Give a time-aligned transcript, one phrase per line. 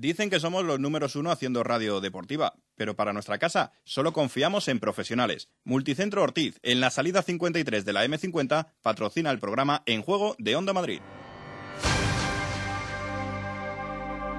[0.00, 4.66] Dicen que somos los números uno haciendo radio deportiva, pero para nuestra casa solo confiamos
[4.68, 5.50] en profesionales.
[5.62, 10.56] Multicentro Ortiz, en la salida 53 de la M50, patrocina el programa En Juego de
[10.56, 11.00] Onda Madrid.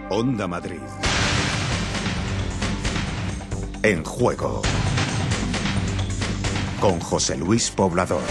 [0.10, 0.82] Onda Madrid.
[3.84, 4.64] En Juego.
[6.80, 8.24] Con José Luis Poblador.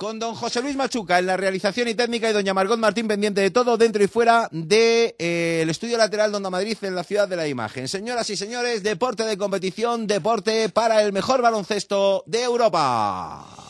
[0.00, 3.42] Con don José Luis Machuca en la realización y técnica y doña Margot Martín pendiente
[3.42, 7.04] de todo dentro y fuera del de, eh, estudio lateral de Onda Madrid en la
[7.04, 7.86] ciudad de la imagen.
[7.86, 13.69] Señoras y señores, deporte de competición, deporte para el mejor baloncesto de Europa.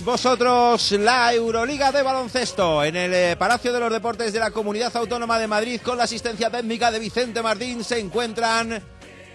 [0.00, 4.50] Todos vosotros, la Euroliga de baloncesto en el eh, Palacio de los Deportes de la
[4.50, 8.82] Comunidad Autónoma de Madrid con la asistencia técnica de Vicente Martín se encuentran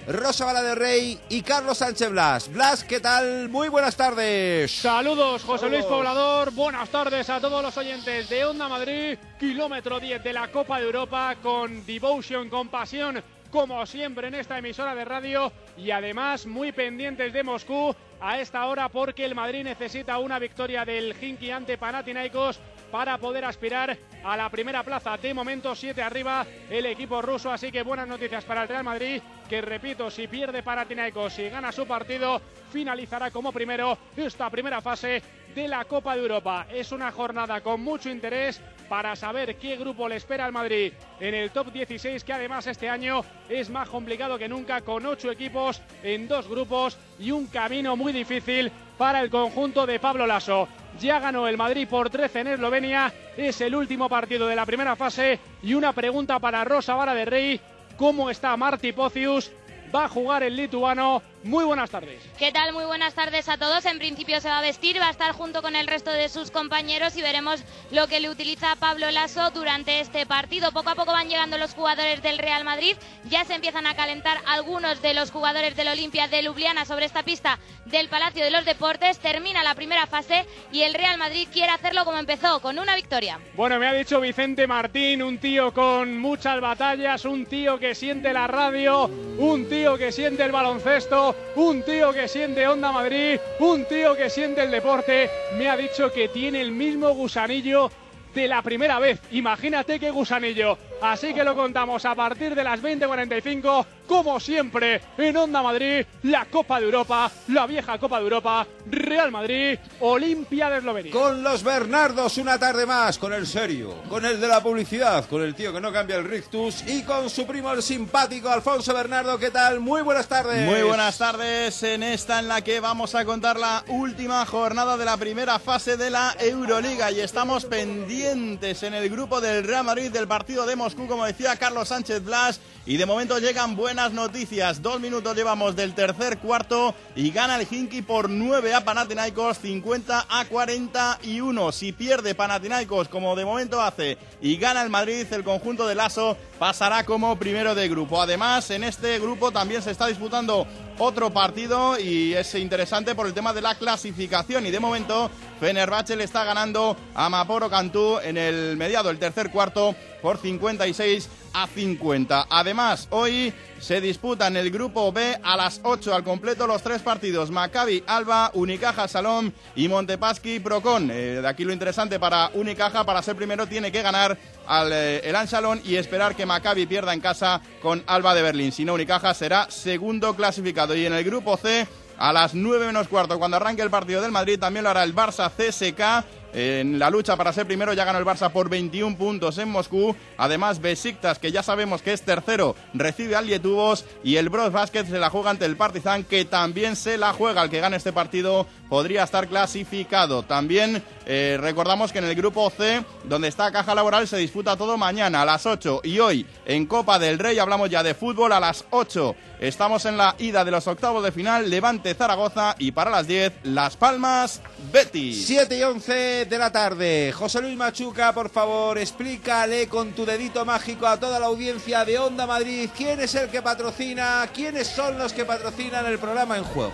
[0.08, 2.52] Rosa Bala de Rey y Carlos Sánchez Blas.
[2.52, 3.50] Blas, ¿qué tal?
[3.50, 4.72] Muy buenas tardes.
[4.72, 6.52] Saludos, José Luis Poblador.
[6.52, 9.18] Buenas tardes a todos los oyentes de Onda Madrid.
[9.40, 14.58] Kilómetro 10 de la Copa de Europa con devotion, con pasión, como siempre en esta
[14.58, 19.64] emisora de radio y además muy pendientes de Moscú a esta hora porque el Madrid
[19.64, 22.60] necesita una victoria del Hinky ante Panathinaikos
[22.92, 25.18] para poder aspirar a la primera plaza.
[25.18, 29.22] De momento, siete arriba el equipo ruso, así que buenas noticias para el Real Madrid,
[29.50, 32.42] que repito, si pierde Panathinaikos y gana su partido,
[32.72, 35.22] finalizará como primero esta primera fase
[35.54, 36.68] de la Copa de Europa.
[36.72, 41.34] Es una jornada con mucho interés para saber qué grupo le espera al Madrid en
[41.34, 45.82] el top 16, que además este año es más complicado que nunca, con ocho equipos
[46.04, 50.68] en dos grupos y un camino muy difícil para el conjunto de Pablo Lasso.
[51.00, 54.96] Ya ganó el Madrid por 13 en Eslovenia, es el último partido de la primera
[54.96, 57.60] fase y una pregunta para Rosa Vara de Rey,
[57.98, 59.52] ¿cómo está Marti Pocius?
[59.94, 62.22] Va a jugar el lituano muy buenas tardes.
[62.40, 62.74] ¿Qué tal?
[62.74, 63.86] Muy buenas tardes a todos.
[63.86, 66.50] En principio se va a vestir, va a estar junto con el resto de sus
[66.50, 70.72] compañeros y veremos lo que le utiliza Pablo Lasso durante este partido.
[70.72, 72.98] Poco a poco van llegando los jugadores del Real Madrid.
[73.30, 77.22] Ya se empiezan a calentar algunos de los jugadores del Olimpia de Ljubljana sobre esta
[77.22, 79.20] pista del Palacio de los Deportes.
[79.20, 83.40] Termina la primera fase y el Real Madrid quiere hacerlo como empezó, con una victoria.
[83.54, 88.34] Bueno, me ha dicho Vicente Martín, un tío con muchas batallas, un tío que siente
[88.34, 93.86] la radio, un tío que siente el baloncesto un tío que siente Onda Madrid, un
[93.86, 97.90] tío que siente el deporte, me ha dicho que tiene el mismo gusanillo
[98.34, 99.20] de la primera vez.
[99.32, 100.78] Imagínate qué gusanillo.
[101.02, 106.46] Así que lo contamos a partir de las 20.45 como siempre, en Onda Madrid, la
[106.46, 111.12] Copa de Europa, la vieja Copa de Europa, Real Madrid, Olimpia de Eslovenia.
[111.12, 115.42] Con los Bernardos una tarde más, con el serio, con el de la publicidad, con
[115.42, 119.40] el tío que no cambia el rictus y con su primo el simpático Alfonso Bernardo.
[119.40, 119.80] ¿Qué tal?
[119.80, 120.70] Muy buenas tardes.
[120.70, 125.06] Muy buenas tardes en esta en la que vamos a contar la última jornada de
[125.06, 130.12] la primera fase de la Euroliga y estamos pendientes en el grupo del Real Madrid
[130.12, 134.84] del partido de Como decía Carlos Sánchez Blas, y de momento llegan buenas noticias.
[134.84, 140.28] Dos minutos llevamos del tercer cuarto y gana el Hinky por 9 a Panathinaikos, 50
[140.30, 141.72] a 41.
[141.72, 146.38] Si pierde Panathinaikos, como de momento hace, y gana el Madrid, el conjunto de Lasso
[146.60, 148.22] pasará como primero de grupo.
[148.22, 150.66] Además, en este grupo también se está disputando
[150.98, 155.30] otro partido y es interesante por el tema de la clasificación y de momento
[155.60, 161.30] Fenerbahce le está ganando a Maporo Cantú en el mediado, el tercer cuarto por 56
[161.56, 162.48] a 50.
[162.50, 167.50] Además, hoy se disputan el grupo B a las 8 al completo los tres partidos:
[167.50, 171.10] Maccabi, Alba, Unicaja, Salón y Montepaschi, Procon.
[171.12, 174.38] Eh, de aquí lo interesante para Unicaja, para ser primero, tiene que ganar
[174.68, 178.74] al eh, el Ansalón y esperar que Maccabi pierda en casa con Alba de Berlín.
[178.74, 180.96] Si no, Unicaja será segundo clasificado.
[180.96, 181.88] Y en el grupo C,
[182.18, 185.16] a las 9 menos cuarto, cuando arranque el partido del Madrid, también lo hará el
[185.16, 186.26] Barça CSK
[186.56, 190.16] en la lucha para ser primero ya ganó el Barça por 21 puntos en Moscú.
[190.38, 195.04] Además, Besiktas, que ya sabemos que es tercero, recibe al Lietuvos y el Bros Basket
[195.06, 197.62] se la juega ante el Partizan, que también se la juega.
[197.62, 200.44] El que gane este partido podría estar clasificado.
[200.44, 204.98] También eh, recordamos que en el grupo C, donde está Caja Laboral, se disputa todo
[204.98, 208.62] mañana a las 8 y hoy en Copa del Rey hablamos ya de fútbol a
[208.62, 209.36] las 8.
[209.60, 213.54] Estamos en la ida de los octavos de final, Levante Zaragoza y para las 10
[213.64, 214.62] Las Palmas
[214.92, 215.46] Betis.
[215.48, 217.32] 7 y 11 de la tarde.
[217.32, 222.20] José Luis Machuca, por favor, explícale con tu dedito mágico a toda la audiencia de
[222.20, 226.64] Onda Madrid quién es el que patrocina, quiénes son los que patrocinan el programa en
[226.64, 226.94] juego.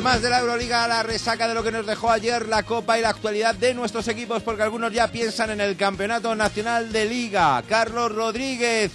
[0.00, 3.02] Además de la Euroliga, la resaca de lo que nos dejó ayer la Copa y
[3.02, 7.62] la actualidad de nuestros equipos, porque algunos ya piensan en el Campeonato Nacional de Liga.
[7.68, 8.92] Carlos Rodríguez,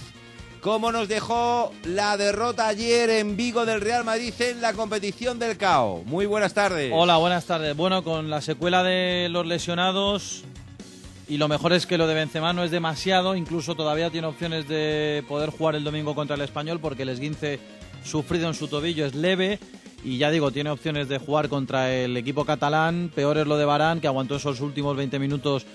[0.60, 5.56] ¿cómo nos dejó la derrota ayer en Vigo del Real Madrid en la competición del
[5.56, 6.02] CAO?
[6.06, 6.90] Muy buenas tardes.
[6.92, 7.76] Hola, buenas tardes.
[7.76, 10.42] Bueno, con la secuela de los lesionados
[11.28, 14.66] y lo mejor es que lo de Benzema no es demasiado, incluso todavía tiene opciones
[14.66, 17.60] de poder jugar el domingo contra el Español porque el esguince
[18.02, 19.60] sufrido en su tobillo es leve
[20.06, 23.10] y ya digo, tiene opciones de jugar contra el equipo catalán.
[23.12, 25.66] Peor es lo de Barán, que aguantó esos últimos 20 minutos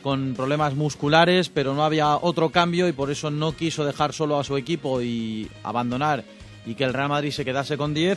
[0.00, 4.38] con problemas musculares, pero no había otro cambio y por eso no quiso dejar solo
[4.38, 6.22] a su equipo y abandonar
[6.64, 8.16] y que el Real Madrid se quedase con 10.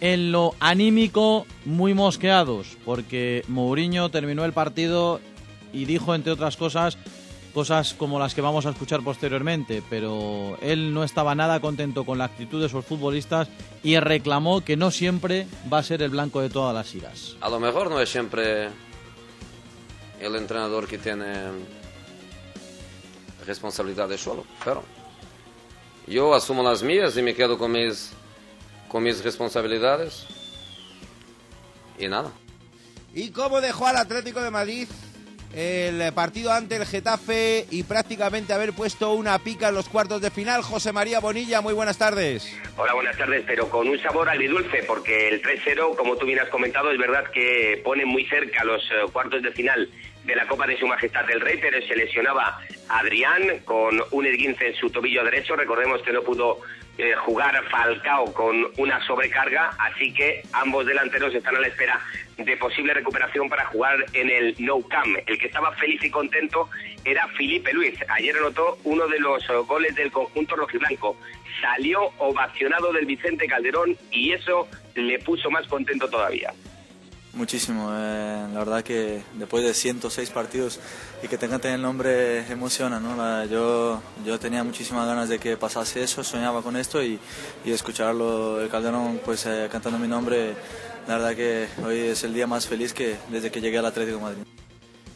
[0.00, 5.20] En lo anímico, muy mosqueados, porque Mourinho terminó el partido
[5.74, 6.96] y dijo, entre otras cosas,
[7.52, 12.18] cosas como las que vamos a escuchar posteriormente, pero él no estaba nada contento con
[12.18, 13.48] la actitud de sus futbolistas
[13.82, 17.36] y reclamó que no siempre va a ser el blanco de todas las iras.
[17.40, 18.68] A lo mejor no es siempre
[20.20, 21.26] el entrenador que tiene
[23.46, 24.82] responsabilidades solo, pero
[26.06, 28.10] yo asumo las mías y me quedo con mis,
[28.88, 30.26] con mis responsabilidades
[31.98, 32.30] y nada.
[33.14, 34.88] ¿Y cómo dejó al Atlético de Madrid
[35.54, 40.30] el partido ante el Getafe y prácticamente haber puesto una pica en los cuartos de
[40.30, 40.62] final.
[40.62, 42.58] José María Bonilla, muy buenas tardes.
[42.76, 46.48] Hola, buenas tardes, pero con un sabor agridulce, porque el 3-0, como tú bien has
[46.48, 49.88] comentado, es verdad que pone muy cerca los eh, cuartos de final
[50.24, 54.68] de la Copa de Su Majestad del Rey, pero se lesionaba Adrián con un esguince
[54.68, 55.56] en su tobillo derecho.
[55.56, 56.60] Recordemos que no pudo
[56.98, 62.00] eh, jugar Falcao con una sobrecarga, así que ambos delanteros están a la espera
[62.36, 65.18] de posible recuperación para jugar en el No Camp.
[65.26, 66.68] El que estaba feliz y contento
[67.04, 67.94] era Felipe Luis.
[68.08, 71.16] Ayer anotó uno de los goles del conjunto rojiblanco.
[71.60, 76.52] Salió ovacionado del Vicente Calderón y eso le puso más contento todavía.
[77.34, 80.78] Muchísimo, eh, la verdad que después de 106 partidos
[81.22, 83.16] y que tenga el nombre emociona, ¿no?
[83.16, 87.18] La- yo, yo tenía muchísimas ganas de que pasase eso, soñaba con esto y,
[87.64, 90.54] y escucharlo, el Calderón pues eh, cantando mi nombre,
[91.08, 94.18] la verdad que hoy es el día más feliz que desde que llegué al Atlético
[94.18, 94.42] de Madrid.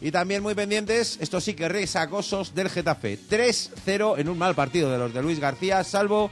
[0.00, 3.18] Y también muy pendientes, esto sí que resacosos del Getafe.
[3.28, 6.30] 3-0 en un mal partido de los de Luis García, salvo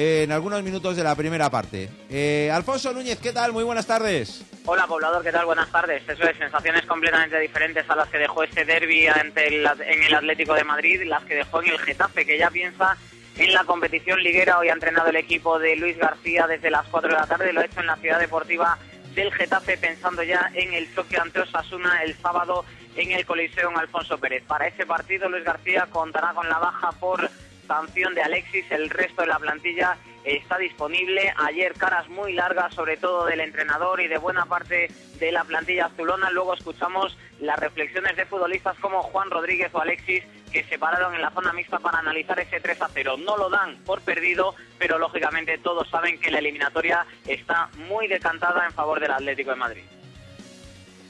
[0.00, 1.90] en algunos minutos de la primera parte.
[2.08, 3.52] Eh, Alfonso Núñez, ¿qué tal?
[3.52, 4.44] Muy buenas tardes.
[4.64, 5.44] Hola poblador, ¿qué tal?
[5.44, 6.08] Buenas tardes.
[6.08, 10.62] Eso es, sensaciones completamente diferentes a las que dejó este derby en el Atlético de
[10.62, 12.96] Madrid, las que dejó en el Getafe, que ya piensa
[13.38, 14.60] en la competición liguera.
[14.60, 17.60] Hoy ha entrenado el equipo de Luis García desde las 4 de la tarde, lo
[17.60, 18.78] ha hecho en la ciudad deportiva
[19.16, 22.64] del Getafe, pensando ya en el choque ante Osasuna el sábado
[22.94, 24.44] en el Coliseo en Alfonso Pérez.
[24.46, 27.28] Para ese partido, Luis García contará con la baja por
[27.68, 31.32] sanción de Alexis, el resto de la plantilla está disponible.
[31.36, 35.86] Ayer caras muy largas, sobre todo del entrenador y de buena parte de la plantilla
[35.86, 36.30] azulona.
[36.30, 41.20] Luego escuchamos las reflexiones de futbolistas como Juan Rodríguez o Alexis que se pararon en
[41.20, 43.16] la zona mixta para analizar ese 3 a 0.
[43.18, 48.64] No lo dan por perdido, pero lógicamente todos saben que la eliminatoria está muy decantada
[48.64, 49.84] en favor del Atlético de Madrid.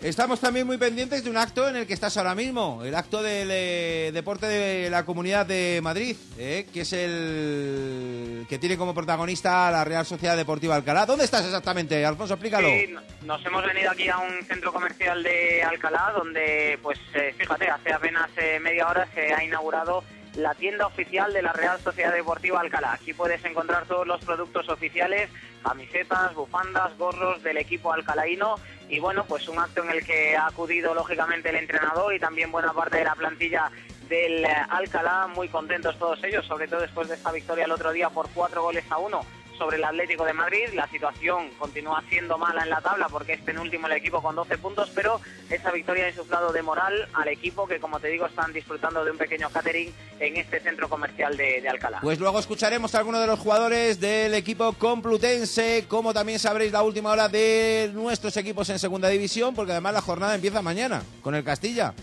[0.01, 3.21] Estamos también muy pendientes de un acto en el que estás ahora mismo, el acto
[3.21, 8.95] del eh, deporte de la Comunidad de Madrid, eh, que es el que tiene como
[8.95, 11.05] protagonista la Real Sociedad Deportiva Alcalá.
[11.05, 12.35] ¿Dónde estás exactamente, Alfonso?
[12.35, 12.69] Explícalo.
[12.69, 17.35] Sí, no- nos hemos venido aquí a un centro comercial de Alcalá, donde, pues, eh,
[17.37, 20.05] fíjate, hace apenas eh, media hora se ha inaugurado
[20.37, 22.93] la tienda oficial de la Real Sociedad Deportiva Alcalá.
[22.93, 25.31] Aquí puedes encontrar todos los productos oficiales,
[25.63, 28.57] camisetas, bufandas, gorros del equipo alcalaíno.
[28.89, 32.51] Y bueno, pues un acto en el que ha acudido lógicamente el entrenador y también
[32.51, 33.71] buena parte de la plantilla
[34.09, 38.09] del Alcalá, muy contentos todos ellos, sobre todo después de esta victoria el otro día
[38.09, 39.21] por cuatro goles a uno
[39.59, 40.69] sobre el Atlético de Madrid.
[40.75, 44.57] La situación continúa siendo mala en la tabla porque es penúltimo el equipo con 12
[44.59, 48.53] puntos, pero esa victoria ha insuflado de moral al equipo que, como te digo, están
[48.53, 51.99] disfrutando de un pequeño catering en este centro comercial de, de Alcalá.
[52.01, 56.83] Pues luego escucharemos a algunos de los jugadores del equipo complutense, como también sabréis la
[56.83, 61.35] última hora de nuestros equipos en segunda división, porque además la jornada empieza mañana con
[61.35, 61.95] el Castilla.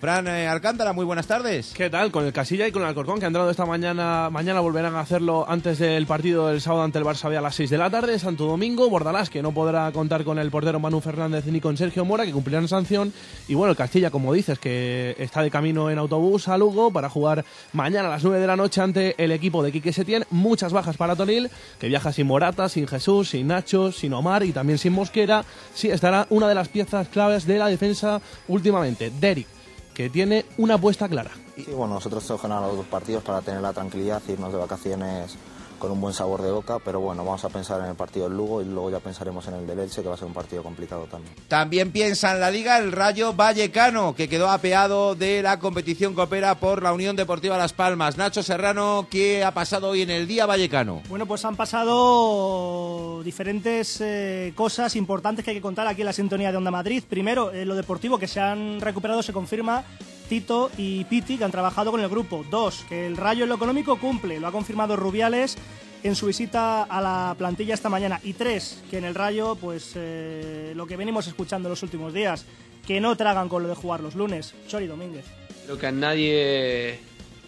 [0.00, 1.74] Fran eh, Alcántara, muy buenas tardes.
[1.76, 2.10] ¿Qué tal?
[2.10, 4.30] Con el Casilla y con el Alcorcón, que han entrado esta mañana.
[4.30, 7.68] Mañana volverán a hacerlo antes del partido del sábado ante el Barça a las 6
[7.68, 8.18] de la tarde.
[8.18, 12.06] Santo Domingo, Bordalás, que no podrá contar con el portero Manu Fernández ni con Sergio
[12.06, 13.12] Mora, que cumplirán sanción.
[13.46, 17.10] Y bueno, el Castilla, como dices, que está de camino en autobús a Lugo para
[17.10, 20.24] jugar mañana a las 9 de la noche ante el equipo de Quique Setién.
[20.30, 24.52] Muchas bajas para Tonil, que viaja sin Morata, sin Jesús, sin Nacho, sin Omar y
[24.52, 25.44] también sin Mosquera.
[25.74, 29.59] Sí, estará una de las piezas claves de la defensa últimamente, Derek
[30.00, 31.30] que tiene una apuesta clara.
[31.56, 35.36] Sí, bueno, nosotros ganar los dos partidos para tener la tranquilidad, irnos de vacaciones
[35.80, 38.36] con un buen sabor de boca, pero bueno, vamos a pensar en el partido del
[38.36, 40.62] Lugo y luego ya pensaremos en el del Elche, que va a ser un partido
[40.62, 41.34] complicado también.
[41.48, 46.54] También piensa en la liga el Rayo Vallecano, que quedó apeado de la competición coopera
[46.54, 48.16] por la Unión Deportiva Las Palmas.
[48.16, 51.02] Nacho Serrano, ¿qué ha pasado hoy en el día Vallecano?
[51.08, 56.12] Bueno, pues han pasado diferentes eh, cosas importantes que hay que contar aquí en la
[56.12, 57.02] sintonía de Onda Madrid.
[57.08, 59.84] Primero, eh, lo deportivo, que se han recuperado, se confirma
[60.30, 62.46] Tito y Piti, que han trabajado con el grupo.
[62.48, 65.56] Dos, que el Rayo en lo económico cumple, lo ha confirmado Rubiales
[66.04, 68.20] en su visita a la plantilla esta mañana.
[68.22, 72.46] Y tres, que en el Rayo, pues eh, lo que venimos escuchando los últimos días,
[72.86, 74.54] que no tragan con lo de jugar los lunes.
[74.68, 75.24] Chori Domínguez.
[75.64, 77.00] Creo que a nadie,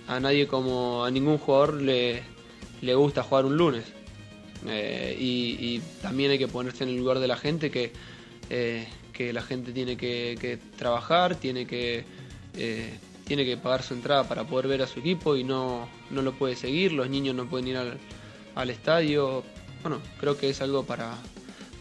[0.08, 2.24] a nadie como a ningún jugador le,
[2.80, 3.84] le gusta jugar un lunes.
[4.66, 7.92] Eh, y, también hay que ponerse en el lugar de la gente, que,
[8.50, 12.04] eh, que la gente tiene que trabajar, tiene que,
[12.54, 16.22] eh, tiene que pagar su entrada para poder ver a su equipo y no, no
[16.22, 17.98] lo puede seguir, los niños no pueden ir al,
[18.54, 19.44] al estadio.
[19.82, 21.14] Bueno, creo que es algo para,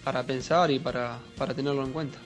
[0.04, 2.18] para pensar y para, para tenerlo en cuenta.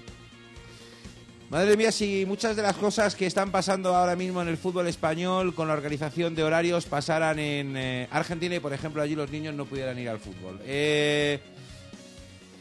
[1.49, 4.87] Madre mía, si muchas de las cosas que están pasando ahora mismo en el fútbol
[4.87, 9.29] español con la organización de horarios pasaran en eh, Argentina y, por ejemplo, allí los
[9.29, 10.59] niños no pudieran ir al fútbol.
[10.65, 11.39] Eh,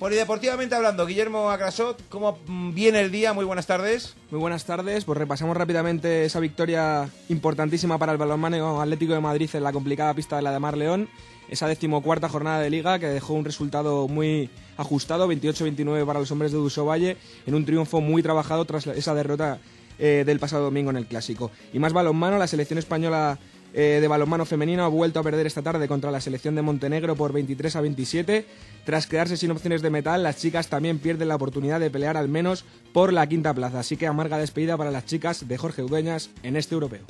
[0.04, 2.38] polideportivamente hablando, Guillermo Acrasot, ¿cómo
[2.74, 3.32] viene el día?
[3.32, 4.14] Muy buenas tardes.
[4.30, 9.48] Muy buenas tardes, pues repasamos rápidamente esa victoria importantísima para el balonmano Atlético de Madrid
[9.54, 11.08] en la complicada pista de la de Mar León,
[11.48, 16.52] esa decimocuarta jornada de liga que dejó un resultado muy ajustado, 28-29 para los hombres
[16.52, 19.58] de Duso Valle, en un triunfo muy trabajado tras esa derrota
[19.98, 21.50] eh, del pasado domingo en el Clásico.
[21.72, 23.38] Y más balonmano, la selección española
[23.76, 27.16] eh, de balonmano femenino ha vuelto a perder esta tarde contra la selección de Montenegro
[27.16, 28.46] por 23 a 27.
[28.84, 32.28] Tras quedarse sin opciones de metal, las chicas también pierden la oportunidad de pelear al
[32.28, 33.80] menos por la quinta plaza.
[33.80, 37.02] Así que amarga despedida para las chicas de Jorge Udueñas en este europeo.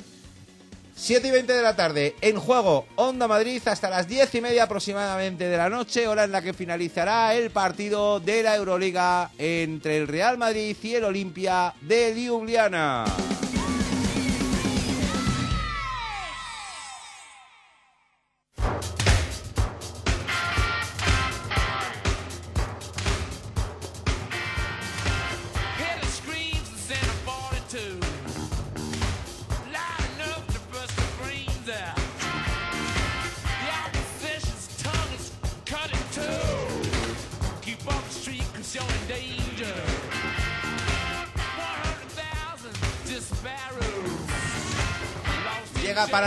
[0.97, 4.63] 7 y 20 de la tarde, en juego Onda Madrid hasta las 10 y media
[4.63, 9.97] aproximadamente de la noche, hora en la que finalizará el partido de la Euroliga entre
[9.97, 13.03] el Real Madrid y el Olimpia de Ljubljana.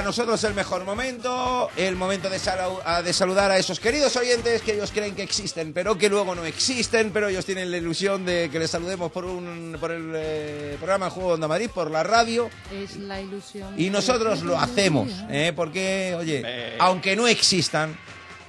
[0.08, 4.62] Nosotros el mejor momento, el momento de, salu- a- de saludar a esos queridos oyentes
[4.62, 8.24] que ellos creen que existen, pero que luego no existen, pero ellos tienen la ilusión
[8.24, 11.90] de que les saludemos por, un, por el eh, programa Juego de Onda Madrid, por
[11.90, 13.74] la radio, Es la ilusión.
[13.78, 15.52] y nosotros lo hacemos, ¿eh?
[15.54, 17.94] porque, oye, aunque no existan,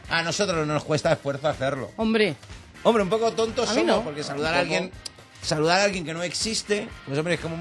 [0.10, 1.92] a nosotros no nos cuesta esfuerzo hacerlo.
[1.98, 2.36] Hombre.
[2.84, 4.01] Hombre, un poco tontos somos, no.
[4.04, 4.92] porque saludar a alguien,
[5.42, 7.58] saludar a alguien que no existe, pues hombre, es como,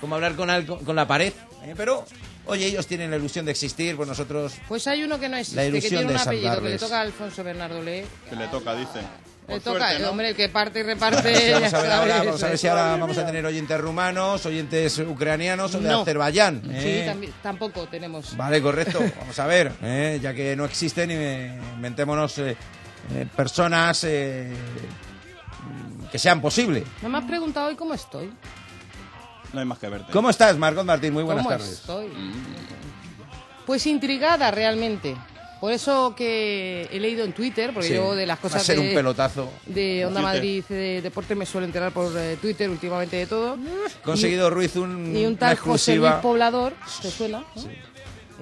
[0.00, 1.32] como hablar con, algo- con la pared,
[1.64, 1.74] ¿eh?
[1.76, 2.04] pero,
[2.46, 4.54] oye, ellos tienen la ilusión de existir, pues nosotros...
[4.68, 6.78] Pues hay uno que no La existe, que ilusión tiene un de apellido que le
[6.78, 8.04] toca a Alfonso Bernardo Lee.
[8.28, 9.00] Que le toca, dice.
[9.48, 10.10] Le Por toca, suerte, ¿no?
[10.10, 11.52] hombre, el que parte y reparte.
[11.54, 14.98] Vamos a ver ahora, vamos a ver si ahora vamos a tener oyentes rumanos, oyentes
[14.98, 16.02] ucranianos o de No.
[16.02, 16.62] Azerbaiyán.
[16.62, 17.04] Sí, ¿eh?
[17.06, 18.36] también- tampoco tenemos.
[18.36, 19.00] Vale, correcto.
[19.18, 20.20] Vamos a ver, ¿eh?
[20.22, 22.56] ya que no existen, inventémonos eh,
[23.12, 24.52] eh, personas eh,
[26.12, 26.84] que sean posibles.
[27.02, 28.30] No me has preguntado hoy cómo estoy.
[29.52, 30.12] No hay más que verte.
[30.12, 31.12] ¿Cómo estás, Margot Martín?
[31.12, 31.72] Muy buenas ¿Cómo tardes.
[31.72, 32.06] estoy?
[33.66, 35.16] Pues intrigada realmente.
[35.60, 38.62] Por eso que he leído en Twitter, porque Sí, yo de las va a cosas
[38.62, 39.50] ser de, un pelotazo.
[39.66, 40.34] de Onda Twitter.
[40.36, 43.58] Madrid de deporte me suelo enterar por eh, Twitter últimamente de todo.
[44.02, 46.20] Conseguido Ruiz un, Y un una tal José Luis exclusiva.
[46.22, 47.40] Poblador, ¿te suena?
[47.54, 47.62] no?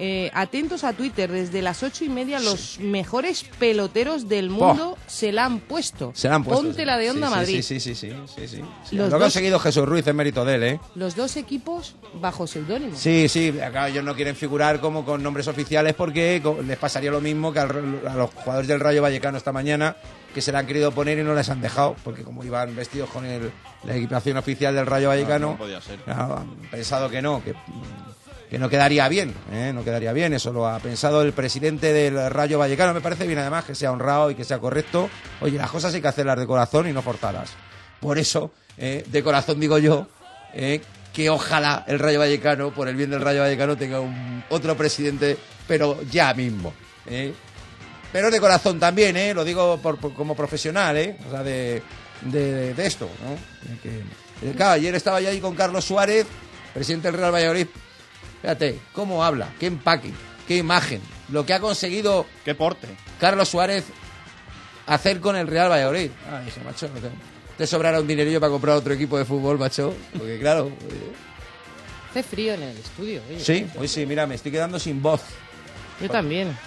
[0.01, 5.33] Eh, atentos a Twitter, desde las ocho y media los mejores peloteros del mundo se
[5.33, 6.11] la han puesto.
[6.15, 6.63] Se la han puesto.
[6.63, 7.61] Ponte la de Onda sí, Madrid.
[7.61, 8.61] Sí, sí, sí, sí, sí, sí.
[8.89, 10.79] Sí, Los Lo ha conseguido Jesús Ruiz en mérito de él, ¿eh?
[10.95, 12.95] Los dos equipos bajo seudónimo.
[12.95, 17.19] Sí, sí, acá ellos no quieren figurar como con nombres oficiales porque les pasaría lo
[17.19, 19.97] mismo que al- a los jugadores del Rayo Vallecano esta mañana,
[20.33, 23.09] que se la han querido poner y no les han dejado, porque como iban vestidos
[23.09, 23.51] con el-
[23.83, 25.99] la equipación oficial del Rayo Vallecano, no podía ser.
[25.99, 27.53] claro, han pensado que no, que,
[28.49, 29.71] que no quedaría bien, ¿eh?
[29.73, 33.37] no quedaría bien, eso lo ha pensado el presidente del Rayo Vallecano, me parece bien
[33.39, 35.09] además que sea honrado y que sea correcto.
[35.41, 37.51] Oye, las cosas hay que hacerlas de corazón y no forzarlas.
[37.99, 40.07] Por eso, eh, de corazón digo yo,
[40.53, 40.81] eh,
[41.13, 45.37] que ojalá el Rayo Vallecano, por el bien del Rayo Vallecano, tenga un otro presidente,
[45.67, 46.73] pero ya mismo.
[48.11, 49.33] Pero de corazón también, ¿eh?
[49.35, 51.17] lo digo por- como profesional, ¿eh?
[51.27, 51.83] o sea, de,
[52.77, 53.07] esto.
[53.23, 53.81] ¿no?
[53.83, 56.25] Que- ayer estaba yo ahí con Carlos Suárez,
[56.73, 57.67] presidente del Real Valladolid.
[58.41, 60.11] Fíjate, cómo habla, qué empaque,
[60.47, 62.87] qué imagen, lo que ha conseguido Qué porte.
[63.19, 63.85] Carlos Suárez
[64.87, 66.09] hacer con el Real Valladolid.
[66.31, 67.09] Ah, dice, macho, no te,
[67.57, 69.93] te sobrará un dinerillo para comprar otro equipo de fútbol, macho.
[70.17, 70.71] Porque claro,
[72.09, 73.21] Hace frío en el estudio.
[73.29, 73.39] oye.
[73.39, 75.21] sí, hoy sí, mira, me estoy quedando sin voz.
[76.01, 76.57] Yo también.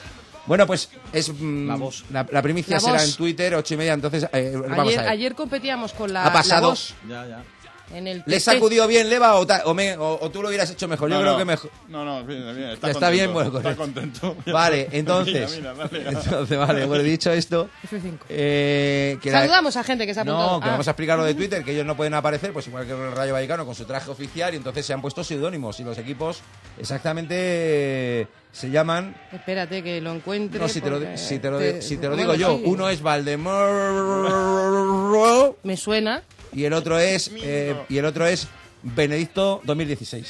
[0.47, 1.69] Bueno, pues es mm,
[2.11, 3.05] la, la primicia La será voz.
[3.09, 5.11] en Twitter, ocho y media, entonces eh, vamos Ayer, a ver.
[5.11, 6.61] ayer competíamos con la, Ha pasado.
[6.63, 7.43] la voz Ya, ya.
[7.95, 10.71] En el ¿Le sacudió bien Leva o, ta- o, me- o- o tú lo hubieras
[10.71, 11.09] hecho mejor?
[11.11, 11.39] Yo No, creo no.
[11.39, 11.71] que mejor.
[11.89, 12.71] No, no, bien, bien.
[12.71, 13.83] Está, Está contento, bien, bueno, Está correcto.
[13.83, 14.37] contento.
[14.53, 15.57] Vale, entonces.
[15.59, 16.09] Mira, mira, dale.
[16.19, 17.69] entonces, vale, bueno, dicho esto.
[17.91, 18.19] F5.
[18.29, 20.53] eh, que la- Saludamos a gente que se ha apuntado.
[20.53, 20.73] No, que Ah.
[20.73, 23.13] vamos a explicar lo de Twitter, que ellos no pueden aparecer, pues igual que el
[23.13, 25.79] Rayo Vallecano con su traje oficial, y entonces se han puesto seudónimos.
[25.81, 26.41] Y los equipos
[26.79, 29.15] exactamente eh, se llaman.
[29.33, 30.59] Espérate que lo encuentre.
[30.61, 32.63] No, si te lo, si te lo, te- si te lo bueno, digo yo, sí.
[32.67, 33.69] uno es Valdemar
[35.63, 36.23] Me suena.
[36.53, 38.49] Y el otro es eh, y el otro es
[38.83, 40.27] Benedicto 2016.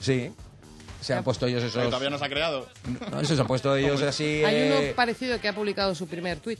[0.00, 0.32] Sí.
[1.00, 1.84] Se han puesto ellos esos.
[1.84, 2.68] Todavía no se ha creado.
[3.12, 4.42] No, esos se han puesto ellos así.
[4.44, 6.58] Hay eh, uno parecido que ha publicado su primer tweet.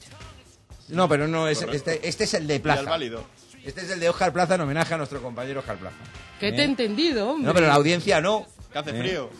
[0.88, 1.90] No, pero no es Correcto.
[1.90, 2.82] este, este es el de Y al Plaza.
[2.85, 3.24] válido.
[3.64, 5.96] Este es el de Oscar Plaza en homenaje a nuestro compañero Oscar Plaza.
[6.38, 6.52] Que ¿Eh?
[6.52, 7.46] te he entendido, hombre.
[7.48, 8.46] No, pero la audiencia no.
[8.72, 9.00] Que hace Eh.
[9.00, 9.30] frío.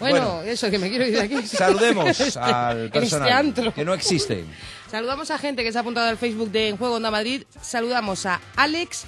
[0.00, 1.46] Bueno, eso, que me quiero ir de aquí.
[1.46, 3.74] Saludemos Este- al en este personal antro.
[3.74, 4.44] que no existe.
[4.90, 7.44] Saludamos a gente que se ha apuntado al Facebook de En Juego Onda Madrid.
[7.60, 9.06] Saludamos a Alex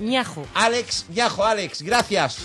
[0.00, 0.46] Ñajo.
[0.54, 2.38] Alex, Yajo, Alex, gracias.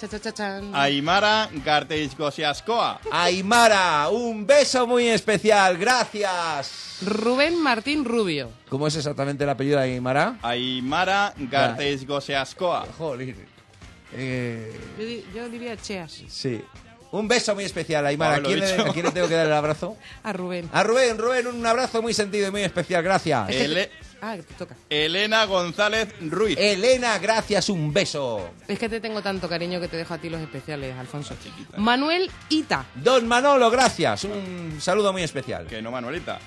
[0.00, 0.70] Cha, cha, cha, chan.
[0.74, 3.00] Aymara Garteizgosiaskoa.
[3.10, 6.98] Aymara, un beso muy especial, gracias.
[7.06, 8.50] Rubén Martín Rubio.
[8.68, 10.38] ¿Cómo es exactamente el apellido de Aymara?
[10.42, 12.86] Aymara Garteizgosiaskoa.
[12.98, 13.34] Joder.
[14.16, 16.22] Eh, Yo, di- yo diría Cheas.
[16.28, 16.60] sí.
[17.14, 18.32] Un beso muy especial, Aymara.
[18.32, 19.96] ¿A Pablo, quién, le, a quién le tengo que dar el abrazo?
[20.24, 20.68] A Rubén.
[20.72, 23.50] A Rubén, Rubén, un abrazo muy sentido y muy especial, gracias.
[23.50, 23.90] Ele-
[24.26, 24.74] Ah, que te toca.
[24.88, 26.56] Elena González Ruiz.
[26.58, 28.52] Elena, gracias, un beso.
[28.66, 31.34] Es que te tengo tanto cariño que te dejo a ti los especiales, Alfonso.
[31.76, 32.86] Manuel Ita.
[32.94, 34.24] Don Manolo, gracias.
[34.24, 35.66] Un saludo muy especial.
[35.66, 36.38] Que no, Manuelita.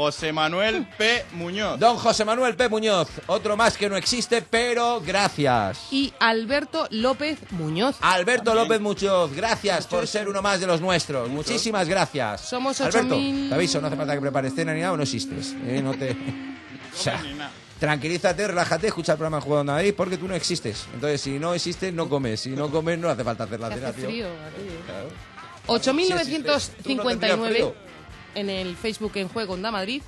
[0.00, 1.26] José Manuel P.
[1.32, 1.78] Muñoz.
[1.78, 2.70] Don José Manuel P.
[2.70, 5.88] Muñoz, otro más que no existe, pero gracias.
[5.90, 7.96] Y Alberto López Muñoz.
[8.00, 11.28] Alberto López Muñoz, gracias por ser uno más de los nuestros.
[11.28, 12.40] Muchísimas gracias.
[12.40, 13.48] Somos Alberto, 8.000.
[13.50, 15.54] te aviso, no hace falta que prepares cena ni nada, no existes.
[15.66, 15.82] ¿eh?
[15.84, 16.16] No te...
[16.92, 17.22] O sea,
[17.78, 20.86] tranquilízate, relájate, escucha el programa de Juego de Madrid porque tú no existes.
[20.94, 22.40] Entonces, si no existes, no comes.
[22.40, 24.08] Si no comes, no hace falta hacer la cena, hace tío.
[24.08, 24.80] frío aquí, ¿eh?
[24.86, 25.10] Claro.
[25.66, 27.89] 8.959 frío.
[28.34, 30.02] En el Facebook en Juego Onda Madrid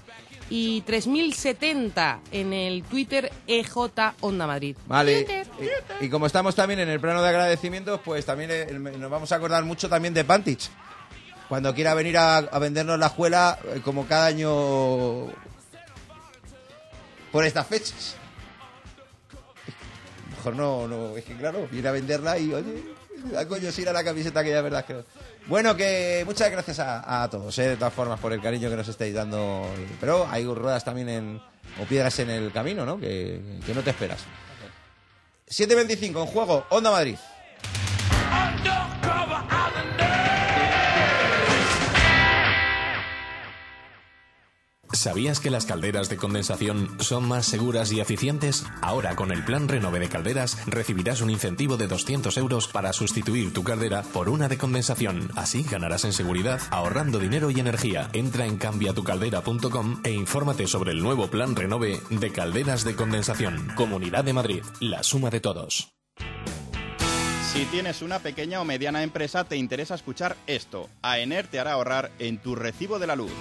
[0.50, 3.76] y 3.070 en el Twitter EJ
[4.20, 4.76] Onda Madrid.
[4.86, 5.46] Vale.
[6.00, 8.66] Y, y como estamos también en el plano de agradecimientos, pues también eh,
[8.98, 10.68] nos vamos a acordar mucho también de Pantich.
[11.48, 15.26] Cuando quiera venir a, a vendernos la juela, eh, como cada año
[17.32, 18.16] por estas fechas.
[20.36, 22.82] Mejor no, no, es que claro, viene a venderla y oye,
[23.30, 25.02] da coño si era la camiseta que ya verdad que...
[25.46, 28.88] Bueno, que muchas gracias a, todos, eh, de todas formas, por el cariño que nos
[28.88, 29.66] estáis dando.
[30.00, 31.40] Pero hay ruedas también en,
[31.80, 32.98] o piedras en el camino, ¿no?
[32.98, 34.20] Que, que no te esperas.
[35.48, 37.16] 7.25 en juego, Onda Madrid.
[44.92, 48.64] ¿Sabías que las calderas de condensación son más seguras y eficientes?
[48.82, 53.52] Ahora con el plan Renove de Calderas recibirás un incentivo de 200 euros para sustituir
[53.54, 55.30] tu caldera por una de condensación.
[55.34, 58.10] Así ganarás en seguridad ahorrando dinero y energía.
[58.12, 63.72] Entra en cambiatucaldera.com e infórmate sobre el nuevo plan Renove de calderas de condensación.
[63.74, 65.94] Comunidad de Madrid, la suma de todos.
[67.52, 70.88] Si tienes una pequeña o mediana empresa, te interesa escuchar esto.
[71.02, 73.32] AENER te hará ahorrar en tu recibo de la luz.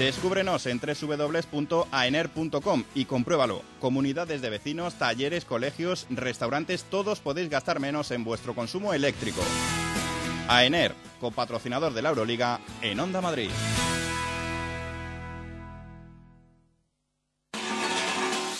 [0.00, 3.60] Descúbrenos en www.aener.com y compruébalo.
[3.80, 9.42] Comunidades de vecinos, talleres, colegios, restaurantes, todos podéis gastar menos en vuestro consumo eléctrico.
[10.48, 13.50] AENER, copatrocinador de la Euroliga en Onda Madrid.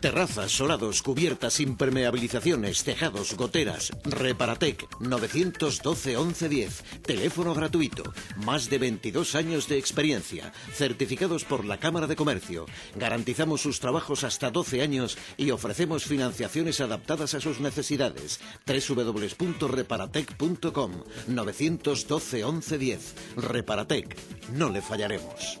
[0.00, 3.90] Terrazas, solados, cubiertas, impermeabilizaciones, tejados, goteras.
[4.04, 6.84] Reparatec 912 1110.
[7.02, 8.04] Teléfono gratuito.
[8.36, 10.52] Más de 22 años de experiencia.
[10.72, 12.66] Certificados por la Cámara de Comercio.
[12.96, 18.40] Garantizamos sus trabajos hasta 12 años y ofrecemos financiaciones adaptadas a sus necesidades.
[18.66, 20.92] www.reparatec.com
[21.28, 23.14] 912 1110.
[23.36, 24.16] Reparatec.
[24.52, 25.60] No le fallaremos.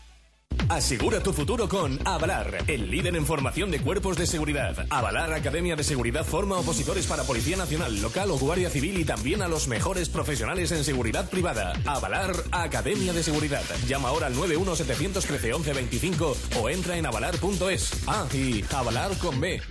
[0.69, 4.85] Asegura tu futuro con Avalar, el líder en formación de cuerpos de seguridad.
[4.89, 9.41] Avalar Academia de Seguridad forma opositores para Policía Nacional, local o Guardia Civil y también
[9.41, 11.73] a los mejores profesionales en seguridad privada.
[11.85, 13.63] Avalar Academia de Seguridad.
[13.87, 17.91] Llama ahora al 91 713 1125 o entra en avalar.es.
[18.07, 19.61] Ah, y Avalar con B.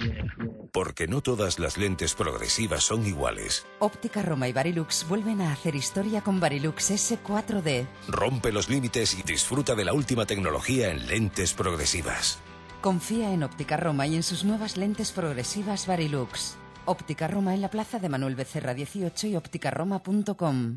[0.73, 3.67] Porque no todas las lentes progresivas son iguales.
[3.79, 7.87] Óptica Roma y Barilux vuelven a hacer historia con Barilux S4D.
[8.09, 12.39] Rompe los límites y disfruta de la última tecnología en lentes progresivas.
[12.81, 16.57] Confía en Óptica Roma y en sus nuevas lentes progresivas Barilux.
[16.87, 20.77] Óptica Roma en la plaza de Manuel Becerra 18 y ópticaroma.com.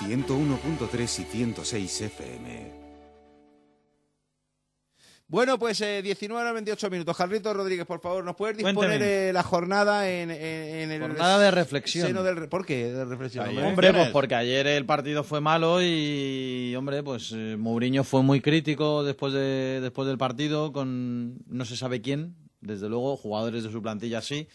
[0.00, 2.73] 101.3 y 106 FM.
[5.26, 7.16] Bueno, pues eh, 19 a 28 minutos.
[7.16, 11.38] Carlito Rodríguez, por favor, ¿nos puedes disponer eh, la jornada en, en- en el Jornada
[11.38, 12.06] de reflexión.
[12.06, 13.48] seno del re- ¿Por qué de reflexión?
[13.58, 18.40] Hombre, pues porque ayer el partido fue malo y, hombre, pues eh, Mourinho fue muy
[18.42, 23.72] crítico después, de, después del partido con no se sabe quién, desde luego, jugadores de
[23.72, 24.46] su plantilla sí,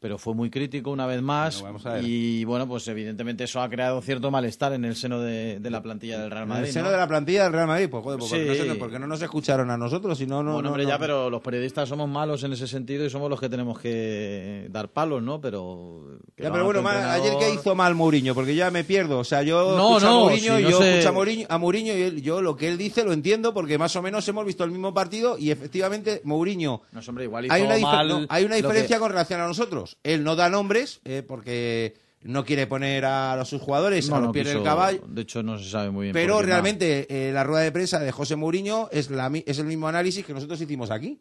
[0.00, 1.64] pero fue muy crítico una vez más
[2.02, 5.82] y, bueno, pues evidentemente eso ha creado cierto malestar en el seno de, de la
[5.82, 6.66] plantilla del Real En Madrid.
[6.66, 6.90] el seno ¿no?
[6.92, 8.44] de la plantilla del Real Madrid, pues joder, pues, Sí.
[8.46, 10.52] no sé, porque no nos escucharon a nosotros, si no, no.
[10.54, 10.90] bueno, no, hombre, no.
[10.90, 14.66] ya, pero los periodistas somos malos en ese sentido y somos los que tenemos que
[14.70, 15.40] dar palos, ¿no?
[15.40, 16.18] Pero...
[16.36, 19.18] que Ya, pero bueno, ayer qué hizo mal Mourinho, porque ya me pierdo.
[19.18, 21.58] O sea, yo No, escucho no, a Mourinho si yo sé- escucho a Mourinho, a
[21.58, 24.44] Mourinho y él- yo lo que él dice lo entiendo porque más o menos hemos
[24.44, 28.44] visto el mismo partido y efectivamente Mourinho No, hombre, igual hizo hay una, mal hay
[28.44, 29.85] una diferencia que- con relación a nosotros.
[30.02, 34.18] Él no da nombres eh, porque no quiere poner a los sus jugadores No, a
[34.18, 35.00] los no pies del quiso- caballo.
[35.06, 36.12] De hecho, no se sabe muy bien.
[36.12, 39.86] Pero realmente eh, la rueda de prensa de José Mourinho es, la, es el mismo
[39.86, 41.20] análisis que nosotros hicimos aquí.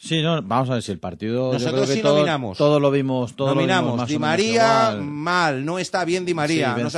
[0.00, 1.48] Sí, no, vamos a ver si el partido.
[1.48, 2.56] yo Nosotros creo que sí todo- nominamos.
[2.56, 3.34] Todos lo vimos.
[3.34, 6.66] Todos lo vimos más Di María mal, no está bien Di María.
[6.66, 6.90] Sí, no Benzema,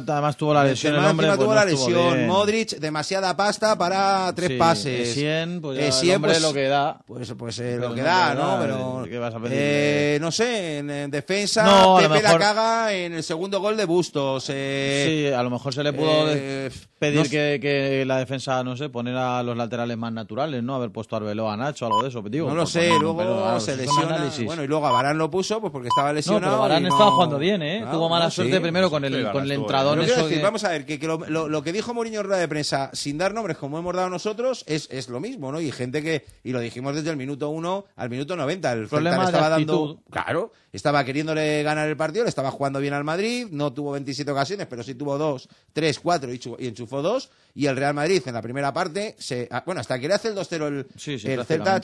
[0.00, 2.26] sabemos- además tuvo la lesión Benzema el hombre, pues tuvo no la lesión.
[2.28, 5.08] Modric, demasiada pasta para tres Sí, pases.
[5.08, 7.00] Essien, pues ya el Essien, hombre pues, lo que da.
[7.06, 8.46] Pues, pues eh, lo que da, ¿no?
[8.56, 10.14] da, Pero, ¿qué vas a pedirle?
[10.14, 13.76] eh, no sé, en, en defensa, No, Pepe mejor- la caga en el segundo gol
[13.76, 14.46] de Bustos.
[14.50, 16.70] eh, Sí, a lo mejor se le pudo eh,
[17.00, 20.76] pedir que, que la defensa, no sé, poner a los laterales más naturales, ¿no?
[20.76, 22.22] Haber puesto a Arbeloa a Nacho, algo de eso.
[22.30, 24.30] Digo, no lo sé, luego pero, claro, se lesiona.
[24.44, 26.62] Bueno, y luego a Varane lo puso pues porque estaba No, lesionado.
[26.62, 27.78] pero no- estaba jugando bien, ¿eh?
[27.82, 28.60] Claro, Tuvo mala no, suerte sí.
[28.60, 30.98] primero con el, con el entradón Pero quiero eso decir, que- vamos a ver, que,
[30.98, 33.78] que lo, lo- lo que dijo Mourinho en rueda de prensa, sin dar nombres como
[33.78, 35.60] hemos dado nosotros, es, es lo mismo, ¿no?
[35.60, 39.24] Y gente que, y lo dijimos desde el minuto 1 al minuto 90, el Problema
[39.24, 43.72] estaba dando, claro, estaba queriéndole ganar el partido, le estaba jugando bien al Madrid, no
[43.72, 47.66] tuvo 27 ocasiones, pero sí tuvo 2, 3, 4 y, chu- y enchufó 2, y
[47.66, 50.34] el Real Madrid en la primera parte, se, ah, bueno, hasta que le hace el
[50.36, 51.80] 2-0 el, Sí, sí, el Celta, prácticamente.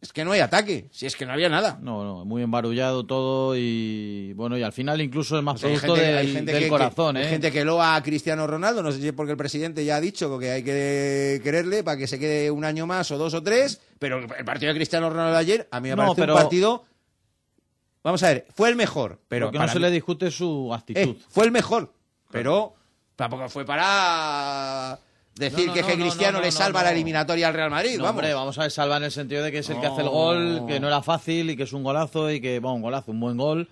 [0.00, 1.78] Es que no hay ataque, si es que no había nada.
[1.80, 5.70] No, no, muy embarullado todo y bueno, y al final incluso es más O sea,
[5.70, 7.24] hay producto gente- del, hay gente del que- corazón, que- ¿eh?
[7.24, 9.96] Hay gente que loa a Cristiano Ronaldo, no sé si es porque el presidente ya
[9.96, 13.32] ha dicho que hay que quererle para que se quede un año más o dos
[13.34, 16.34] o tres, pero el partido de Cristiano Ronaldo ayer a mí me No, parece pero-
[16.34, 16.84] un partido...
[18.04, 21.00] Vamos a ver, fue el mejor, pero no se mí- le discute su actitud.
[21.00, 21.92] Eh, fue el mejor,
[22.30, 22.74] pero
[23.16, 24.96] tampoco fue para
[25.36, 26.84] decir No, no, que, no, que no, Cristiano no, le salva no.
[26.86, 28.10] la eliminatoria al Real Madrid, No, vamos.
[28.18, 30.08] hombre, vamos a ver, salva en el sentido de que es el que hace el
[30.08, 33.10] gol, que no era fácil y que es un golazo y que, bueno, un golazo,
[33.12, 33.68] un buen gol.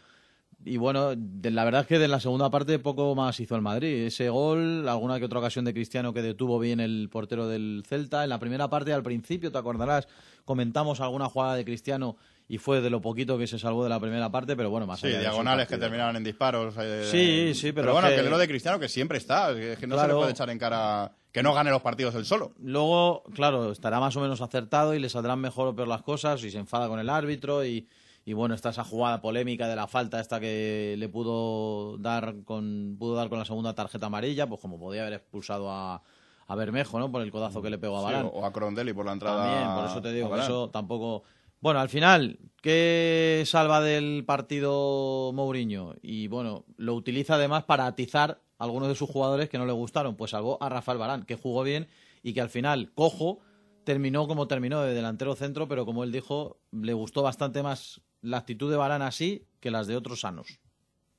[0.66, 3.61] Y bueno, de- la verdad es que de la segunda parte poco más hizo el
[3.61, 4.07] Madrid.
[4.07, 8.24] Ese gol, alguna que otra ocasión de Cristiano que detuvo bien el portero del Celta.
[8.24, 10.09] En la primera parte, al principio, te acordarás,
[10.46, 12.16] comentamos alguna jugada de Cristiano
[12.48, 15.00] y fue de lo poquito que se salvó de la primera parte, pero bueno, más
[15.00, 16.74] Sí, allá de el diagonales que terminaban en disparos.
[16.79, 19.87] eh, Sí, sí, pero bueno, que- que lo de Cristiano que siempre está, que, que
[19.87, 22.53] no se le puede echar en cara que no gane los partidos él solo.
[22.61, 26.42] Luego, claro, estará más o menos acertado y le saldrán mejor o peor las cosas
[26.44, 27.88] y se enfada con el árbitro y,
[28.25, 32.94] y bueno, está esa jugada polémica de la falta esta que le pudo dar con
[33.01, 36.01] pudo dar con la segunda tarjeta amarilla, pues como podía haber expulsado a,
[36.47, 37.11] a Bermejo, ¿no?
[37.11, 38.31] Por el codazo que le pegó a Sí, Varane.
[38.33, 39.44] o a Crondelli por la entrada.
[39.44, 41.25] También, por eso te digo que eso tampoco.
[41.61, 45.94] Bueno, al final, ¿qué salva del partido Mourinho?
[46.01, 50.16] Y bueno, lo utiliza además para atizar algunos de sus jugadores que no le gustaron.
[50.16, 51.88] Pues salvó a Rafael Barán, que jugó bien
[52.22, 53.40] y que al final, cojo,
[53.84, 58.38] terminó como terminó de delantero centro, pero como él dijo, le gustó bastante más la
[58.38, 60.58] actitud de Barán así que las de otros sanos.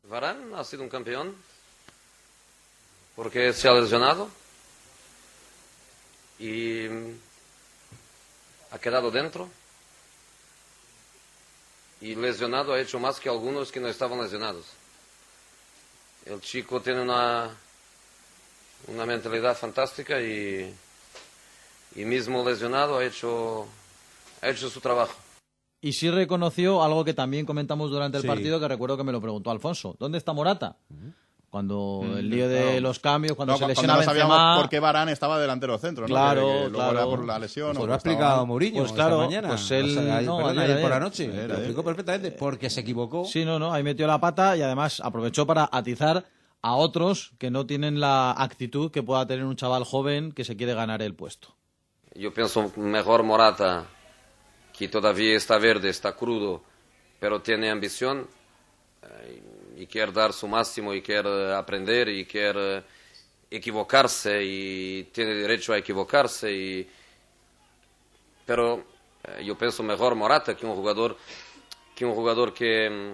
[0.03, 1.35] Varane ha sido un campeón
[3.15, 4.29] porque se ha lesionado
[6.37, 6.85] y
[8.71, 9.49] ha quedado dentro
[12.01, 14.65] y lesionado ha hecho más que algunos que no estaban lesionados.
[16.25, 17.49] El chico tiene una,
[18.87, 20.73] una mentalidad fantástica y,
[21.95, 23.67] y mismo lesionado ha hecho,
[24.41, 25.13] ha hecho su trabajo.
[25.81, 28.27] Y sí reconoció algo que también comentamos durante el Sí.
[28.27, 29.95] partido, que recuerdo que me lo preguntó Alfonso.
[29.99, 30.77] ¿Dónde está Morata?
[31.55, 32.79] Cuando Mm, el lío de claro.
[32.81, 34.19] los cambios, cuando No, se lesiona no Benzema...
[34.27, 36.07] sabíamos por qué Varane estaba delantero centro, ¿no?
[36.13, 36.91] Claro, Que- que luego claro.
[36.97, 37.67] era por la lesión.
[37.69, 38.47] Pues o lo ha estaba explicado mal.
[38.47, 39.47] Mourinho Pues esta claro, mañana.
[39.47, 41.29] pues él- O sea, ayer- no, perdón, ayer, ayer por la noche.
[41.31, 43.23] Ayer, lo explicó perfectamente porque se equivocó.
[43.23, 46.25] Sí, no, no, ahí metió la pata y además aprovechó para atizar
[46.61, 50.57] a otros que no tienen la actitud que pueda tener un chaval joven que se
[50.57, 51.55] quiere ganar el puesto.
[52.15, 53.85] Yo pienso mejor Morata,
[54.77, 56.63] que todavía está verde, está crudo,
[57.21, 58.27] pero tiene ambición
[59.03, 59.41] eh,
[59.75, 62.83] y quiere dar su máximo y quiere aprender y quiere
[63.49, 66.87] equivocarse y tiene derecho a equivocarse.
[68.45, 68.83] Pero
[69.23, 71.17] eh, yo pienso mejor Morata que un jugador
[71.95, 73.13] que un jugador que, mm,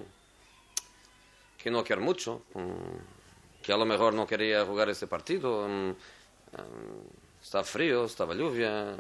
[1.62, 5.68] que no quiere mucho, mm, que a lo mejor no quería jugar este partido.
[5.68, 5.92] mm,
[7.42, 8.96] Está frío, estaba lluvia,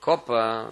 [0.00, 0.70] copa.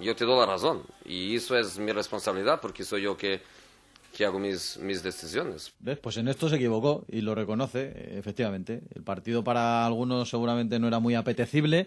[0.00, 0.82] Yo te doy la razón.
[1.04, 3.42] Y eso es mi responsabilidad porque soy yo que,
[4.20, 5.72] que hago mis, mis decisiones.
[5.78, 5.98] ¿Ves?
[5.98, 8.82] Pues en esto se equivocó y lo reconoce, efectivamente.
[8.94, 11.86] El partido para algunos seguramente no era muy apetecible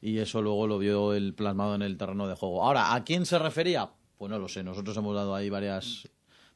[0.00, 2.64] y eso luego lo vio el plasmado en el terreno de juego.
[2.64, 3.90] Ahora, ¿a quién se refería?
[4.16, 4.62] Pues no lo sé.
[4.64, 6.08] Nosotros hemos dado ahí varias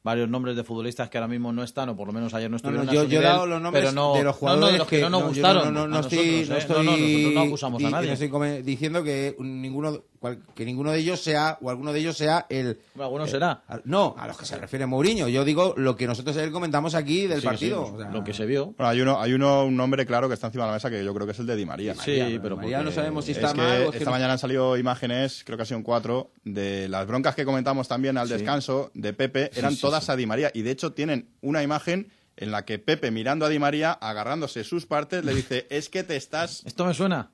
[0.03, 2.57] varios nombres de futbolistas que ahora mismo no están o por lo menos ayer no
[2.57, 4.33] estuvieron no, a yo, su yo he nivel, dado los nombres pero no, de los
[4.35, 5.75] no, jugadores no, de los que, no nos gustaron.
[5.75, 6.59] No, no, no a estoy, nosotros, no ¿eh?
[6.59, 8.07] estoy, no, no, nosotros no acusamos a di- nadie.
[8.09, 12.17] no estoy diciendo que ninguno, cual- que ninguno de ellos sea o alguno de ellos
[12.17, 12.79] sea el.
[12.99, 13.65] Alguno eh, será.
[13.67, 15.27] a- no, a los que se refiere Mourinho.
[15.29, 17.87] Yo digo lo que nosotros ayer comentamos aquí del Sí, partido.
[17.87, 18.67] sí, o sea, lo que se vio.
[18.77, 21.03] Bueno, hay uno, hay uno, un nombre claro que está encima de la mesa que
[21.03, 21.95] yo creo que es el de Di María.
[21.95, 24.11] Sí, María, pero María no sabemos si está es que mal o es que esta
[24.11, 27.89] mañana han salido imágenes, creo que ha sido un cuatro, de las broncas que comentamos
[27.89, 28.35] también al Sí.
[28.35, 30.13] descanso de Pepe, Sí, eran sí, todas sí.
[30.13, 30.51] a Di María.
[30.55, 34.65] Y de hecho tienen una imagen en la que Pepe mirando a Di María, agarrándose
[34.65, 36.63] sus partes, le dice, es que te estás...
[36.67, 37.33] ¿Esto me suena?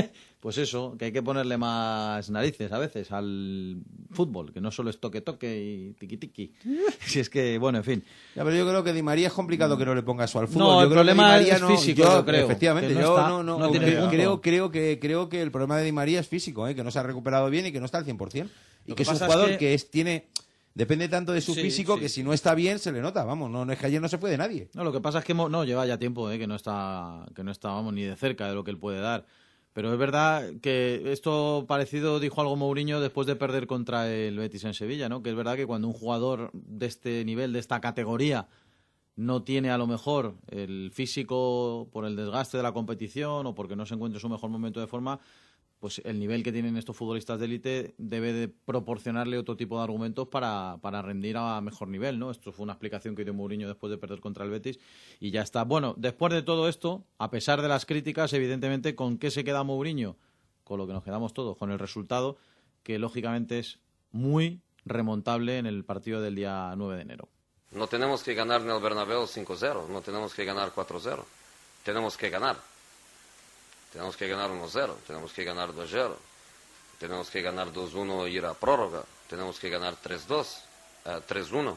[0.40, 3.76] pues eso, que hay que ponerle más narices a veces al
[4.10, 6.50] fútbol, que no solo es toque-toque y tiqui-tiqui.
[7.06, 8.04] si es que, bueno, en fin.
[8.34, 10.48] Ya, pero yo creo que Di María es complicado que no le ponga eso al
[10.48, 10.60] fútbol.
[10.62, 12.88] No, yo el creo que problema Di María es no- físico, yo, yo creo, Efectivamente,
[12.88, 15.50] que no yo está- no, no, no tiene creo, creo, creo que, creo que el
[15.50, 16.74] problema de Di María es físico, ¿eh?
[16.74, 18.48] que no se ha recuperado bien y que no está al 100%.
[18.86, 20.26] Y que, que es un es jugador que- que, es, tiene...
[20.72, 22.00] Depende tanto de su Sí, físico sí.
[22.02, 24.08] que si no está bien se le nota, vamos, no, no es que ayer no
[24.08, 24.68] se fue de nadie.
[24.72, 27.42] No, lo que pasa es que no lleva ya tiempo, eh, que no está, que
[27.42, 29.26] no está, vamos, ni de cerca de lo que él puede dar.
[29.72, 34.64] Pero es verdad que esto parecido dijo algo Mourinho después de perder contra el Betis
[34.64, 35.22] en Sevilla, ¿no?
[35.22, 38.48] Que es verdad que cuando un jugador de este nivel, de esta categoría,
[39.16, 43.76] no tiene a lo mejor el físico por el desgaste de la competición o porque
[43.76, 45.20] no se encuentra en su mejor momento de forma,
[45.80, 49.84] pues el nivel que tienen estos futbolistas de élite debe de proporcionarle otro tipo de
[49.84, 52.30] argumentos para, para rendir a mejor nivel, ¿no?
[52.30, 54.78] Esto fue una explicación que dio Mourinho después de perder contra el Betis
[55.18, 55.64] y ya está.
[55.64, 59.64] Bueno, después de todo esto, a pesar de las críticas, evidentemente, ¿con qué se queda
[59.64, 60.16] Mourinho?
[60.70, 62.36] con lo que nos quedamos todos, con el resultado,
[62.84, 63.80] que lógicamente es
[64.12, 67.28] muy remontable en el partido del día 9 de enero.
[67.72, 71.24] No tenemos que ganar en el Bernabéu 5-0, no tenemos que ganar 4-0.
[71.84, 72.56] Tenemos que ganar.
[73.92, 76.14] Tenemos que ganar 1-0, tenemos que ganar 2-0,
[76.98, 80.46] tenemos que ganar 2-1 e ir a prórroga, tenemos que ganar 3-2,
[81.06, 81.76] eh, 3-1,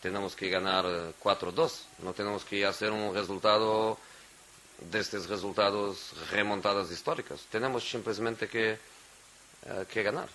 [0.00, 1.72] tenemos que ganar eh, 4-2.
[2.00, 3.98] No tenemos que hacer un resultado
[4.78, 7.40] de estos resultados remontadas históricas.
[7.50, 10.28] Tenemos simplemente que, eh, que ganar.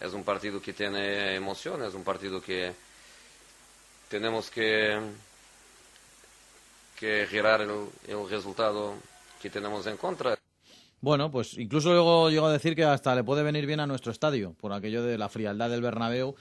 [0.00, 2.74] Es un partido que tiene emoción, es un partido que
[4.10, 5.00] tenemos que,
[6.98, 8.94] que girar el resultado
[9.50, 10.38] tenemos en contra.
[11.00, 14.12] Bueno, pues incluso luego llego a decir que hasta le puede venir bien a nuestro
[14.12, 16.34] estadio, por aquello de la frialdad del Bernabéu,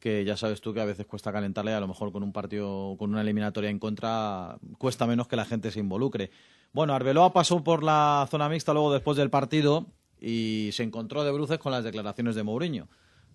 [0.00, 2.96] que ya sabes tú que a veces cuesta calentarle, a lo mejor con un partido,
[2.98, 6.30] con una eliminatoria en contra, cuesta menos que la gente se involucre.
[6.72, 9.86] Bueno, Arbeloa pasó por la zona mixta luego después del partido
[10.20, 12.88] y se encontró de bruces con las declaraciones de Mourinho.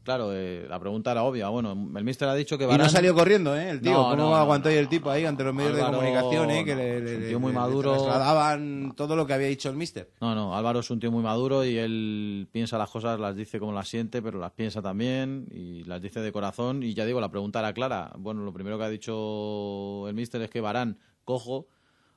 [0.05, 1.49] Claro, eh, la pregunta era obvia.
[1.49, 3.71] Bueno, el míster ha dicho que Y no Varane- salió corriendo, ¿eh?
[3.71, 3.91] El tío.
[3.91, 6.51] No, ¿Cómo no, no, aguantó ahí el tipo ahí ante los medios Álvaro, de comunicación,
[6.51, 6.63] eh?
[6.63, 7.91] Que le, le- es un le- tío muy le maduro.
[7.93, 10.11] trasladaban todo lo que había dicho el míster.
[10.21, 13.59] No, no, Álvaro es un tío muy maduro y él piensa las cosas, las dice
[13.59, 16.83] como las siente, pero las piensa también y las dice de corazón.
[16.83, 18.11] Y ya digo, la pregunta era clara.
[18.17, 21.67] Bueno, lo primero que ha dicho el míster es que Barán, cojo,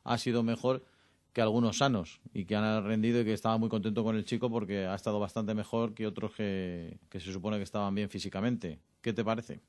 [0.05, 0.85] ha sido mejor
[1.33, 4.51] que algunos sanos y que han rendido y que estaba muy contento con el chico
[4.51, 8.79] porque ha estado bastante mejor que otros que, que se supone que estaban bien físicamente.
[9.01, 9.61] ¿Qué te parece?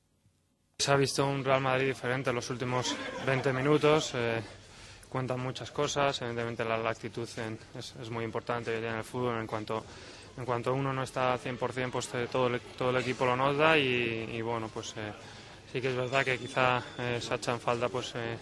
[0.79, 2.95] Se ha visto un Real Madrid diferente en los últimos
[3.25, 4.11] 20 minutos.
[4.15, 4.41] eh,
[5.09, 6.21] cuentan muchas cosas.
[6.21, 9.39] Evidentemente la, la actitud en- es, es muy importante en el fútbol.
[9.41, 9.83] En cuanto,
[10.37, 13.35] en cuanto uno no está al 100%, pues eh, todo, el, todo el equipo lo
[13.35, 15.11] nota y, y bueno, pues eh,
[15.71, 18.37] sí que es verdad que quizá eh, se echa en falta pues, eh,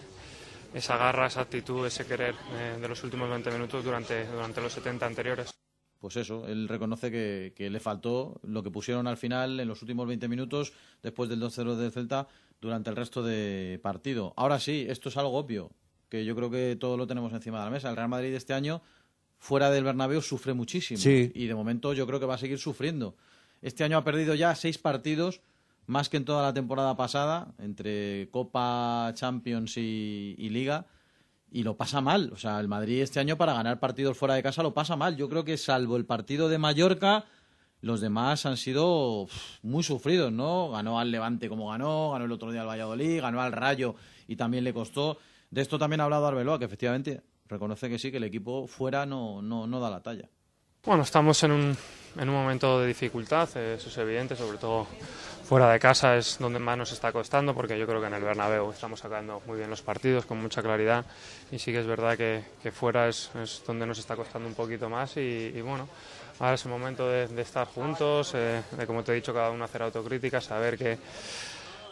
[0.74, 4.72] esa garra, esa actitud, ese querer eh, de los últimos 20 minutos durante, durante los
[4.72, 5.50] 70 anteriores.
[5.98, 9.82] Pues eso, él reconoce que, que le faltó lo que pusieron al final en los
[9.82, 12.28] últimos 20 minutos después del 2-0 del Celta
[12.60, 14.32] durante el resto de partido.
[14.36, 15.72] Ahora sí, esto es algo obvio,
[16.08, 17.90] que yo creo que todo lo tenemos encima de la mesa.
[17.90, 18.82] El Real Madrid este año,
[19.38, 20.98] fuera del Bernabéu, sufre muchísimo.
[20.98, 21.32] Sí.
[21.34, 23.16] Y de momento yo creo que va a seguir sufriendo.
[23.60, 25.40] Este año ha perdido ya seis partidos,
[25.88, 30.84] más que en toda la temporada pasada, entre Copa, Champions y, Liga
[31.50, 32.30] y lo pasa mal.
[32.34, 35.16] O sea, el Madrid este año para ganar partidos fuera de casa lo pasa mal.
[35.16, 37.24] Yo creo que salvo el partido de Mallorca,
[37.80, 39.28] los demás han sido
[39.62, 40.70] muy sufridos, ¿no?
[40.70, 43.94] Ganó al Levante como ganó, ganó el otro día al Valladolid, ganó al Rayo
[44.26, 45.16] y también le costó.
[45.50, 49.06] De esto también ha hablado Arbeloa, que efectivamente reconoce que sí, que el equipo fuera
[49.06, 50.28] no, no, no da la talla.
[50.84, 51.76] Bueno, estamos en un,
[52.18, 54.86] en un momento de dificultad, eso es evidente, sobre todo
[55.48, 58.22] fuera de casa es donde más nos está costando, porque yo creo que en el
[58.22, 61.06] Bernabéu estamos sacando muy bien los partidos con mucha claridad
[61.50, 64.54] y sí que es verdad que, que fuera es, es donde nos está costando un
[64.54, 65.20] poquito más y,
[65.54, 65.88] y bueno,
[66.38, 69.50] ahora es el momento de, de estar juntos, eh, de como te he dicho, cada
[69.50, 70.98] uno hacer autocrítica, saber que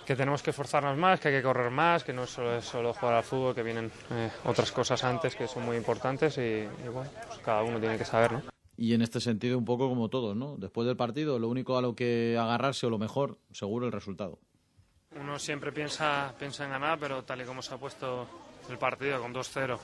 [0.04, 2.92] que tenemos que esforzarnos más, que hay que correr más, que no solo, es solo
[2.92, 6.88] jugar al fútbol, que vienen eh, otras cosas antes que son muy importantes y, y
[6.92, 8.55] bueno, pues cada uno tiene que saber, ¿no?
[8.76, 10.56] Y en este sentido, un poco como todos, ¿no?
[10.58, 14.38] Después del partido, lo único a lo que agarrarse o lo mejor, seguro el resultado.
[15.18, 18.26] Uno siempre piensa, piensa en ganar, pero tal y como se ha puesto
[18.68, 19.78] el partido con 2-0,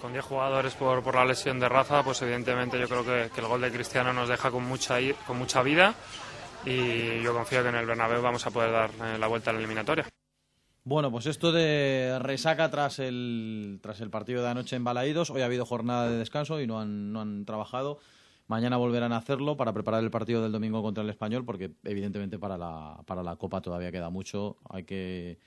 [0.00, 3.40] con 10 jugadores por, por la lesión de Rafa, pues evidentemente yo creo que, que
[3.40, 5.94] el gol de Cristiano nos deja con mucha, con mucha vida
[6.66, 9.52] y yo confío que en el Bernabéu vamos a poder dar eh, la vuelta a
[9.52, 10.06] la eliminatoria.
[10.82, 15.30] Bueno, pues esto de resaca tras el, tras el partido de anoche en Balaídos.
[15.30, 17.98] Hoy ha habido jornada de descanso y no han, no han trabajado.
[18.48, 22.38] Mañana volverán a hacerlo para preparar el partido del domingo contra el Español, porque evidentemente
[22.38, 24.56] para la, para la Copa todavía queda mucho.
[24.70, 25.38] Hay que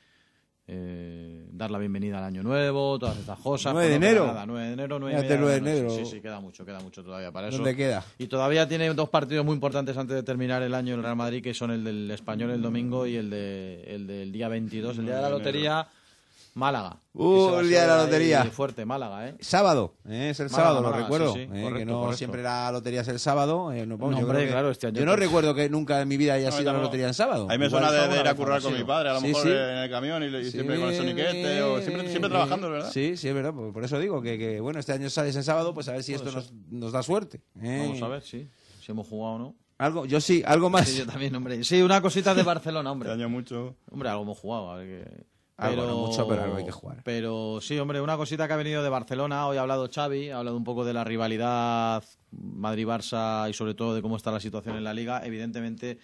[0.72, 3.74] eh, dar la bienvenida al año nuevo, todas estas cosas.
[3.74, 4.28] 9 de enero.
[4.28, 5.90] nada, 9 de enero, 9 y Fíjate, media 9 de enero.
[5.90, 7.58] Sí, sí, queda mucho, queda mucho todavía para eso.
[7.58, 8.04] ¿Dónde queda?
[8.20, 11.42] Y todavía tiene dos partidos muy importantes antes de terminar el año el Real Madrid,
[11.42, 15.06] que son el del Español el domingo y el, de, el del día 22, el
[15.06, 15.88] día de la lotería,
[16.60, 17.02] Málaga.
[17.14, 18.44] Uh, el día de la lotería.
[18.46, 19.36] Fuerte, Málaga, ¿eh?
[19.40, 20.30] Sábado, ¿eh?
[20.30, 21.34] es el Málaga, sábado, Málaga, lo recuerdo.
[21.34, 22.18] sí, sí, eh, correcto, que no correcto.
[22.18, 23.72] siempre la lotería es el sábado.
[23.74, 25.70] eh, no, vamos, No, yo hombre, que- claro, este año Yo no pues- recuerdo que
[25.70, 27.48] nunca en mi vida haya No, sido la lotería en sábado.
[27.50, 29.20] A mí me Igual suena de, de ir a currar con mi padre, a lo
[29.22, 29.50] Sí, mejor sí.
[29.50, 32.92] en el camión y, y Sí, siempre con el soniquete, o siempre, siempre trabajando, ¿verdad?
[32.92, 33.54] Sí, sí, es verdad.
[33.54, 36.14] Por, eso digo que, que, bueno, este año sales en sábado, pues a ver si
[36.14, 37.42] esto nos, nos da suerte.
[37.62, 37.84] ¿eh?
[37.88, 38.48] Vamos a ver, sí.
[38.86, 39.56] Si hemos jugado o no.
[39.78, 40.90] Algo, yo sí, algo más.
[40.90, 41.64] Sí, yo también, hombre.
[41.64, 43.10] Sí, una cosita de Barcelona, hombre.
[43.10, 43.78] Este año mucho.
[43.90, 44.72] Hombre, algo hemos jugado.
[44.72, 45.24] a ver que-
[45.60, 47.02] Algo, no mucho, pero algo hay que jugar.
[47.04, 49.46] Pero sí, hombre, una cosita que ha venido de Barcelona.
[49.48, 53.94] Hoy ha hablado Xavi, ha hablado un poco de la rivalidad Madrid-Barça y sobre todo
[53.94, 55.26] de cómo está la situación en la Liga.
[55.26, 56.00] Evidentemente,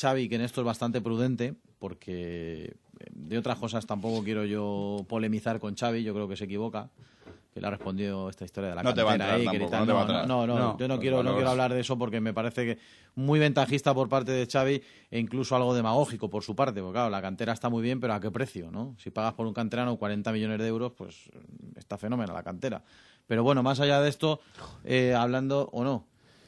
[0.00, 5.04] Xavi, que en esto es bastante prudente, porque eh, de otras cosas tampoco quiero yo
[5.08, 6.90] polemizar con Xavi, yo creo que se equivoca.
[7.56, 9.58] Que le ha respondido esta historia de la No te va a cantera entrar ahí,
[9.58, 10.28] tampoco, no te va a No, entrar.
[10.28, 12.78] no, no, No, yo no quiero, no quiero hablar de eso porque me parece que
[13.14, 17.08] muy ventajista por parte de Xavi e incluso algo demagógico por su parte, porque claro,
[17.08, 18.94] la cantera está muy bien, pero ¿a qué precio, no?
[18.98, 21.16] Si pagas por un canterano 40 millones de euros, pues
[21.78, 22.82] está fenómeno la cantera.
[23.26, 24.40] Pero bueno, más allá de esto,
[24.84, 26.04] eh, hablando o no,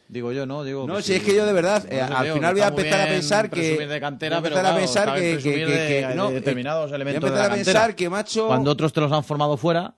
[0.09, 0.63] digo yo, ¿no?
[0.63, 1.15] Digo No, si sí.
[1.15, 3.87] es que yo de verdad, eh, al digo final voy a empezar a pensar que
[3.87, 6.35] de cantera, voy a pero empezar a pensar que, que- que- de- no, de eh,
[6.41, 7.81] determinados voy a elementos de empezar la a cantera.
[7.81, 9.95] pensar que macho Cuando otros te los han formado fuera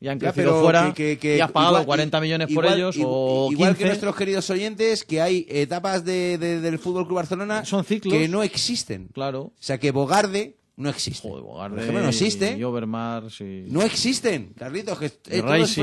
[0.00, 2.96] y han Ya, crecido fuera que- y has pagado igual- 40 millones por igual- ellos
[2.96, 3.78] i- o igual 15.
[3.78, 8.12] que nuestros queridos oyentes que hay etapas de, de- del Fútbol Club Barcelona Son ciclos.
[8.14, 9.08] que no existen.
[9.12, 9.40] Claro.
[9.40, 11.26] O sea que Bogarde no existe.
[11.28, 12.56] Bogarde Por ejemplo, no existe.
[12.56, 13.64] y Overmars y...
[13.68, 14.96] No existen, Carlitos.
[14.98, 15.74] Que, Y todo es,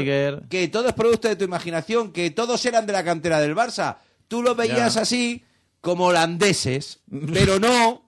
[0.49, 3.97] que todo es producto de tu imaginación, que todos eran de la cantera del Barça.
[4.29, 5.01] Tú los veías Ya.
[5.01, 5.43] así
[5.81, 7.01] como holandeses,
[7.33, 8.07] pero no,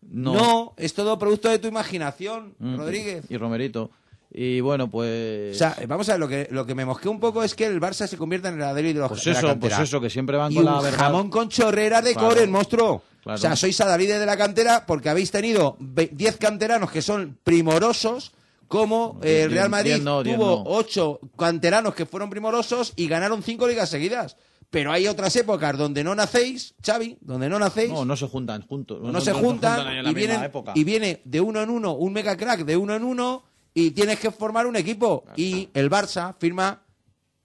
[0.00, 0.32] No.
[0.34, 0.74] no.
[0.76, 3.24] es todo producto de tu imaginación, Mm, Rodríguez.
[3.28, 3.90] Y Romerito.
[4.34, 5.54] Y bueno, pues...
[5.54, 7.66] O sea, vamos a ver, lo que, lo que me mosquea un poco es que
[7.66, 10.08] el Barça se convierta en el Adeli de los Pues de la pues eso, que
[10.08, 10.98] siempre van y con un la verdad.
[10.98, 12.46] jamón con chorreras de Claro.
[12.48, 13.02] Monstruo.
[13.22, 13.36] Claro.
[13.36, 17.38] O sea, sois adalides de la cantera porque habéis tenido ve- 10 canteranos que son
[17.44, 18.32] primorosos,
[18.68, 20.62] como eh, el Real Madrid diez no, diez tuvo no.
[20.66, 24.36] 8 canteranos que fueron primorosos y ganaron 5 ligas seguidas.
[24.70, 28.62] Pero hay otras épocas donde no nacéis, Xavi, donde no nacéis, No, no se juntan
[28.66, 28.98] juntos.
[29.02, 30.72] no se juntan, la y, vienen, época.
[30.74, 33.44] y viene de uno en uno un mega crack de uno en uno
[33.74, 35.24] y tienes que formar un equipo.
[35.36, 36.82] Y el Barça firma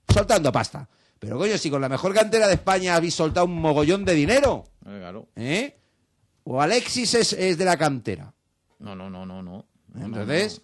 [0.07, 0.87] soltando pasta.
[1.19, 4.65] Pero coño, si con la mejor cantera de España habéis soltado un mogollón de dinero,
[4.85, 5.27] Eh, claro.
[5.35, 5.77] ¿eh?
[6.43, 8.33] O Alexis es, es de la cantera.
[8.79, 9.65] No, no, no, no, no.
[9.95, 10.61] Entonces.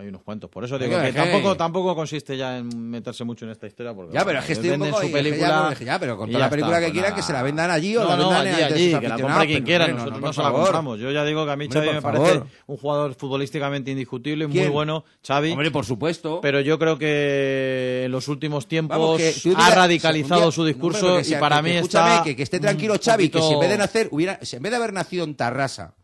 [0.00, 0.48] Hay unos cuantos.
[0.48, 3.92] Por eso Oiga, digo que tampoco, tampoco consiste ya en meterse mucho en esta historia.
[3.92, 5.48] Porque, Ya, pero es que estoy un poco su película.
[5.48, 7.70] ya, pues, ya, pero con toda la película está, que quieran, que se la vendan
[7.70, 9.88] allí o no, la no, vendan allí, sus allí, que la compre quien quiera.
[9.88, 10.98] no, Nosotros no, se la compramos.
[11.00, 12.18] Yo ya digo que a mí Hombre, Xavi me favor.
[12.22, 15.04] parece un jugador futbolísticamente indiscutible, muy bueno.
[15.26, 15.50] Xavi.
[15.52, 16.40] Hombre, por supuesto.
[16.40, 19.20] Pero yo creo que en los últimos tiempos Vamos,
[19.56, 23.28] ha radicalizado día- su discurso y para mí está escúchame, que, que esté tranquilo Xavi,
[23.28, 25.94] que si en vez de nacer, hubiera, si en vez de haber nacido en Tarrasa,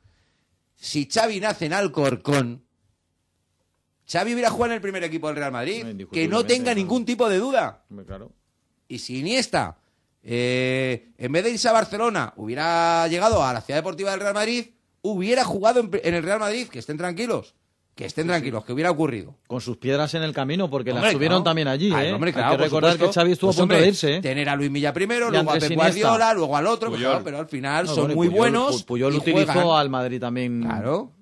[0.74, 2.65] si Xavi nace en Alcorcón,
[4.10, 7.28] Xavi hubiera jugado en el primer equipo del Real Madrid, que no tenga ningún tipo
[7.28, 7.82] de duda.
[8.06, 8.30] Claro.
[8.88, 9.78] Y si Iniesta,
[10.22, 14.34] eh, en vez de irse a Barcelona, hubiera llegado a la ciudad deportiva del Real
[14.34, 14.66] Madrid,
[15.02, 17.54] hubiera jugado en, en el Real Madrid, que estén tranquilos,
[17.94, 19.34] que estén tranquilos, que hubiera ocurrido.
[19.46, 21.44] Con sus piedras en el camino, porque Hombre, las tuvieron claro.
[21.44, 22.12] también allí, Ay, ¿eh?
[22.12, 23.10] hombre, Hay claro, que por recordar supuesto.
[23.12, 24.20] que Xavi estuvo Pues, a punto hombre, de irse, ¿eh?
[24.20, 26.08] Tener a Luis Milla primero, Y luego a Andrés Pep Iniesta.
[26.08, 28.82] Guardiola, luego al otro, pues, claro, pero al final No, son bueno, muy Puyol- buenos.
[28.84, 29.68] Puyol y utilizó juegan.
[29.80, 30.64] al Madrid también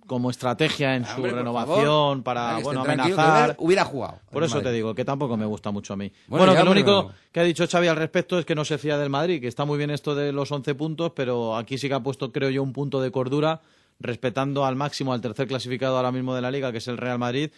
[0.06, 3.56] como estrategia en su Hombre, renovación para bueno, amenazar.
[3.58, 4.20] hubiera jugado.
[4.30, 6.12] Por eso te digo que tampoco me gusta mucho a mí.
[6.26, 8.98] Bueno, que lo único que ha dicho Xavi al respecto es que no se fía
[8.98, 11.94] del Madrid, que está muy bien esto de los 11 puntos, pero aquí sí que
[11.94, 13.60] ha puesto, creo yo, un punto de cordura,
[13.98, 17.18] respetando al máximo al tercer clasificado ahora mismo de la liga, que es el Real
[17.18, 17.50] Madrid.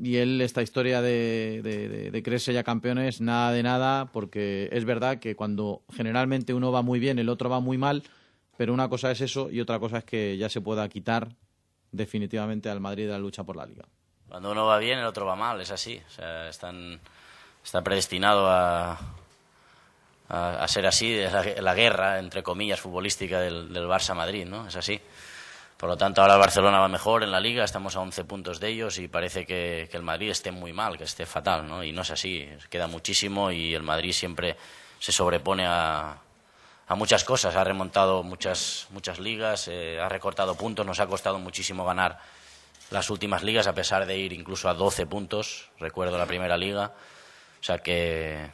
[0.00, 4.68] Y él, esta historia de, de, de- de creerse ya campeones, nada de nada, porque
[4.72, 8.02] es verdad que cuando generalmente uno va muy bien, el otro va muy mal,
[8.56, 11.36] pero una cosa es eso y otra cosa es que ya se pueda quitar
[11.92, 13.84] definitivamente al Madrid de la lucha por la liga.
[14.28, 16.00] Cuando uno va bien, el otro va mal, es así.
[16.06, 17.00] O sea, están,
[17.64, 18.98] está predestinado a,
[20.28, 21.18] a, ser así,
[21.60, 24.68] la, guerra, entre comillas, futbolística del, del Barça-Madrid, ¿no?
[24.68, 25.00] Es así.
[25.78, 28.58] Por lo tanto, ahora el Barcelona va mejor en la liga, estamos a 11 puntos
[28.58, 31.84] de ellos y parece que, que el Madrid esté muy mal, que esté fatal, ¿no?
[31.84, 34.56] Y no es así, queda muchísimo y el Madrid siempre
[34.98, 36.18] se sobrepone a,
[36.88, 41.38] a muchas cosas, ha remontado muchas, muchas ligas, eh, ha recortado puntos, nos ha costado
[41.38, 42.18] muchísimo ganar
[42.90, 46.94] las últimas ligas, a pesar de ir incluso a 12 puntos, recuerdo la primera liga.
[47.60, 48.48] O sea que,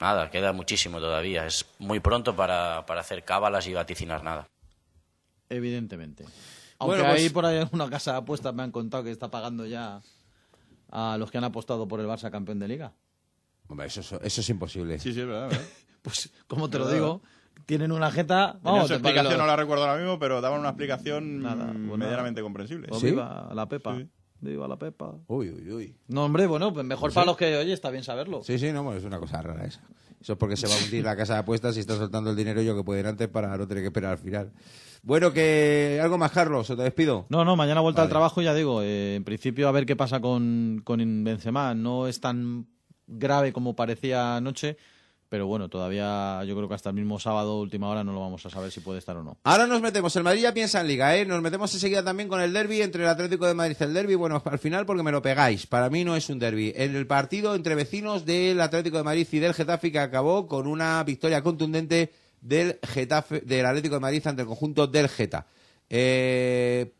[0.00, 1.44] nada, queda muchísimo todavía.
[1.46, 4.48] Es muy pronto para, para hacer cábalas y vaticinar nada.
[5.50, 6.24] Evidentemente.
[6.78, 9.30] Aunque Bueno, pues- ahí por ahí una casa de apuestas me han contado que está
[9.30, 10.00] pagando ya
[10.90, 12.92] a los que han apostado por el Barça campeón de liga.
[13.68, 14.98] Hombre, eso, es- eso es imposible.
[14.98, 15.48] Sí, sí, es verdad.
[15.50, 15.64] ¿verdad?
[16.04, 17.00] Pues, como te lo Verdad.
[17.66, 18.58] Tienen una jeta.
[18.62, 21.98] Vamos, que explicación lo- no la recuerdo ahora mismo, pero daban una explicación Nada, pues
[21.98, 22.88] medianamente comprensible.
[22.88, 23.96] Pues viva la Pepa.
[24.40, 25.14] Viva la Pepa.
[25.28, 25.96] Uy, uy, uy.
[26.08, 27.28] No, hombre, bueno, pues mejor Pues para sí.
[27.28, 28.42] los que oye, está bien saberlo.
[28.42, 29.80] Sí, sí, no, bueno, es una cosa rara esa.
[30.20, 32.36] Eso es porque se va a hundir la casa de apuestas y está soltando el
[32.36, 34.52] dinero yo que puedo ir antes para no tener que esperar al final.
[35.02, 37.26] Bueno, que algo más, Carlos, o te despido.
[37.28, 38.06] No, no, mañana vuelta Vale.
[38.06, 41.74] al trabajo, ya digo, eh, en principio a ver qué pasa con, con Benzema.
[41.74, 42.66] No es tan
[43.06, 44.78] grave como parecía anoche,
[45.28, 48.44] pero bueno, todavía yo creo que hasta el mismo sábado, última hora, no lo vamos
[48.46, 49.36] a saber si puede estar o no.
[49.44, 51.24] Ahora nos metemos, el Madrid ya piensa en Liga, ¿eh?
[51.24, 54.14] Nos metemos enseguida también con el derby entre el Atlético de Madrid y el derby.
[54.14, 55.66] Bueno, al final porque me lo pegáis.
[55.66, 56.72] Para mí no es un derby.
[56.76, 61.02] El partido entre vecinos del Atlético de Madrid y del Getafe que acabó con una
[61.04, 65.46] victoria contundente del Getafe, del Atlético de Madrid ante el conjunto del Geta.
[65.90, 66.92] Eh,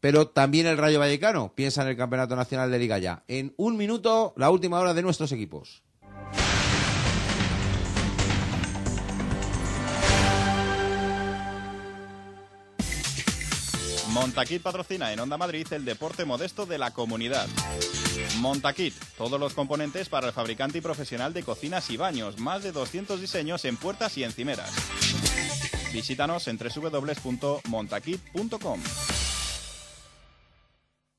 [0.00, 3.24] pero también el Rayo Vallecano piensa en el Campeonato Nacional de Liga ya.
[3.26, 5.83] En un minuto, la última hora de nuestros equipos.
[14.14, 17.48] Montaquit patrocina en Onda Madrid el deporte modesto de la comunidad.
[18.38, 22.70] Montaquit, todos los componentes para el fabricante y profesional de cocinas y baños, más de
[22.70, 24.70] 200 diseños en puertas y encimeras.
[25.92, 28.80] Visítanos en www.montaquit.com.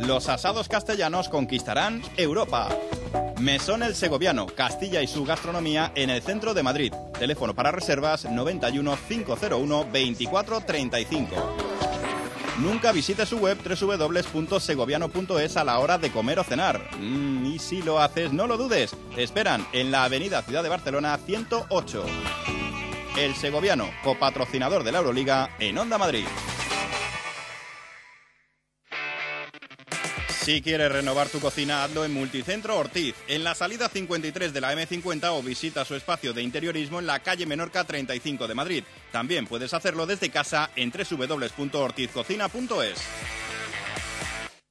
[0.00, 2.70] Los asados castellanos conquistarán Europa.
[3.38, 6.94] Mesón El Segoviano, Castilla y su gastronomía en el centro de Madrid.
[7.18, 11.56] Teléfono para reservas 91 501 24 35.
[12.60, 16.80] Nunca visite su web www.segoviano.es a la hora de comer o cenar.
[16.98, 18.96] Mm, y si lo haces, no lo dudes.
[19.14, 22.04] Te esperan en la avenida Ciudad de Barcelona 108.
[23.18, 26.24] El Segoviano, copatrocinador de la Euroliga en Onda Madrid.
[30.42, 34.72] Si quieres renovar tu cocina, hazlo en Multicentro Ortiz, en la salida 53 de la
[34.72, 38.84] M50 o visita su espacio de interiorismo en la calle Menorca 35 de Madrid.
[39.12, 43.49] También puedes hacerlo desde casa en www.ortizcocina.es.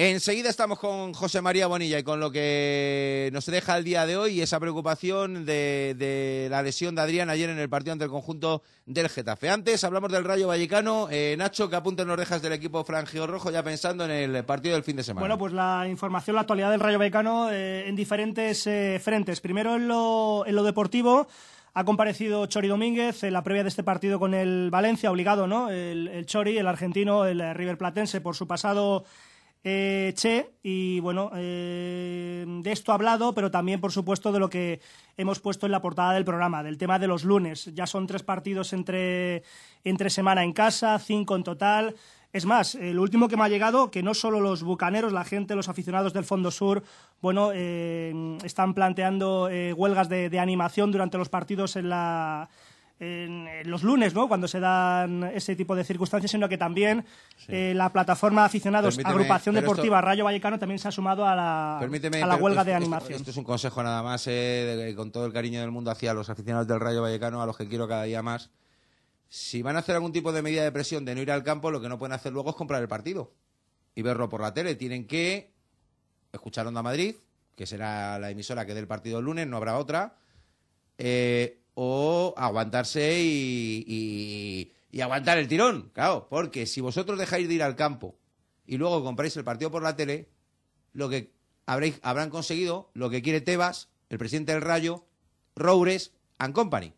[0.00, 4.16] Enseguida estamos con José María Bonilla y con lo que nos deja el día de
[4.16, 8.10] hoy esa preocupación de, de la lesión de Adrián ayer en el partido ante el
[8.12, 9.50] conjunto del Getafe.
[9.50, 11.08] Antes hablamos del Rayo Vallecano.
[11.10, 14.76] Eh, Nacho, que apunte en orejas del equipo frangio rojo ya pensando en el partido
[14.76, 15.20] del fin de semana.
[15.20, 19.40] Bueno, pues la información, la actualidad del Rayo Vallecano eh, en diferentes eh, frentes.
[19.40, 21.26] Primero en lo, en lo deportivo.
[21.74, 25.70] Ha comparecido Chori Domínguez en la previa de este partido con el Valencia, obligado, ¿no?
[25.70, 29.04] El, el Chori, el argentino, el eh, River Platense, por su pasado
[29.70, 34.48] eh, Che, y bueno, eh, de esto ha hablado, pero también, por supuesto, de lo
[34.48, 34.80] que
[35.18, 37.70] hemos puesto en la portada del programa, del tema de los lunes.
[37.74, 39.42] Ya son tres partidos entre,
[39.84, 41.94] entre semana en casa, cinco en total.
[42.32, 45.54] Es más, el último que me ha llegado, que no solo los bucaneros, la gente,
[45.54, 46.82] los aficionados del Fondo Sur,
[47.20, 52.48] bueno, eh, están planteando eh, huelgas de animación durante los partidos en la
[53.00, 54.26] en, los lunes, ¿no?
[54.28, 57.04] Cuando se dan ese tipo de circunstancias, sino que también
[57.46, 61.26] eh, la plataforma de aficionados Permíteme, Agrupación Deportiva esto- Rayo Vallecano también se ha sumado
[61.26, 63.18] a la, a la huelga esto- de esto- animación.
[63.20, 66.12] Esto, es un consejo nada más, eh, de- con todo el cariño del mundo hacia
[66.14, 68.50] los aficionados del Rayo Vallecano, a los que quiero cada día más.
[69.28, 71.70] Si van a hacer algún tipo de medida de presión de no ir al campo,
[71.70, 73.32] lo que no pueden hacer luego es comprar el partido
[73.94, 74.74] y verlo por la tele.
[74.74, 75.52] Tienen que
[76.32, 77.14] escuchar Onda Madrid,
[77.54, 80.14] que será la emisora que dé el partido el lunes, no habrá otra,
[80.96, 87.54] eh, o aguantarse y, y- y aguantar el tirón, claro, porque si vosotros dejáis de
[87.54, 88.16] ir al campo
[88.66, 90.28] y luego compráis el partido por la tele,
[90.92, 91.30] lo que
[91.66, 95.04] habréis, habrán conseguido lo que quiere Tebas, el presidente del Rayo,
[95.54, 96.94] Roures and Company,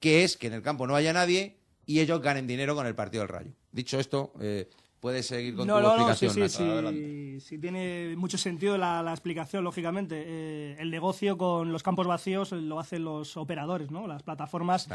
[0.00, 2.96] que es que en el campo no haya nadie y ellos ganen dinero con el
[2.96, 3.52] partido del Rayo.
[3.70, 4.68] Dicho esto, eh,
[5.06, 6.92] puedes seguir con No, tu no, no, sí, explicación.
[6.92, 10.20] sí, sí, sí tiene mucho sentido la, la explicación, lógicamente.
[10.26, 14.08] Eh, el negocio con los campos vacíos lo hacen los operadores, ¿no?
[14.08, 14.88] Las plataformas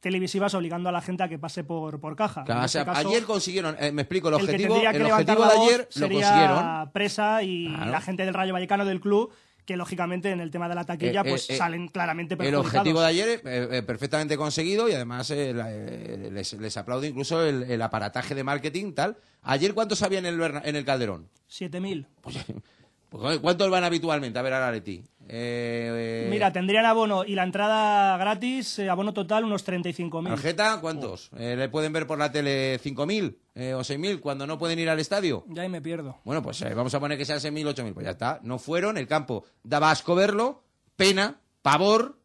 [0.00, 2.44] televisivas obligando a la gente a que pase por, por caja.
[2.44, 5.38] Claro, o sea, este caso, ayer consiguieron, eh, me explico, el el objetivo, el levantar
[5.38, 6.90] objetivo de ayer lo sería consiguieron.
[6.92, 7.90] Presa y Claro.
[7.90, 9.32] la gente del Rayo Vallecano del club,
[9.64, 12.38] que lógicamente en el tema de la taquilla Eh, pues eh, eh, salen claramente El
[12.38, 12.66] perjudicados.
[12.66, 17.80] objetivo de ayer eh, perfectamente conseguido y además la- les, les aplaudo incluso el, el
[17.82, 19.16] aparataje de marketing tal.
[19.42, 21.28] Ayer cuántos había en el, en el Calderón?
[21.50, 22.06] 7.000.
[23.10, 25.04] Pues, ¿Cuántos van habitualmente a ver al Atleti?
[25.28, 30.28] Eh, eh, Mira, tendrían abono y la entrada gratis, eh, abono total unos 35.000.
[30.28, 30.80] ¿Tarjeta?
[30.80, 31.30] ¿Cuántos?
[31.36, 34.88] Eh, ¿Le pueden ver por la tele 5.000 eh, o 6.000 cuando no pueden ir
[34.90, 35.44] al estadio?
[35.48, 36.18] Ya ahí me pierdo.
[36.24, 37.94] Bueno, pues vamos a poner que sean 6.000, 8.000.
[37.94, 38.40] Pues ya está.
[38.42, 40.62] No fueron, el campo daba asco verlo,
[40.96, 42.18] pena, pavor.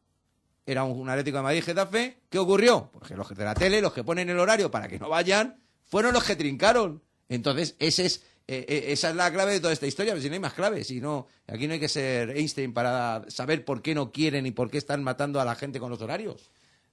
[0.66, 2.20] Era un, un Atlético de Madrid Getafe.
[2.30, 2.90] ¿Qué ocurrió?
[2.92, 5.60] Pues que los de la tele, los que ponen el horario para que no vayan,
[5.86, 7.02] fueron los que trincaron.
[7.30, 10.14] Entonces, ese es, eh, eh, esa es la clave de toda esta historia.
[10.14, 13.24] pero Si no hay más claves, si no, aquí no hay que ser Einstein para
[13.28, 16.02] saber por qué no quieren y por qué están matando a la gente con los
[16.02, 16.50] horarios.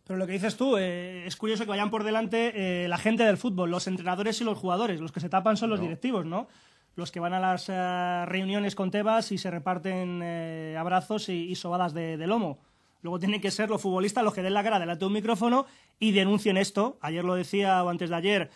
[0.06, 3.24] Pero lo que dices tú, eh, es curioso que vayan por delante eh, la gente
[3.24, 5.00] del fútbol, los entrenadores y los jugadores.
[5.00, 6.46] Los que se tapan son los directivos, ¿no?
[6.94, 10.22] Los que van a las eh, reuniones con Tebas y se reparten
[10.76, 12.58] abrazos y, y sobadas de, de lomo.
[13.00, 15.66] Luego tienen que ser los futbolistas los que den la cara delante de un micrófono
[15.98, 16.98] y denuncien esto.
[17.00, 18.50] Ayer lo decía o antes de ayer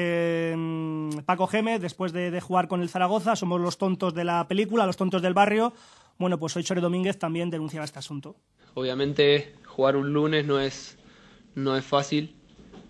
[0.00, 4.46] eh, Paco Gémez, después de, de jugar con el Zaragoza, somos los tontos de la
[4.46, 5.72] película, los tontos del barrio.
[6.18, 8.36] Bueno, pues hoy Chore Domínguez también denunciaba este asunto.
[8.74, 10.98] Obviamente jugar un lunes no es,
[11.54, 12.36] no es fácil.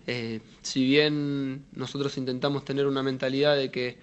[0.05, 3.97] Eh, si bien nosotros intentamos tener una mentalidad de que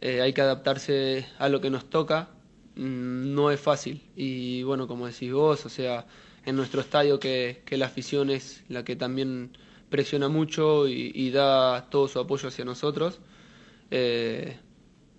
[0.00, 2.30] eh, hay que adaptarse a lo que nos toca,
[2.76, 4.02] mm, no es fácil.
[4.16, 6.06] Y bueno, como decís vos, o sea,
[6.46, 9.56] en nuestro estadio que, que la afición es la que también
[9.94, 13.20] presiona mucho y, da todo su apoyo hacia nosotros.
[13.92, 14.58] Eh,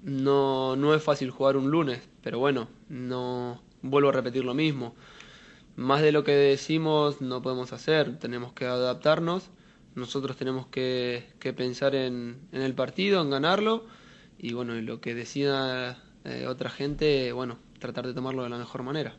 [0.03, 4.93] no, no es fácil jugar un lunes, pero bueno, no vuelvo a repetir lo mismo.
[5.77, 9.49] Más de lo que decimos no podemos hacer, tenemos que adaptarnos,
[9.95, 11.23] nosotros tenemos que,
[11.55, 13.85] pensar en, en el partido, en ganarlo,
[14.37, 18.57] y bueno, y lo que decida eh, otra gente, bueno, tratar de tomarlo de la
[18.57, 19.15] mejor manera.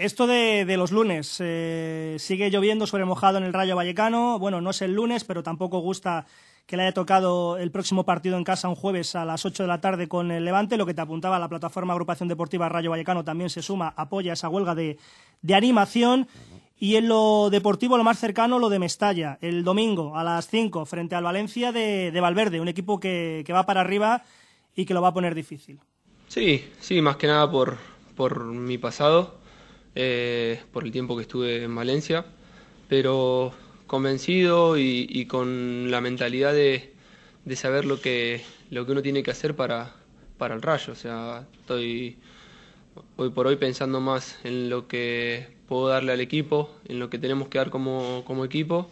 [0.00, 4.38] Esto de, de los lunes, eh, sigue lloviendo sobre mojado en el Rayo Vallecano.
[4.38, 6.24] Bueno, no es el lunes, pero tampoco gusta
[6.64, 9.66] que le haya tocado el próximo partido en casa un jueves a las 8 de
[9.66, 10.78] la tarde con el Levante.
[10.78, 14.48] Lo que te apuntaba la plataforma Agrupación Deportiva Rayo Vallecano también se suma, apoya esa
[14.48, 14.96] huelga de,
[15.42, 16.28] de animación.
[16.78, 20.86] Y en lo deportivo, lo más cercano, lo de Mestalla, el domingo a las 5
[20.86, 24.22] frente al Valencia de, de Valverde, un equipo que, que va para arriba
[24.74, 25.78] y que lo va a poner difícil.
[26.26, 27.76] Sí, sí, más que nada por,
[28.16, 29.39] por mi pasado,
[29.94, 32.24] eh, por el tiempo que estuve en Valencia,
[32.88, 33.52] pero
[33.86, 36.92] convencido y, con la mentalidad de,
[37.44, 39.94] de saber lo que, lo que uno tiene que hacer para,
[40.38, 40.92] para el rayo.
[40.92, 42.16] O sea, estoy
[43.16, 47.18] hoy por hoy pensando más en lo que puedo darle al equipo, en lo que
[47.18, 48.88] tenemos que dar como, como equipo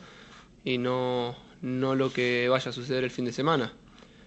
[0.65, 3.73] y no, no lo que vaya a suceder el fin de semana.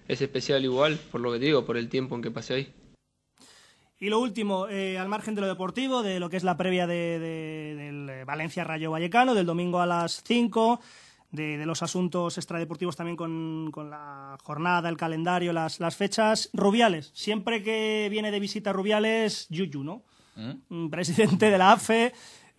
[0.07, 2.73] Es especial igual, por lo que te digo, por el tiempo en que pasé ahí.
[4.01, 6.87] Y lo último, eh, al margen de lo deportivo, de lo que es la previa
[6.87, 10.81] de, de- del eh, Valencia Rayo Vallecano, del domingo a las 5,
[11.31, 16.49] de, de los asuntos extradeportivos también con, con la jornada, el calendario, las, las fechas.
[16.51, 20.01] Rubiales, siempre que viene de visita Rubiales, Yuyu, ¿no?
[20.69, 22.11] Mm, Presidente de la AFE,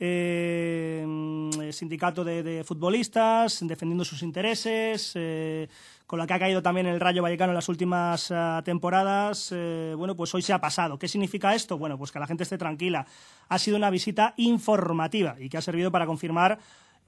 [0.04, 5.68] eh, mm, sindicato de, de futbolistas, defendiendo sus intereses, eh,
[6.08, 9.50] con la que ha caído también el Rayo Vallecano en las últimas ah, temporadas.
[9.54, 10.98] eh, bueno, pues hoy se ha pasado.
[10.98, 11.78] ¿Qué significa esto?
[11.78, 13.06] Bueno, pues que la gente esté tranquila.
[13.48, 16.58] Ha sido una visita informativa y que ha servido para confirmar,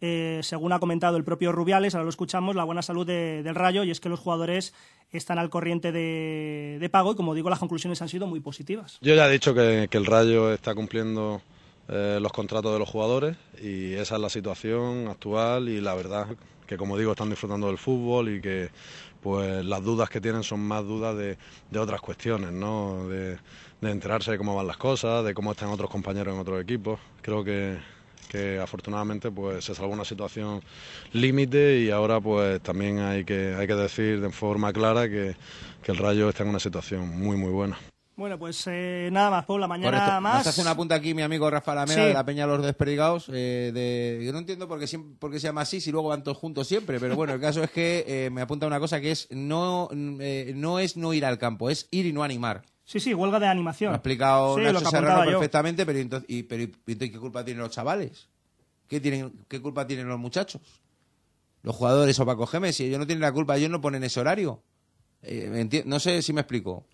[0.01, 3.57] eh, según ha comentado el propio Rubiales, ahora lo escuchamos, la buena salud de- del
[3.57, 4.73] Rayo y es que los jugadores
[5.11, 8.99] están al corriente de, pago y, como digo, las conclusiones han sido muy positivas.
[9.03, 11.43] Yo ya he dicho que el Rayo está cumpliendo
[11.89, 16.29] eh, los contratos de los jugadores y esa es la situación actual y la verdad
[16.67, 18.71] que como digo están disfrutando del fútbol y que
[19.23, 21.39] pues las dudas que tienen son más dudas de,
[21.71, 23.09] de otras cuestiones, ¿no?
[23.09, 23.39] De,
[23.83, 26.99] enterarse de cómo van las cosas, de cómo están otros compañeros en otros equipos.
[27.21, 27.77] Creo que,
[28.29, 30.63] que afortunadamente pues se salvó una situación
[31.13, 35.37] límite y ahora pues también hay que, hay que decir de forma clara que,
[35.83, 37.79] que el Rayo está en una situación muy muy buena.
[38.17, 40.21] Bueno, pues eh, nada más, Paula, mañana Correcto.
[40.21, 40.39] más.
[40.39, 42.07] Nos hace una punta aquí mi amigo Rafa Lamela Sí.
[42.09, 43.27] de la Peña Los Desperdigados.
[43.33, 44.23] eh, de...
[44.25, 44.87] Yo no entiendo por qué,
[45.19, 47.65] por qué se llama así si luego van todos juntos siempre, pero bueno, el caso
[47.65, 49.89] es que eh, me apunta una cosa que es no,
[50.21, 52.63] eh, no es no ir al campo, es ir y no animar.
[52.85, 53.89] Sí, sí, huelga de animación.
[53.91, 55.31] Lo ha explicado Sí, Nacho lo que Serrano yo.
[55.33, 58.29] perfectamente, pero, entonces, y, pero y- entonces, ¿qué culpa tienen los chavales?
[58.87, 60.63] ¿Qué, tienen, ¿Qué culpa tienen los muchachos?
[61.63, 64.21] Los jugadores o Paco Gémez, si ellos no tienen la culpa, ellos no ponen ese
[64.21, 64.63] horario.
[65.23, 66.87] Eh, no sé si me explico.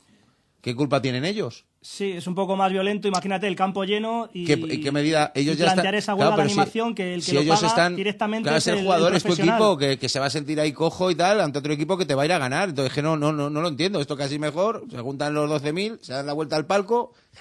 [0.61, 1.65] ¿Qué culpa tienen ellos?
[1.81, 3.09] Sí, es un poco más violento.
[3.09, 6.15] Imagínate el campo lleno y, ¿Qué, en qué medida ellos y ya plantear están esa
[6.15, 8.43] Claro, huelga pero de si- animación que el que si lo ellos paga están directamente
[8.45, 10.61] claro, es ser el- jugador el es tu equipo que, que se va a sentir
[10.61, 12.93] ahí cojo y tal ante otro equipo que te va a ir a ganar entonces
[12.93, 16.13] que no no no, no lo entiendo esto casi mejor se juntan los 12.000 se
[16.13, 17.15] dan la vuelta al palco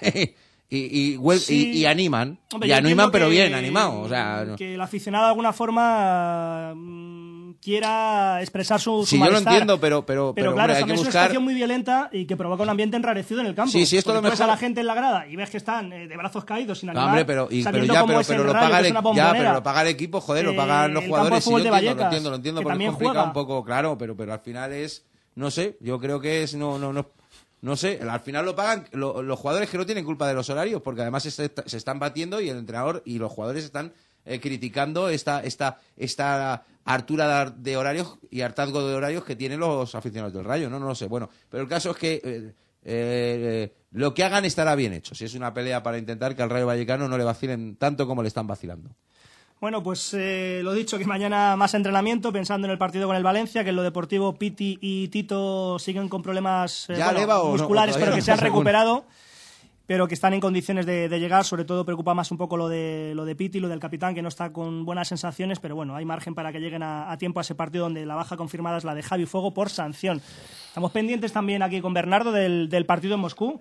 [0.70, 1.72] y, y, Sí.
[1.74, 4.56] y- y animan Hombre, y animan pero que- bien animado o sea no.
[4.56, 7.29] Que el aficionado de alguna forma mm,
[7.62, 9.52] quiera expresar su, su Sí, yo lo malestar.
[9.54, 11.22] entiendo, pero, pero, Pero, pero, claro, hombre, hay que es una buscar.
[11.22, 13.70] situación muy violenta y que provoca un ambiente enrarecido en el campo.
[13.72, 15.50] Sí, sí, esto lo tú ves a mejor- la gente en la grada y ves
[15.50, 18.20] que están eh, de brazos caídos sin No, animar, hombre, pero, y- pero ya, pero,
[18.26, 21.04] pero lo paga el, ya, pero lo paga el equipo, joder, lo Eh, pagan los
[21.04, 21.44] jugadores.
[21.44, 23.24] Sí, yo entiendo, lo Vallecas, entiendo, lo entiendo, que porque complicado juega.
[23.24, 26.78] un poco, claro, pero, pero al final es, no sé, yo creo que es, no,
[26.78, 27.06] no, no,
[27.62, 30.48] no sé, al final lo pagan lo- los jugadores que no tienen culpa de los
[30.50, 33.92] horarios, porque además se, se están batiendo y el entrenador y los jugadores están
[34.26, 39.94] eh, criticando esta, esta, esta hartura de horarios y hartazgo de horarios que tienen los
[39.94, 41.06] aficionados del Rayo, no, no lo sé.
[41.06, 42.54] Bueno, pero el caso es que eh,
[42.84, 45.14] eh, lo que hagan estará bien hecho.
[45.14, 48.22] Si es una pelea para intentar que al Rayo Vallecano no le vacilen tanto como
[48.22, 48.90] le están vacilando.
[49.60, 53.22] Bueno, pues eh, lo dicho, que mañana más entrenamiento, pensando en el partido con el
[53.22, 57.98] Valencia, que en lo deportivo Piti y Tito siguen con problemas eh, musculares, ¿O todavía
[57.98, 58.24] pero que no?
[58.24, 58.64] se han Según.
[59.90, 61.44] Pero que están en condiciones de, de llegar.
[61.44, 64.22] Sobre todo preocupa más un poco lo de, lo de Piti, lo del capitán, que
[64.22, 67.40] no está con buenas sensaciones, pero bueno, hay margen para que lleguen a, a tiempo
[67.40, 70.22] a ese partido donde la baja confirmada es la de Javi Fuego por sanción.
[70.68, 73.60] Estamos pendientes también aquí con Bernardo del, del partido en Moscú.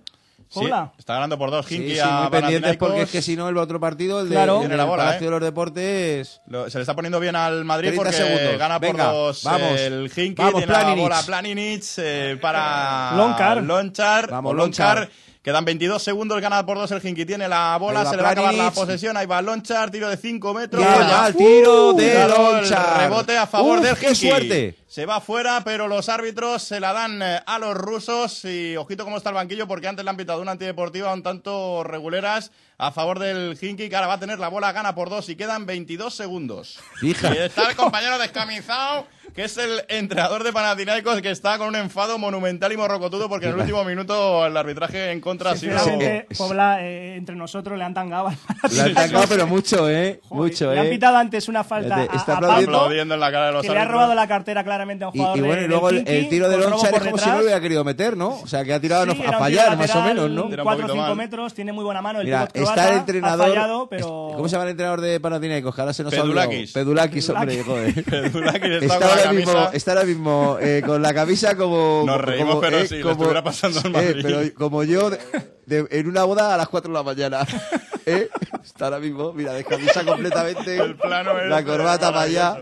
[0.49, 0.65] Sí,
[0.99, 1.71] está ganando por dos.
[1.71, 4.36] Hinky sí, a muy pendientes porque es que si no el otro partido, el de,
[4.36, 4.61] Claro.
[4.61, 5.25] el la bola, Palacio ¿eh?
[5.25, 6.41] de los Deportes...
[6.45, 8.57] Lo- se le está poniendo bien al Madrid 30 porque segundos.
[8.59, 9.80] gana por Venga, dos vamos.
[9.80, 11.03] el Hinky, Vamos, tiene la Planinic.
[11.03, 13.63] bola Planinic eh, para Loncar.
[13.63, 14.97] Lonchar, Vamos, Lonchar.
[14.99, 15.28] Lonchar.
[15.41, 17.25] Quedan 22 segundos, gana por dos el Hinky.
[17.25, 19.15] Tiene la bola, se le va a acabar la posesión.
[19.15, 20.83] Ahí va Lonchar, tiro de 5 metros.
[20.83, 22.99] Ya, el tiro de Lonchar.
[22.99, 24.27] rebote a favor Uf, del qué Hinky.
[24.29, 24.75] suerte.
[24.85, 28.43] Se va fuera, pero los árbitros se la dan eh, a los rusos.
[28.43, 31.85] Y ojito cómo está el banquillo, porque antes le han pitado una antideportiva un tanto
[31.85, 35.29] reguleras a favor del Hinky, que ahora va a tener la bola, gana por dos
[35.29, 36.79] y quedan 22 segundos.
[36.99, 37.33] Fija.
[37.33, 41.75] Y está el compañero descamisado, que es el entrenador de Panathinaikos, que está con un
[41.75, 45.77] enfado monumental y morrocotudo, porque en el último minuto el arbitraje en contra ha sido...
[45.80, 48.27] Sinceramente, Pobla, eh, entre nosotros le han tangado.
[48.27, 48.38] al
[48.71, 50.19] Le han tacado, pero mucho, ¿eh?
[50.30, 50.89] mucho, Le han ¿eh?
[50.89, 53.13] pitado antes una falta Está a, a aplaudiendo.
[53.15, 55.38] En la cara de los que le ha robado la cartera claramente a un jugador
[55.38, 57.59] y bueno, de- y luego el, tiro de Lonchar es como si no lo hubiera
[57.61, 58.39] querido meter, ¿no?
[58.41, 60.47] O sea, que ha tirado Sí, a fallar, más o menos, ¿no?
[60.49, 61.15] Tira un 4 o poquito 5 mal.
[61.15, 62.19] metros, tiene muy buena mano.
[62.19, 63.45] El Mira, croata está el entrenador.
[63.45, 64.07] Ha fallado, pero.
[64.36, 65.73] ¿Cómo se llama el entrenador de Panathinaikos?
[65.75, 66.49] Que ahora se nos ha olvidado.
[66.49, 66.71] Pedulakis.
[66.73, 68.03] Pedulakis, hombre, joder.
[68.05, 72.03] Pedulakis está ahora mismo, está ahora mismo eh, con la camisa como.
[72.05, 74.20] Nos reímos, como, pero eh, le como- estuviera pasando al eh, Madrid.
[74.24, 75.20] pero como yo de-
[75.65, 77.45] de- en una boda a las 4 de la mañana.
[78.05, 78.30] ¿Eh?
[78.63, 80.78] Está ahora mismo, mira, de camisa completamente.
[80.78, 82.57] El plano la corbata para allá.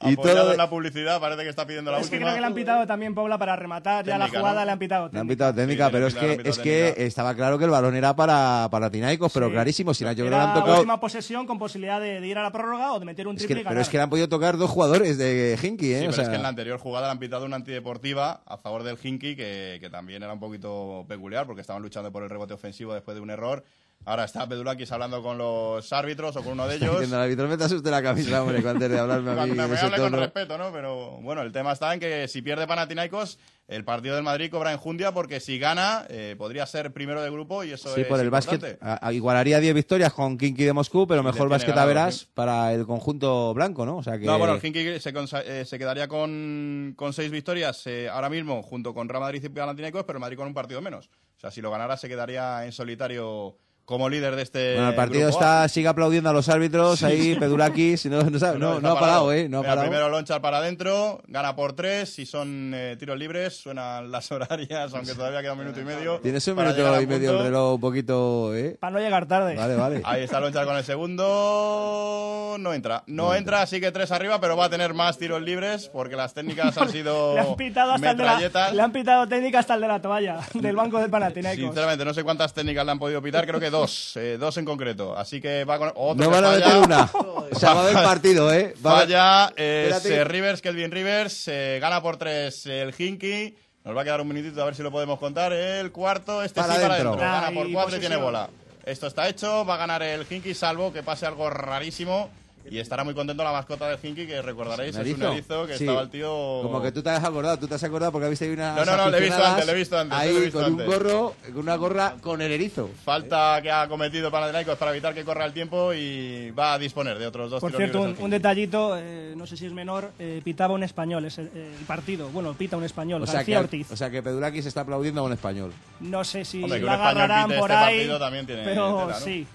[0.00, 0.52] Y Apoyado todo.
[0.52, 2.86] en la publicidad, parece que está pidiendo la Es que creo que le han pitado
[2.86, 4.66] también, Paula, para rematar ya la Técnica, jugada, ¿no?
[4.66, 5.10] le han pitado.
[5.12, 6.62] Le han pitado técnica, Sí, pero es que, es técnica.
[6.62, 9.52] que estaba claro que el balón era para, para Tinaicos, pero Sí.
[9.54, 9.92] clarísimo.
[9.94, 10.76] Si no, yo creo que le Era han tocado.
[10.76, 13.40] última posesión con posibilidad de, de ir a la prórroga o de meter un Es
[13.42, 15.98] triple que- y pero es que le han podido tocar dos jugadores de Hinky, ¿eh?
[15.98, 18.42] Sí, o pero sea, es que en la anterior jugada le han pitado una antideportiva
[18.46, 22.22] a favor del Hinky, que, que también era un poquito peculiar, porque estaban luchando por
[22.22, 23.64] el rebote ofensivo después de un error.
[24.04, 26.92] Ahora está Pedulakis hablando con los árbitros o con uno de ellos.
[26.92, 29.52] diciendo al árbitro, me te asuste la camisa, hombre, antes de hablarme a mí.
[29.52, 30.22] Me ese hable con tono".
[30.22, 30.72] respeto, ¿no?
[30.72, 34.72] Pero bueno, el tema está en que si pierde Panathinaikos, el partido del Madrid cobra
[34.72, 38.18] enjundia porque si gana, eh, podría ser primero de grupo y eso Sí, es por
[38.18, 38.56] el importante.
[38.78, 38.82] básquet.
[38.82, 42.72] a- a- igualaría 10 victorias con Kinky de Moscú, pero mejor básquet a verás para
[42.72, 43.98] el conjunto blanco, ¿no?
[43.98, 44.24] O sea que.
[44.24, 45.12] No, bueno, el Hinky se,
[45.44, 49.48] eh, se quedaría con, con seis victorias eh, ahora mismo junto con Real Madrid y
[49.50, 51.10] Panathinaikos, pero el Madrid con un partido menos.
[51.36, 53.58] O sea, si lo ganara se quedaría en solitario
[53.88, 55.40] como líder de este Bueno, el partido grupo.
[55.40, 59.48] está, sigue aplaudiendo a los árbitros ahí, Pedulakis, no, no, sabe- no, ha parado, ¿eh?
[59.48, 59.88] No ha Mira, parado.
[59.88, 64.92] Primero Lonchar para adentro, gana por tres, si son eh, tiros libres, suenan las horarias,
[64.92, 66.20] aunque todavía queda un minuto y medio.
[66.20, 68.76] Tienes un minuto y medio el reloj un poquito, ¿eh?
[68.78, 69.54] Para no llegar tarde.
[69.56, 70.02] Vale, vale.
[70.04, 72.56] Ahí está Lonchar con el segundo.
[72.58, 73.04] No entra.
[73.06, 76.34] No, entra, así que tres arriba, pero va a tener más tiros libres porque las
[76.34, 79.76] técnicas han sido Le han pitado hasta el de la, le han pitado técnica hasta
[79.76, 81.64] el de la toalla del banco del Panathinaikos.
[81.64, 83.77] Sinceramente, no sé cuántas técnicas le han podido pitar, creo que dos,
[84.16, 85.16] eh, dos en concreto.
[85.16, 87.10] Así que va con otro No que van a meter una.
[87.52, 88.74] Se va a ver partido, ¿eh?
[88.84, 90.16] Va Falla es Espérate.
[90.16, 93.56] eh, Rivers, Kelvin Rivers, eh, gana por tres el Hinky.
[93.84, 95.52] Nos va a quedar un minutito a ver si lo podemos contar.
[95.52, 97.16] El cuarto, este Para sí para adentro.
[97.16, 98.48] Gana por cuatro y tiene bola.
[98.84, 102.30] Esto está hecho, va a ganar el Hinky, salvo que pase algo rarísimo.
[102.70, 105.84] Y estará muy contento la mascota del Hinky, que recordaréis, es un erizo que Sí.
[105.84, 106.28] estaba el tío.
[106.62, 108.74] Como que tú te has acordado, tú te has acordado porque habiste ahí una.
[108.74, 110.86] No, no, no, le he visto antes, le he visto antes, Ahí visto con antes.
[110.86, 112.90] un gorro, con una gorra con el erizo.
[113.04, 117.18] Falta que ha cometido Panathinaikos para evitar que corra el tiempo y va a disponer
[117.18, 118.24] de otros dos Por tiros cierto, un, libres.
[118.24, 121.84] un detallito, eh, no sé si es menor, eh, pitaba un español ese, eh, el
[121.86, 122.28] partido.
[122.30, 123.90] Bueno, pita un español, O sea, García que, Ortiz.
[123.92, 125.72] o sea que Pedulakis está aplaudiendo a un español.
[126.00, 129.18] No sé si Hombre, la agarrarán pite por este ahí, partido también tiene pero tela,
[129.18, 129.24] ¿no?
[129.24, 129.46] sí.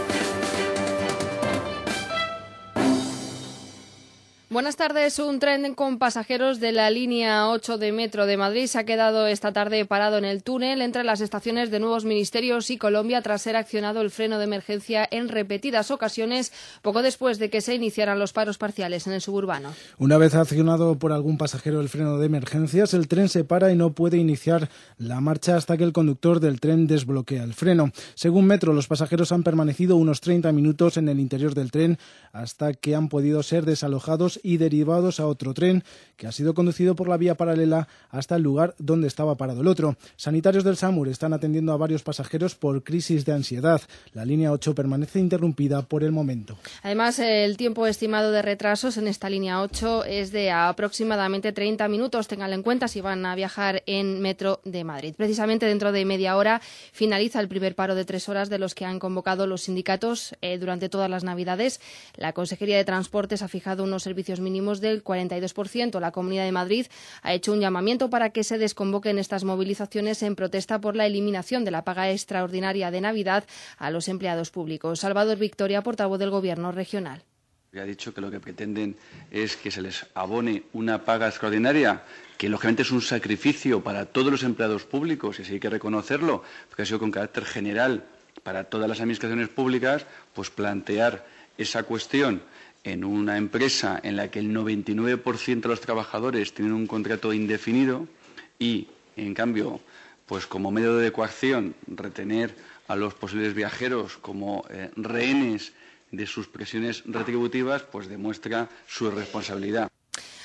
[4.55, 5.19] Buenas tardes.
[5.19, 9.27] Un tren con pasajeros de la línea 8 de Metro de Madrid se ha quedado
[9.27, 13.43] esta tarde parado en el túnel entre las estaciones de Nuevos Ministerios y Colombia tras
[13.43, 16.53] ser accionado el freno de emergencia en repetidas ocasiones
[16.83, 19.73] poco después de que se iniciaran los paros parciales en el suburbano.
[19.99, 23.75] Una vez accionado por algún pasajero el freno de emergencias, el tren se para y
[23.75, 27.91] no puede iniciar la marcha hasta que el conductor del tren desbloquea el freno.
[28.15, 31.99] Según Metro, los pasajeros han permanecido unos 30 minutos en el interior del tren
[32.33, 35.83] hasta que han podido ser desalojados y derivados a otro tren
[36.17, 39.67] que ha sido conducido por la vía paralela hasta el lugar donde estaba parado el
[39.67, 39.97] otro.
[40.17, 43.81] Sanitarios del SAMUR están atendiendo a varios pasajeros por crisis de ansiedad.
[44.13, 46.57] La línea 8 permanece interrumpida por el momento.
[46.83, 52.29] Además, el tiempo estimado de retrasos en esta línea 8 es de aproximadamente 30 minutos.
[52.29, 55.15] Ténganlo en cuenta si van a viajar en Metro de Madrid.
[55.17, 56.61] Precisamente dentro de media hora
[56.93, 60.59] finaliza el primer paro de tres horas de los que han convocado los sindicatos eh,
[60.59, 61.81] durante todas las Navidades.
[62.17, 66.01] La Consejería de Transportes ha fijado unos servicios mínimos del 42%.
[66.01, 66.87] La Comunidad de Madrid
[67.23, 71.65] ha hecho un llamamiento para que se desconvoquen estas movilizaciones en protesta por la eliminación
[71.65, 73.45] de la paga extraordinaria de Navidad
[73.79, 75.01] a los empleados públicos.
[75.01, 77.23] Salvador Victoria, portavoz del Gobierno regional.
[77.81, 78.97] Ha dicho que lo que pretenden
[79.31, 82.05] es que se les abone una paga extraordinaria,
[82.39, 86.45] que lógicamente es un sacrificio para todos los empleados públicos, y así hay que reconocerlo,
[86.69, 88.05] porque ha sido con carácter general
[88.45, 91.27] para todas las administraciones públicas, pues plantear
[91.59, 92.43] esa cuestión
[92.85, 98.07] en una empresa en la que el 99% de los trabajadores tienen un contrato indefinido
[98.59, 99.81] y, en cambio,
[100.27, 102.55] pues como medio de coacción, retener
[102.87, 105.73] a los posibles viajeros como eh, rehenes
[106.13, 109.91] de sus presiones retributivas, pues demuestra su irresponsabilidad.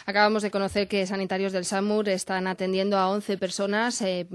[0.05, 4.25] Acabamos de conocer que sanitarios del SAMUR están atendiendo a 11 personas eh,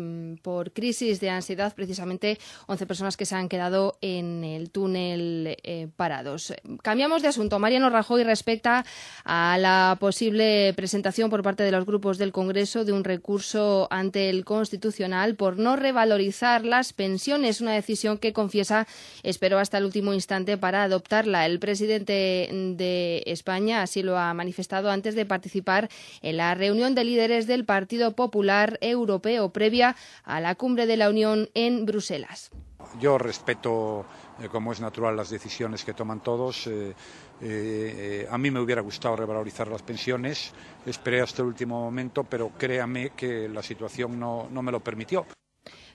[0.43, 5.89] por crisis de ansiedad, precisamente 11 personas que se han quedado en el túnel eh,
[5.97, 6.53] parados.
[6.83, 7.59] Cambiamos de asunto.
[7.59, 8.85] Mariano Rajoy respecta
[9.25, 14.31] a la posible presentación por parte de los grupos del Congreso de un recurso ante
[14.31, 18.87] el Constitucional por no revalorizar las pensiones, una decisión que confiesa
[19.23, 21.47] esperó hasta el último instante para adoptarla.
[21.47, 25.54] El presidente de España así lo ha manifestado antes de participar
[26.23, 29.95] en la reunión de líderes del Partido Popular Europeo previa
[30.25, 32.51] a la cumbre de la Unión en Bruselas.
[33.01, 34.05] Yo respeto,
[34.41, 36.67] eh, como es natural, las decisiones que toman todos.
[36.67, 36.95] Eh,
[37.41, 40.53] eh, a mí me hubiera gustado revalorizar las pensiones.
[40.87, 45.27] Esperé hasta el último momento, pero créame que la situación no, no me lo permitió.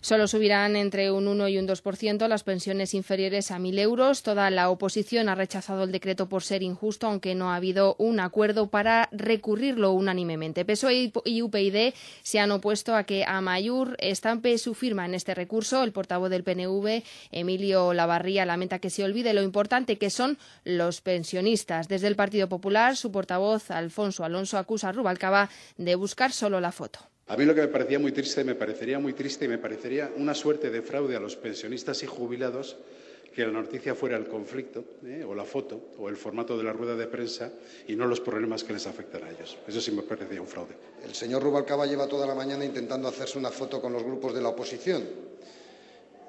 [0.01, 4.23] Solo subirán entre un 1 y un 2% las pensiones inferiores a 1.000 euros.
[4.23, 8.21] Toda la oposición ha rechazado el decreto por ser injusto, aunque no ha habido un
[8.21, 10.63] acuerdo para recurrirlo unánimemente.
[10.63, 11.93] PSOE y UPyD
[12.23, 15.83] se han opuesto a que Amayur estampe su firma en este recurso.
[15.83, 21.01] El portavoz del PNV, Emilio Lavarría, lamenta que se olvide lo importante que son los
[21.01, 21.89] pensionistas.
[21.89, 26.71] Desde el Partido Popular, su portavoz, Alfonso Alonso, acusa a Rubalcaba de buscar solo la
[26.71, 27.08] foto.
[27.29, 30.11] A mí lo que me parecía muy triste, me parecería muy triste y me parecería
[30.17, 32.75] una suerte de fraude a los pensionistas y jubilados
[33.35, 35.23] que la noticia fuera el conflicto, ¿eh?
[35.23, 37.51] o la foto, o el formato de la rueda de prensa,
[37.87, 39.57] y no los problemas que les afectan a ellos.
[39.67, 40.73] Eso sí me parecía un fraude.
[41.05, 44.41] El señor Rubalcaba lleva toda la mañana intentando hacerse una foto con los grupos de
[44.41, 45.03] la oposición.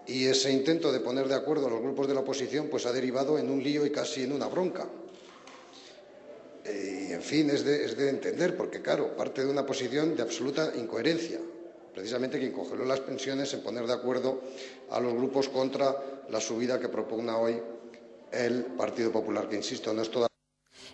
[0.06, 2.92] Y ese intento de poner de acuerdo a los grupos de la oposición pues ha
[2.92, 4.86] derivado en un lío y casi en una bronca.
[6.64, 10.16] Eh, y, en fin, es de, es de entender, porque, claro, parte de una posición
[10.16, 11.38] de absoluta incoherencia.
[11.94, 14.40] Precisamente quien congeló las pensiones en poner de acuerdo
[14.90, 17.60] a los grupos contra la subida que propugna hoy
[18.32, 20.29] el Partido Popular, que, insisto, no es toda.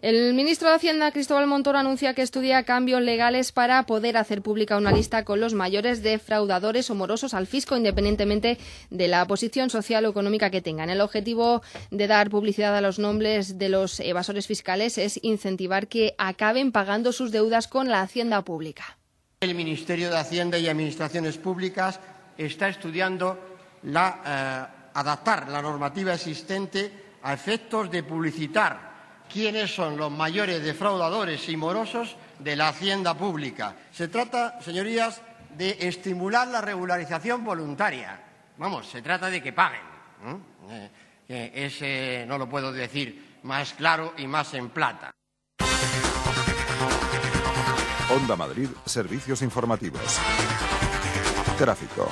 [0.06, 4.76] El ministro de Hacienda, Cristóbal Montoro, anuncia que estudia cambios legales para poder hacer pública
[4.76, 8.56] una lista con los mayores defraudadores o morosos al fisco, independientemente
[8.90, 10.90] de la posición social o económica que tengan.
[10.90, 16.14] El objetivo de dar publicidad a los nombres de los evasores fiscales es incentivar que
[16.18, 18.98] acaben pagando sus deudas con la Hacienda pública.
[19.40, 21.98] El Ministerio de Hacienda y Administraciones Públicas
[22.38, 23.36] está estudiando
[23.84, 26.92] eh, adaptar la normativa existente
[27.24, 28.85] a efectos de publicitar
[29.36, 33.76] quiénes son los mayores defraudadores y morosos de la hacienda pública.
[33.92, 35.20] Se trata, señorías,
[35.58, 38.18] de estimular la regularización voluntaria.
[38.56, 39.82] Vamos, se trata de que paguen.
[41.28, 41.52] ¿eh?
[41.54, 45.12] Ese no lo puedo decir más claro y más en plata.
[48.08, 50.18] Onda Madrid, servicios informativos.
[51.58, 52.08] Tráfico.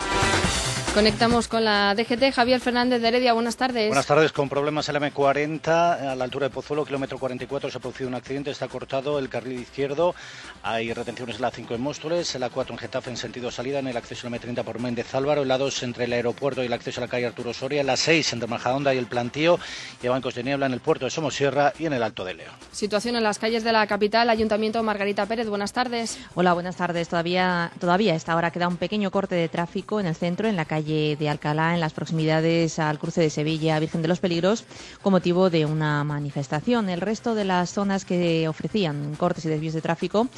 [0.94, 2.32] Conectamos con la DGT.
[2.32, 3.88] Javier Fernández de Heredia, buenas tardes.
[3.88, 4.30] Buenas tardes.
[4.30, 8.06] Con problemas en la M40, a la altura de Pozuelo, kilómetro 44, se ha producido
[8.06, 8.52] un accidente.
[8.52, 10.14] Está cortado el carril izquierdo.
[10.62, 13.80] Hay retenciones en la 5 en Móstoles, en la 4 en Getafe en sentido salida,
[13.80, 16.62] en el acceso a la M30 por Méndez Álvaro, en la 2 entre el aeropuerto
[16.62, 19.06] y el acceso a la calle Arturo Soria, en la 6 entre Majadonda y el
[19.06, 19.58] Plantío,
[20.00, 22.34] y a Bancos de Niebla en el puerto de Somosierra y en el Alto de
[22.34, 22.54] León.
[22.70, 26.20] Situación en las calles de la capital, Ayuntamiento Margarita Pérez, buenas tardes.
[26.36, 27.08] Hola, buenas tardes.
[27.08, 30.54] Todavía, todavía a esta hora queda un pequeño corte de tráfico en el centro, en
[30.54, 34.64] la calle de Alcalá en las proximidades al cruce de Sevilla Virgen de los Peligros
[35.02, 36.88] con motivo de una manifestación.
[36.90, 40.28] El resto de las zonas que ofrecían cortes y desvíos de tráfico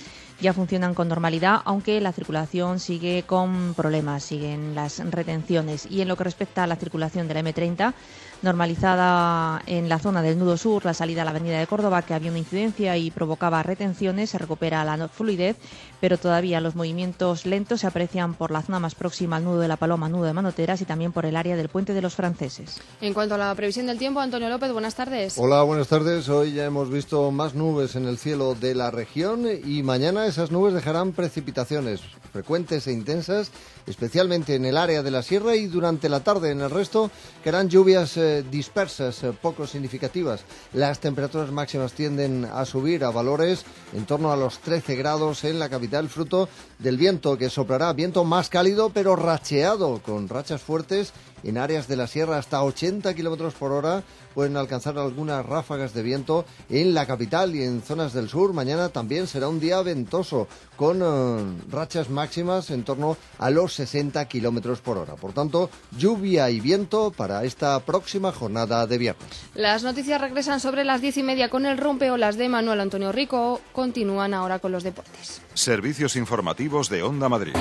[0.40, 5.86] ya funcionan con normalidad, aunque la circulación sigue con problemas, siguen las retenciones.
[5.90, 7.94] Y en lo que respecta a la circulación de la M30,
[8.42, 12.14] normalizada en la zona del nudo sur, la salida a la avenida de Córdoba, que
[12.14, 15.56] había una incidencia y provocaba retenciones, se recupera la fluidez,
[16.00, 19.68] pero todavía los movimientos lentos se aprecian por la zona más próxima al nudo de
[19.68, 22.80] la Paloma, nudo de Manoteras y también por el área del puente de los franceses.
[23.00, 25.34] En cuanto a la previsión del tiempo, Antonio López, buenas tardes.
[25.38, 26.28] Hola, buenas tardes.
[26.28, 30.50] Hoy ya hemos visto más nubes en el cielo de la región y mañana esas
[30.50, 32.00] nubes dejarán precipitaciones
[32.36, 33.50] frecuentes e intensas,
[33.86, 37.10] especialmente en el área de la sierra y durante la tarde en el resto,
[37.42, 40.44] que harán lluvias eh, dispersas, eh, poco significativas.
[40.72, 45.58] Las temperaturas máximas tienden a subir a valores en torno a los 13 grados en
[45.58, 46.48] la capital, fruto
[46.78, 51.12] del viento que soplará, viento más cálido pero racheado, con rachas fuertes
[51.48, 54.02] en áreas de la sierra hasta 80 kilómetros por hora
[54.34, 58.52] pueden alcanzar algunas ráfagas de viento en la capital y en zonas del sur.
[58.52, 64.22] Mañana también será un día ventoso con eh, rachas máximas en torno a los 60
[64.26, 65.14] kilómetros por hora.
[65.14, 69.26] Por tanto, lluvia y viento para esta próxima jornada de viernes.
[69.54, 73.60] Las noticias regresan sobre las diez y media con el rompeolas de Manuel Antonio Rico.
[73.72, 75.40] Continúan ahora con los deportes.
[75.54, 77.54] Servicios informativos de Onda Madrid.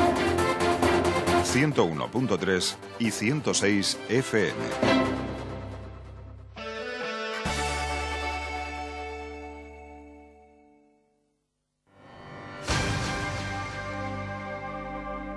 [1.56, 4.52] 101.3 y 106 FM.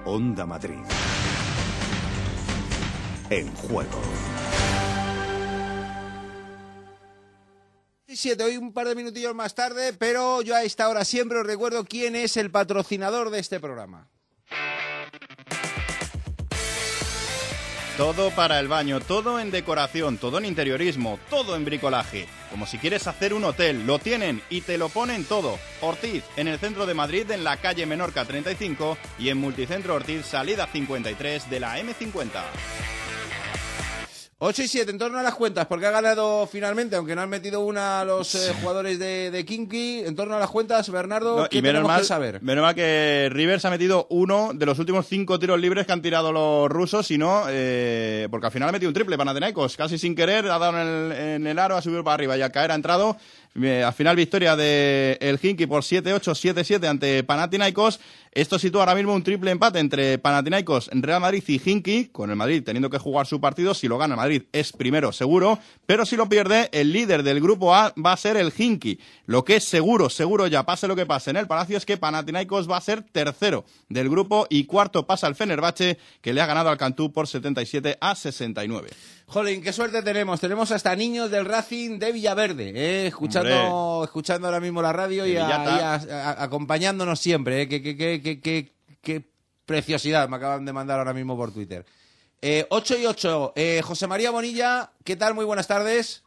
[0.04, 0.74] Onda Madrid.
[3.30, 3.88] En juego.
[8.08, 11.46] 7, hoy un par de minutillos más tarde, pero yo a esta hora siempre os
[11.46, 14.08] recuerdo quién es el patrocinador de este programa.
[17.98, 22.28] Todo para el baño, todo en decoración, todo en interiorismo, todo en bricolaje.
[22.48, 25.58] Como si quieres hacer un hotel, lo tienen y te lo ponen todo.
[25.80, 30.26] Ortiz, en el centro de Madrid, en la calle Menorca 35 y en Multicentro Ortiz,
[30.26, 32.40] salida 53 de la M50.
[34.40, 37.28] 8 y 7, en torno a las cuentas, porque ha ganado finalmente, aunque no han
[37.28, 40.04] metido una a los eh, jugadores de, de Kinky.
[40.06, 42.40] En torno a las cuentas, Bernardo, No, ¿qué y menos tenemos mal, que saber?
[42.42, 46.02] menos mal que Rivers ha metido uno de los últimos cinco tiros libres que han
[46.02, 49.98] tirado los rusos, y no, eh, porque al final ha metido un triple Panathinaikos, casi
[49.98, 52.52] sin querer, ha dado en el, en el aro, ha subido para arriba y al
[52.52, 53.16] caer ha entrado.
[53.60, 58.00] Eh, al final victoria de el Hinky por 7-8, 7-7 ante Panathinaikos.
[58.30, 62.36] Esto sitúa ahora mismo un triple empate entre Panathinaikos, Real Madrid y Hinky, con el
[62.36, 63.74] Madrid teniendo que jugar su partido.
[63.74, 67.74] Si lo gana Madrid es primero, seguro, pero si lo pierde, el líder del grupo
[67.74, 69.00] A va a ser el Hinky.
[69.26, 71.96] Lo que es seguro, seguro ya, pase lo que pase en el Palacio, es que
[71.96, 76.46] Panathinaikos va a ser tercero del grupo y cuarto pasa el Fenerbahce, que le ha
[76.46, 78.88] ganado al Cantú por 77 a 69.
[79.30, 80.40] Jolín, qué suerte tenemos.
[80.40, 85.32] Tenemos hasta niños del Racing de Villaverde, eh, escuchando, escuchando ahora mismo la radio y,
[85.32, 85.76] De a- Villata.
[85.76, 87.62] y a- a- acompañándonos siempre.
[87.62, 87.68] Eh.
[87.68, 88.72] Qué, qué- qué- qué- qué-
[89.02, 89.22] qué
[89.66, 91.84] preciosidad me acaban de mandar ahora mismo por Twitter.
[92.40, 93.52] Eh, 8 y 8.
[93.54, 95.34] Eh, José María Bonilla, ¿qué tal?
[95.34, 96.24] Muy buenas tardes.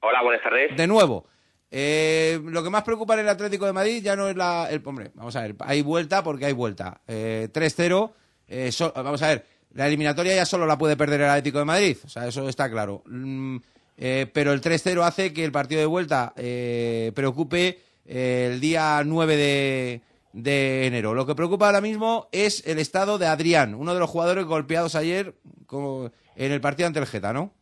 [0.00, 0.76] Hola, buenas tardes.
[0.76, 1.26] De nuevo.
[1.72, 4.68] Eh, lo que más preocupa en el Atlético de Madrid ya no es la...
[4.70, 7.00] El, hombre, vamos a ver, hay vuelta porque hay vuelta.
[7.08, 8.12] Eh, 3-0.
[8.46, 11.64] eh, so- vamos a ver, la eliminatoria ya solo la puede perder el Atlético de
[11.64, 11.96] Madrid.
[12.04, 13.02] O sea, eso está claro.
[13.06, 13.58] Mm,
[13.98, 19.02] eh, pero el 3-0 hace que el partido de vuelta eh, preocupe eh, el día
[19.04, 19.36] 9
[20.32, 21.14] de, enero.
[21.14, 24.94] Lo que preocupa ahora mismo es el estado de Adrián, uno de los jugadores golpeados
[24.94, 25.34] ayer
[25.66, 27.52] como en el partido ante el Geta, ¿no?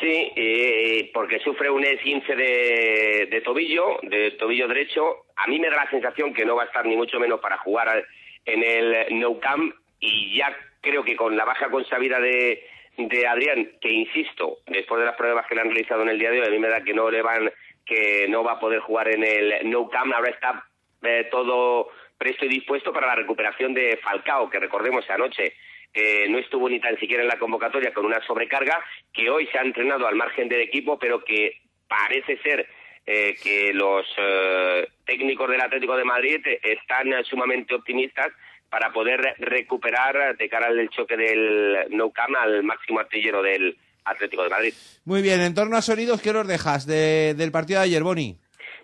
[0.00, 5.26] Sí, eh, porque sufre un esguince de, de tobillo, de tobillo derecho.
[5.36, 7.56] A mí me da la sensación que no va a estar ni mucho menos para
[7.58, 8.04] jugar
[8.44, 10.54] en el No Camp y ya
[10.86, 12.64] creo que con la baja consabida de,
[12.96, 16.30] de Adrián, que insisto, después de las pruebas que le han realizado en el día
[16.30, 17.50] de hoy, a mí me da que no le van,
[17.84, 20.12] que no va a poder jugar en el No Camp.
[20.14, 20.64] Ahora está
[21.02, 25.54] eh, todo presto y dispuesto para la recuperación de Falcao, que recordemos anoche
[25.92, 29.58] eh, no estuvo ni tan siquiera en la convocatoria con una sobrecarga, que hoy se
[29.58, 32.68] ha entrenado al margen del equipo, pero que parece ser
[33.06, 38.28] eh, que los eh, técnicos del Atlético de Madrid eh, están sumamente optimistas
[38.70, 44.42] para poder recuperar de cara al choque del Nou Camp al máximo artillero del Atlético
[44.44, 44.74] de Madrid.
[45.04, 48.36] Muy bien, en torno a sonidos, ¿qué nos dejas del partido de ayer, Boni?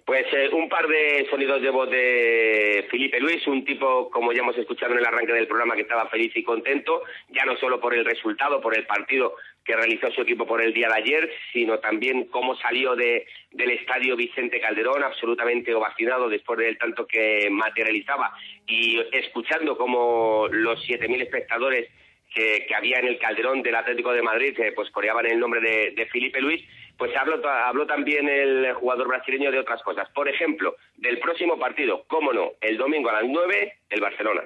[0.04, 4.40] Pues eh, un par de sonidos de voz de Felipe Luis, un tipo, como ya
[4.40, 7.80] hemos escuchado en el arranque del programa, que estaba feliz y contento, ya no solo
[7.80, 11.30] por el resultado, por el partido que realizó su equipo por el día de ayer,
[11.52, 17.48] sino también cómo salió de, del estadio Vicente Calderón, absolutamente ovacionado después del tanto que
[17.50, 18.32] materializaba,
[18.66, 21.88] y escuchando cómo los 7.000 espectadores
[22.34, 25.90] que, había en el Calderón del Atlético de Madrid, que pues coreaban el nombre de,
[25.92, 26.62] de Felipe Luis,
[26.96, 30.08] pues habló, habló también el jugador brasileño de otras cosas.
[30.10, 34.42] Por ejemplo, del próximo partido, cómo no, el domingo a las 9, el Barcelona.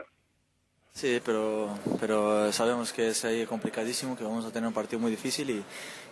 [0.97, 1.69] Sí, pero,
[2.01, 5.63] pero sabemos que es ahí complicadísimo, que vamos a tener un partido muy difícil, y,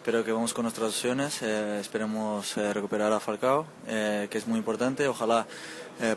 [0.04, 1.40] pero que vamos con nuestras opciones.
[1.42, 5.08] Eh, esperemos eh, recuperar a Falcao, eh, que es muy importante.
[5.08, 5.46] Ojalá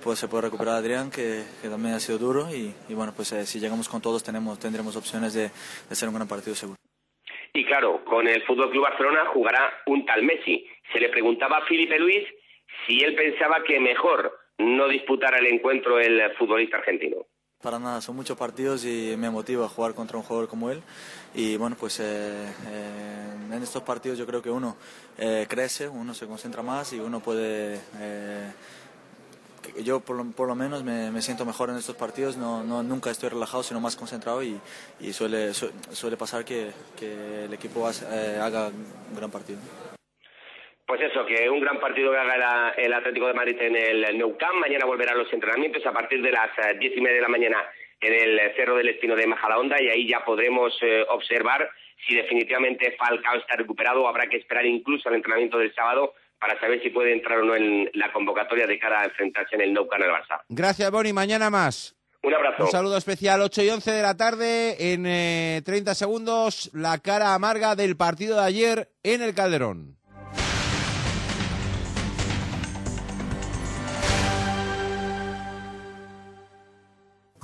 [0.04, 2.50] pues se pueda recuperar a Adrián, que, también ha sido duro.
[2.54, 5.44] Y, bueno, pues si llegamos con todos tenemos, tendremos opciones de,
[5.88, 6.78] de ser un gran partido seguro.
[7.54, 10.68] Y claro, con el Fútbol Club Barcelona jugará un tal Messi.
[10.92, 12.28] Se le preguntaba a Felipe Luis
[12.86, 17.28] si él pensaba que mejor no disputara el encuentro el futbolista argentino.
[17.62, 20.84] Para nada, son muchos partidos y me motiva jugar contra un jugador como él.
[21.34, 22.04] Y bueno, pues eh,
[22.68, 24.76] eh, en estos partidos yo creo que uno
[25.18, 27.82] eh, crece, uno se concentra más y uno puede
[29.84, 33.12] yo por lo, por lo menos me, siento mejor en estos partidos, no, no, nunca
[33.12, 34.60] estoy relajado, sino más concentrado y,
[35.00, 39.60] y suele, suele pasar que, que el equipo eh, haga un gran partido.
[40.88, 44.38] Pues eso, que un gran partido que haga el Atlético de Madrid en el Nou
[44.38, 44.56] Camp.
[44.56, 47.58] Mañana volverán los entrenamientos a partir de las eh, diez y media de la mañana
[48.00, 51.70] en el Cerro del Espino de Majadahonda y ahí ya podremos eh, observar
[52.08, 56.58] si definitivamente Falcao está recuperado o habrá que esperar incluso al entrenamiento del sábado para
[56.62, 59.74] saber si puede entrar o no en la convocatoria de cara a enfrentarse en el
[59.74, 60.40] Nou Camp al Barça.
[60.48, 61.12] Gracias, Boni.
[61.12, 61.98] Mañana más.
[62.24, 62.64] Un abrazo.
[62.64, 67.34] Un saludo especial, 8 y 11 de la tarde, en 30 eh, segundos, la cara
[67.34, 69.97] amarga del partido de ayer en el Calderón.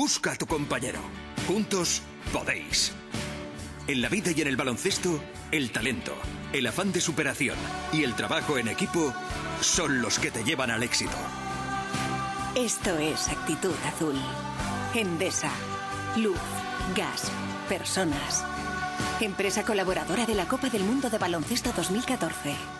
[0.00, 0.98] Busca a tu compañero.
[1.46, 2.00] Juntos
[2.32, 2.94] podéis.
[3.86, 5.22] En la vida y en el baloncesto,
[5.52, 6.14] el talento,
[6.54, 7.58] el afán de superación
[7.92, 9.12] y el trabajo en equipo
[9.60, 11.18] son los que te llevan al éxito.
[12.54, 14.18] Esto es actitud azul.
[14.94, 15.52] Endesa.
[16.16, 16.40] Luz,
[16.96, 17.30] gas,
[17.68, 18.42] personas.
[19.20, 22.79] Empresa colaboradora de la Copa del Mundo de Baloncesto 2014.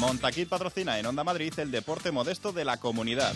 [0.00, 3.34] Montaquit patrocina en Onda Madrid el deporte modesto de la comunidad.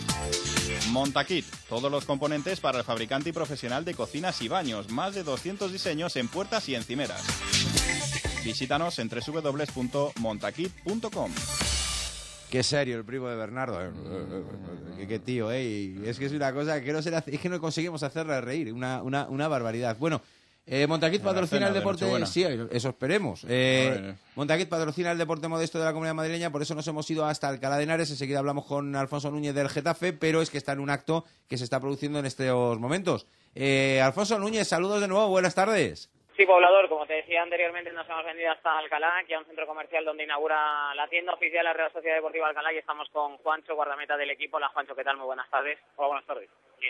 [0.89, 5.21] Montaquit, todos los componentes para el fabricante y profesional de cocinas y baños, más de
[5.21, 7.21] 200 diseños en puertas y encimeras.
[8.43, 11.31] Visítanos en www.montaquit.com.
[12.49, 13.79] Qué serio el primo de Bernardo.
[13.83, 13.91] Eh,
[15.07, 15.93] qué, tío, eh.
[16.05, 19.03] Es que es una cosa que no se es que no conseguimos hacerle reír, una,
[19.03, 19.97] una barbaridad.
[19.99, 20.19] Bueno,
[20.67, 22.05] eh, Montaquit patrocina el deporte.
[22.25, 23.45] Sí, eso esperemos.
[23.47, 27.25] Eh, Montaquit patrocina el deporte modesto de la comunidad madrileña, por eso nos hemos ido
[27.25, 28.09] hasta Alcalá de Henares.
[28.09, 31.57] Enseguida hablamos con Alfonso Núñez del Getafe, pero es que está en un acto que
[31.57, 33.27] se está produciendo en estos momentos.
[33.53, 36.09] Eh, Alfonso Núñez, saludos de nuevo, buenas tardes.
[36.35, 39.65] Sí, poblador, como te decía anteriormente, nos hemos venido hasta Alcalá, aquí a un centro
[39.65, 43.37] comercial donde inaugura la tienda oficial de la Real Sociedad Deportiva Alcalá y estamos con
[43.37, 44.57] Juancho, guardameta del equipo.
[44.57, 45.15] Hola Juancho, ¿qué tal?
[45.15, 45.79] Muy buenas tardes.
[45.95, 46.49] Hola, buenas tardes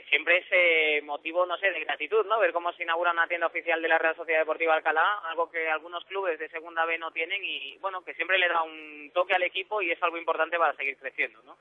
[0.09, 2.39] siempre es motivo, no sé, de gratitud, ¿no?
[2.39, 5.69] Ver cómo se inaugura una tienda oficial de la Real Sociedad Deportiva Alcalá, algo que
[5.69, 9.33] algunos clubes de Segunda B no tienen y, bueno, que siempre le da un toque
[9.33, 11.57] al equipo y es algo importante para seguir creciendo, ¿no?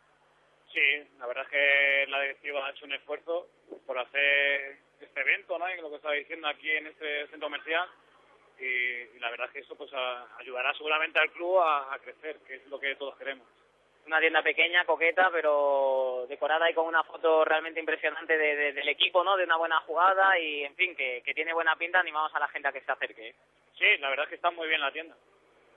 [0.74, 3.46] Sí, la verdad es que la directiva ha hecho un esfuerzo
[3.86, 5.72] por hacer este evento, ¿no?
[5.72, 7.88] Y lo que estaba diciendo aquí en este centro comercial.
[8.58, 9.90] Y, la verdad es que eso pues
[10.40, 13.46] ayudará seguramente al club a, crecer, que es lo que todos queremos.
[14.06, 19.36] Una tienda pequeña, coqueta, pero decorada y con una foto realmente impresionante del equipo, ¿no?
[19.36, 22.00] De una buena jugada y, en fin, que, que tiene buena pinta.
[22.00, 23.28] Animamos a la gente a que se acerque.
[23.28, 23.34] ¿eh?
[23.78, 25.14] Sí, la verdad es que está muy bien la tienda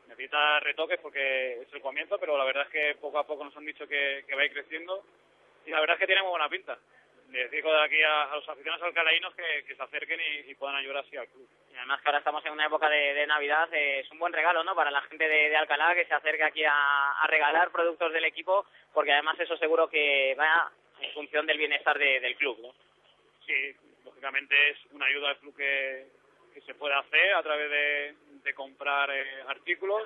[0.08, 3.56] necesita retoques porque es el comienzo, pero la verdad es que poco a poco nos
[3.58, 5.04] han dicho que, va a ir creciendo
[5.66, 6.78] y la verdad es que tiene muy buena pinta.
[7.32, 11.18] Les digo de aquí a, los aficionados alcalainos que, se acerquen y, puedan ayudar así
[11.18, 11.48] al club.
[11.74, 14.64] Y además que ahora estamos en una época de, Navidad, eh, es un buen regalo
[14.64, 14.74] ¿no?
[14.76, 19.12] para la gente de, Alcalá que se acerque aquí a, regalar productos del equipo, porque
[19.12, 20.72] además eso seguro que va
[21.02, 22.60] en función del bienestar del club.
[22.62, 22.74] ¿no?
[23.46, 23.76] Sí,
[24.06, 26.08] lógicamente es una ayuda al club que,
[26.54, 30.04] que se puede hacer a través de, de comprar eh, artículos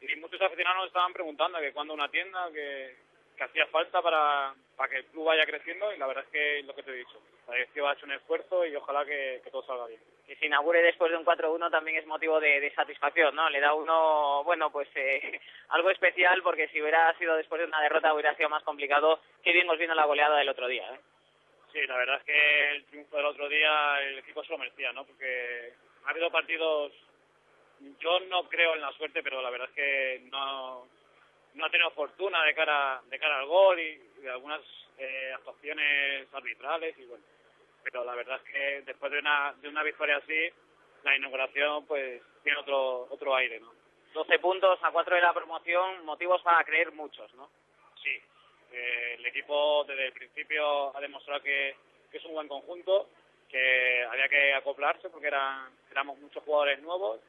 [0.00, 2.96] y muchos aficionados nos estaban preguntando que cuando una tienda que,
[3.38, 6.64] hacía falta para, para que el club vaya creciendo y la verdad es que es
[6.64, 7.20] lo que te he dicho.
[7.46, 10.00] La directiva ha hecho un esfuerzo y ojalá que, todo salga bien.
[10.26, 13.48] Que se inaugure después de un 4-1 también es motivo de, satisfacción, ¿no?
[13.50, 17.80] Le da uno, bueno, pues eh, algo especial porque si hubiera sido después de una
[17.82, 19.20] derrota hubiera sido más complicado.
[19.42, 21.00] Qué bien os vino la goleada del otro día, ¿eh?
[21.72, 24.92] Sí, la verdad es que el triunfo del otro día el equipo se lo merecía,
[24.92, 25.04] ¿no?
[25.04, 25.74] Porque
[26.06, 26.92] ha habido partidos
[28.00, 30.86] yo no creo en la suerte, pero la verdad es que no,
[31.54, 34.60] no ha tenido fortuna de cara de cara al gol y, de algunas
[34.98, 37.24] eh, actuaciones arbitrales y bueno.
[37.82, 40.50] Pero la verdad es que después de una, de una victoria así,
[41.04, 43.72] la inauguración pues tiene otro otro aire, ¿no?
[44.12, 47.50] 12 puntos a 4 de la promoción, motivos para creer muchos, ¿no?
[48.02, 48.18] Sí,
[48.72, 51.76] eh, el equipo desde el principio ha demostrado que,
[52.10, 53.08] que es un buen conjunto,
[53.48, 57.20] que había que acoplarse porque eran, éramos muchos jugadores nuevos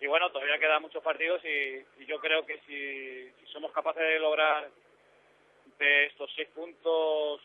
[0.00, 4.68] y bueno, todavía quedan muchos partidos y, yo creo que si, somos capaces de lograr
[5.78, 7.40] de estos seis puntos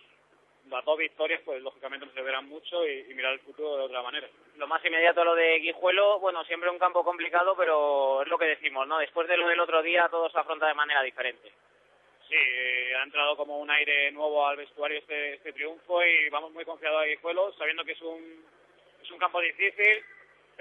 [0.70, 4.28] las dos victorias, pues lógicamente nos verán mucho y, mirar el futuro de otra manera.
[4.58, 8.46] Lo más inmediato lo de Guijuelo, bueno, siempre un campo complicado, pero es lo que
[8.46, 9.00] decimos, ¿no?
[9.00, 11.52] Después de lo del otro día todo se afronta de manera diferente.
[12.30, 16.52] Sí, eh, ha entrado como un aire nuevo al vestuario este, este triunfo y vamos
[16.52, 18.46] muy confiados a Guijuelo, sabiendo que es un,
[19.02, 20.04] es un campo difícil,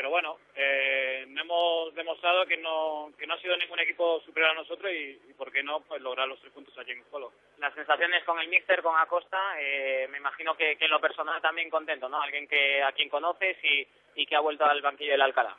[0.01, 4.55] pero bueno, eh, hemos demostrado que no, que no ha sido ningún equipo superior a
[4.55, 7.31] nosotros y, por qué no pues lograr los tres puntos allí en Colo.
[7.59, 11.69] Las sensaciones con el míster, con Acosta, eh, me imagino que, en lo personal también
[11.69, 12.19] contento, ¿no?
[12.19, 15.55] Alguien que a quien conoces y, y que ha vuelto al banquillo del Alcalá.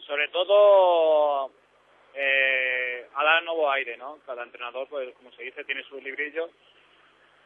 [0.00, 1.50] Sobre todo
[2.12, 4.18] eh, a dar nuevo aire, ¿no?
[4.26, 6.50] Cada entrenador, pues como se dice, tiene su librillo.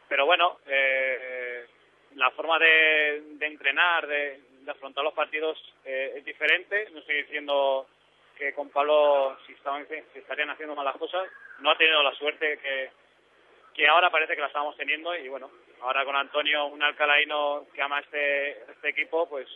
[0.09, 1.65] Pero bueno, eh,
[2.15, 6.89] la forma de, de entrenar, de, de afrontar los partidos eh, es diferente.
[6.91, 7.87] No estoy diciendo
[8.37, 11.29] que con Pablo si, estaban, si estarían haciendo malas cosas.
[11.59, 12.89] No ha tenido la suerte que,
[13.73, 17.81] que ahora parece que la estamos teniendo y bueno, ahora con Antonio, un alcalaino que
[17.81, 19.47] ama este, este equipo, pues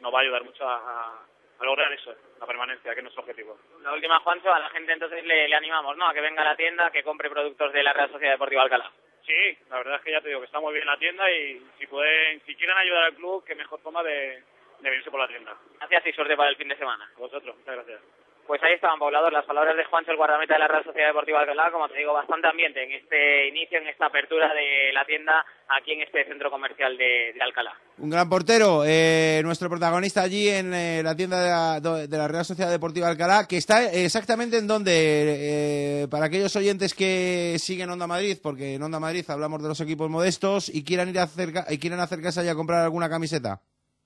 [0.00, 1.22] nos va a ayudar mucho a,
[1.60, 3.58] lograr eso, la permanencia, que es nuestro objetivo.
[3.82, 6.06] La última, Juancho, a la gente entonces le, le animamos, ¿no?
[6.06, 8.92] A que venga a la tienda, que compre productos de la Real Sociedad Deportiva Alcalá.
[9.26, 11.60] Sí, la verdad es que ya te digo que está muy bien la tienda y
[11.78, 14.42] si pueden, si quieren ayudar al club, qué mejor forma de,
[14.80, 15.56] de venirse por la tienda.
[15.78, 17.10] Gracias y suerte para el fin de semana.
[17.16, 18.00] vosotros, muchas gracias.
[18.46, 21.40] Pues ahí estaban, poblador, las palabras de Juancho, el guardameta de la Real Sociedad Deportiva
[21.40, 21.70] Alcalá.
[21.72, 25.92] Como te digo, bastante ambiente en este inicio, en esta apertura de la tienda aquí
[25.92, 27.74] en este centro comercial de, Alcalá.
[27.98, 32.70] Un gran portero, eh, nuestro protagonista allí en eh, la tienda de la, Real Sociedad
[32.70, 38.38] Deportiva Alcalá, que está exactamente en donde, eh, para aquellos oyentes que siguen Onda Madrid,
[38.40, 41.78] porque en Onda Madrid hablamos de los equipos modestos y quieran ir a acerca, y
[41.78, 43.60] quieran acercarse allá a comprar alguna camiseta.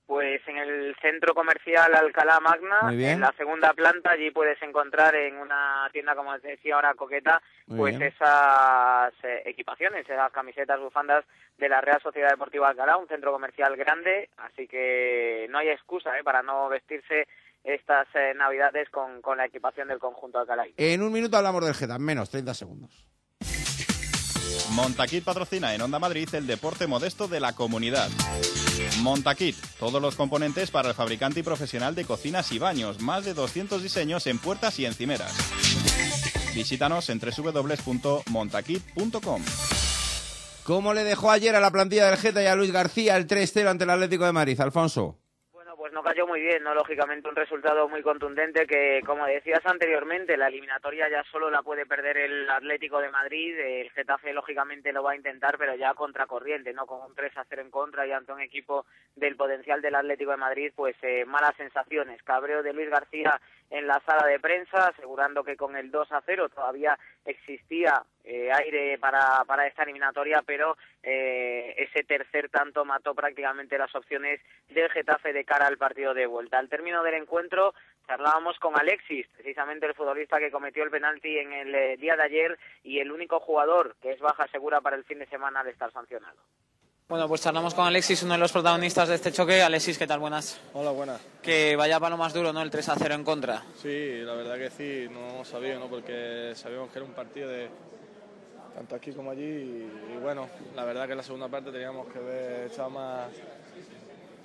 [0.07, 0.41] Pues
[0.91, 6.15] el centro comercial Alcalá Magna, en la segunda planta, allí puedes encontrar en una tienda,
[6.15, 11.25] como te decía ahora, coqueta, pues esas eh, equipaciones, esas camisetas, bufandas
[11.57, 16.17] de la Real Sociedad Deportiva Alcalá, un centro comercial grande, así que no hay excusa
[16.17, 17.27] eh, para no vestirse
[17.63, 20.65] estas eh, navidades con, con la equipación del conjunto Alcalá.
[20.75, 23.05] En un minuto hablamos del Geta, menos 30 segundos.
[24.71, 28.09] Montaquit patrocina en Onda Madrid el deporte modesto de la comunidad.
[29.01, 33.33] Montaquit, todos los componentes para el fabricante y profesional de cocinas y baños, más de
[33.33, 35.33] 200 diseños en puertas y encimeras.
[36.53, 39.41] Visítanos en www.montaquit.com.
[40.63, 43.67] ¿Cómo le dejó ayer a la plantilla del Geta y a Luis García el 3-0
[43.67, 45.20] ante el Atlético de Madrid, Alfonso?
[45.91, 46.73] Pues no cayó muy bien, ¿no?
[46.73, 51.85] Lógicamente un resultado muy contundente que, como decías anteriormente, la eliminatoria ya solo la puede
[51.85, 56.71] perder el Atlético de Madrid, el Getafe lógicamente lo va a intentar, pero ya contracorriente,
[56.71, 56.85] ¿no?
[56.85, 58.85] Con un 3 a 0 en contra y ante un equipo
[59.17, 62.23] del potencial del Atlético de Madrid, pues eh, malas sensaciones.
[62.23, 63.41] Cabreo de Luis García
[63.71, 68.51] en la sala de prensa, asegurando que con el 2 a 0 todavía existía eh,
[68.51, 74.91] aire para, para esta eliminatoria, pero eh, ese tercer tanto mató prácticamente las opciones del
[74.91, 76.59] Getafe de cara al partido de vuelta.
[76.59, 77.73] Al término del encuentro
[78.07, 82.23] charlábamos con Alexis, precisamente el futbolista que cometió el penalti en el eh, día de
[82.23, 85.71] ayer y el único jugador que es baja segura para el fin de semana de
[85.71, 86.37] estar sancionado.
[87.11, 89.61] Bueno, pues charlamos con Alexis, uno de los protagonistas de este choque.
[89.61, 90.21] Alexis, ¿qué tal?
[90.21, 90.57] Buenas.
[90.73, 91.19] Hola, buenas.
[91.41, 92.61] Que vaya para lo más duro, ¿no?
[92.61, 93.65] El 3 a 0 en contra.
[93.81, 95.87] Sí, la verdad que sí, no hemos sabido, ¿no?
[95.87, 97.69] Porque sabíamos que era un partido de
[98.75, 102.19] tanto aquí como allí y, bueno, la verdad que en la segunda parte teníamos que
[102.19, 103.29] haber echado más,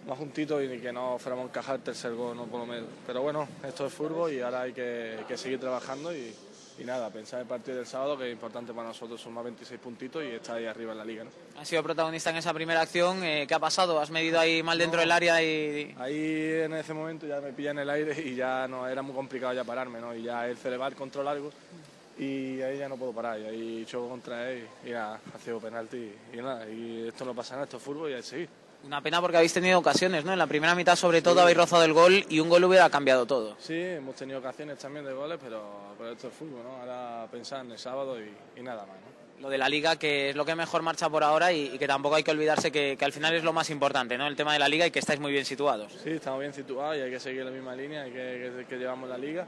[0.09, 2.47] más juntitos y que no fuéramos a encajar el tercer gol, ¿no?
[2.47, 2.88] Por lo menos.
[3.06, 6.34] Pero bueno, esto es fútbol y ahora hay que, que seguir trabajando y,
[6.78, 9.44] y nada, pensar en el partido del sábado, que es importante para nosotros, son más
[9.44, 11.24] 26 puntitos y está ahí arriba en la liga.
[11.24, 11.31] ¿no?
[11.59, 13.98] Has sido protagonista en esa primera acción, eh, ¿qué ha pasado?
[14.01, 15.43] ¿Has medido ahí mal dentro del área?
[15.43, 19.03] y Ahí en ese momento ya me pilla en el aire y ya no era
[19.03, 20.15] muy complicado ya pararme, ¿no?
[20.15, 21.51] Y ya el Cerebar control largo
[22.19, 25.61] y ahí ya no puedo parar, y ahí choco contra él y nada, ha sido
[25.61, 28.48] penalti y, nada, y esto no pasa nada, esto es fútbol y hay que seguir.
[28.86, 30.32] Una pena porque habéis tenido ocasiones, ¿no?
[30.32, 33.26] En la primera mitad sobre todo habéis rozado el gol y un gol hubiera cambiado
[33.26, 33.56] todo.
[33.58, 36.76] Sí, hemos tenido ocasiones también de goles, pero, pero esto es fútbol, ¿no?
[36.76, 39.42] Ahora pensar en el sábado y, y nada más, ¿no?
[39.42, 41.88] Lo de la liga, que es lo que mejor marcha por ahora y, y que
[41.88, 44.28] tampoco hay que olvidarse que, que, al final es lo más importante, ¿no?
[44.28, 45.92] El tema de la liga y que estáis muy bien situados.
[46.04, 48.76] Sí, estamos bien situados y hay que seguir la misma línea y que, que, que
[48.76, 49.46] llevamos la liga.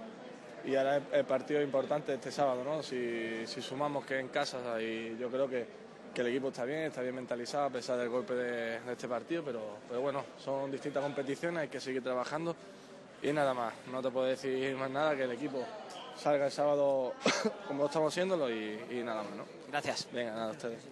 [0.66, 2.82] Y ahora el partido importante este sábado, ¿no?
[2.82, 5.64] Si, si sumamos que en casa, y yo creo que,
[6.14, 9.08] que, el equipo está bien, está bien mentalizado a pesar del golpe de, de este
[9.08, 12.54] partido, pero, pero bueno, son distintas competiciones, hay que seguir trabajando
[13.22, 13.74] y nada más.
[13.90, 15.64] No te puedo decir más nada que el equipo
[16.16, 17.14] salga el sábado
[17.68, 19.44] como estamos haciéndolo y, y nada más, ¿no?
[19.68, 20.08] Gracias.
[20.12, 20.82] Venga, nada, a ustedes.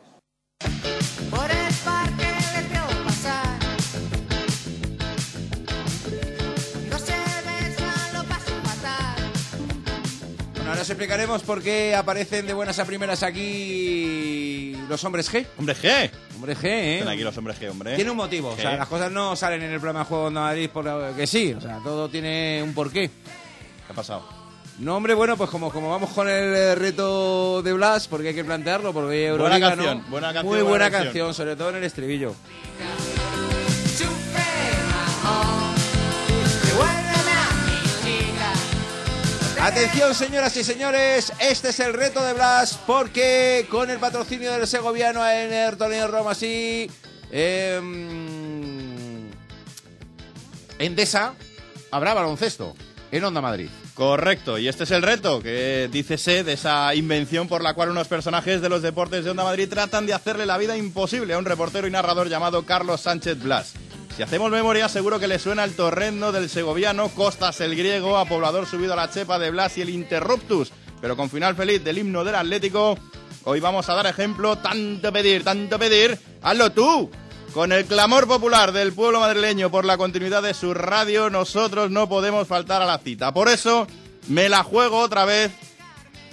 [1.31, 2.46] Por el parque
[10.77, 15.47] ahora os explicaremos por qué aparecen de buenas a primeras aquí los hombres G.
[15.57, 16.11] ¿Hombres G?
[16.35, 16.99] Hombres G, ¿eh?
[16.99, 17.97] Están aquí los hombres G, hombre.
[17.97, 20.31] Tiene un motivo, o sea, las cosas no salen en el programa de Juego de
[20.33, 23.09] Madrid porque sí, o sea, todo tiene un porqué.
[23.09, 24.29] ¿Qué ha pasado?
[24.79, 28.35] No, hombre, bueno, pues como, como vamos con el eh, reto de Blas, porque hay
[28.35, 30.11] que plantearlo, porque Buena Euroliga, canción, ¿no?
[30.11, 32.35] buena canción, Muy buena canción, sobre todo en el estribillo.
[39.67, 44.65] Atención, señoras y señores, este es el reto de Blas, porque con el patrocinio del
[44.65, 46.89] segoviano en el torneo Roma, sí,
[47.33, 49.29] em,
[50.79, 51.35] Endesa,
[51.91, 52.77] habrá baloncesto
[53.11, 53.69] en Onda Madrid.
[53.95, 58.07] Correcto, y este es el reto que dícese de esa invención por la cual unos
[58.07, 61.45] personajes de los deportes de Onda Madrid tratan de hacerle la vida imposible a un
[61.45, 63.73] reportero y narrador llamado Carlos Sánchez Blas.
[64.17, 68.25] Si hacemos memoria, seguro que le suena el torrendo del segoviano, Costas el griego, a
[68.25, 70.73] poblador subido a la chepa de Blas y el Interruptus,
[71.03, 72.97] pero con final feliz del himno del Atlético.
[73.45, 77.11] Hoy vamos a dar ejemplo, tanto pedir, tanto pedir, hazlo tú.
[77.53, 82.09] Con el clamor popular del pueblo madrileño por la continuidad de su radio, nosotros no
[82.09, 83.35] podemos faltar a la cita.
[83.35, 83.87] Por eso,
[84.29, 85.53] me la juego otra vez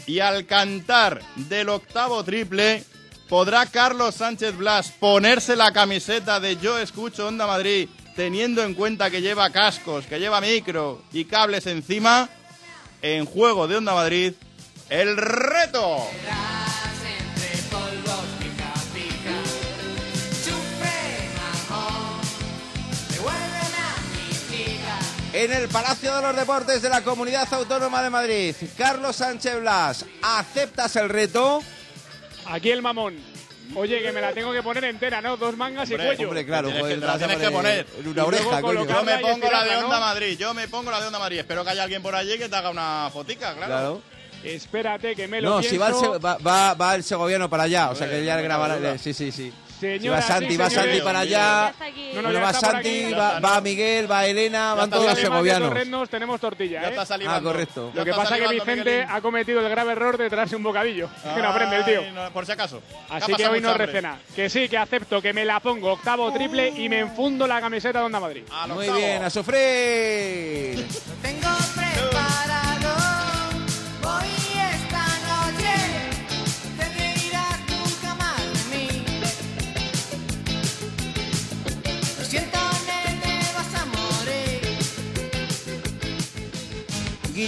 [0.07, 2.85] y al cantar del octavo triple,
[3.33, 9.09] ¿podrá Carlos Sánchez Blas ponerse la camiseta de Yo escucho Onda Madrid teniendo en cuenta
[9.09, 12.29] que lleva cascos, que lleva micro y cables encima?
[13.01, 14.33] En juego de Onda Madrid,
[14.87, 16.07] el reto.
[25.33, 30.05] En el Palacio de los Deportes de la Comunidad Autónoma de Madrid, Carlos Sánchez Blas,
[30.21, 31.63] ¿aceptas el reto?
[32.45, 33.17] Aquí el mamón.
[33.75, 35.37] Oye, que me la tengo que poner entera, ¿no?
[35.37, 36.27] Dos mangas y cuello.
[36.27, 38.85] Hombre, claro, Tienes pues que- te la tienes que poner en una oreja, coño.
[38.85, 39.99] Yo me pongo la de Onda ¿no?
[40.05, 41.39] Madrid, yo me pongo la de Onda Madrid.
[41.39, 43.67] Espero que haya alguien por allí que te haga una fotica, claro.
[43.71, 44.01] Claro.
[44.43, 45.69] Espérate, que me lo No, pienso.
[45.71, 48.37] si va el, va, va- va el segoviano para allá, o sea que ya no
[48.41, 48.89] le graba tengo la...
[48.89, 48.97] duda.
[48.99, 49.53] Sí, sí, sí.
[50.01, 50.69] Si va Santi, va.
[50.69, 51.73] Santi para allá,
[52.15, 56.09] No, no, va Santi, va, va Miguel, va Elena, van todos los segovianos.
[56.09, 56.95] tenemos tortilla, Ya ¿eh?
[57.27, 57.91] Ah, correcto.
[57.93, 59.07] Ya Lo que pasa es que Vicente Miguelín.
[59.09, 61.09] ha cometido el grave error de traerse un bocadillo.
[61.35, 62.01] Que no aprende el tío.
[62.01, 62.81] Ay, no, por si acaso.
[63.09, 64.19] Así Que hoy no recena.
[64.35, 67.99] Que sí, que acepto, que me la pongo octavo triple y me enfundo la camiseta
[67.99, 68.43] de Onda Madrid.
[68.67, 70.85] Muy bien, a sufrir.
[71.21, 71.49] Tengo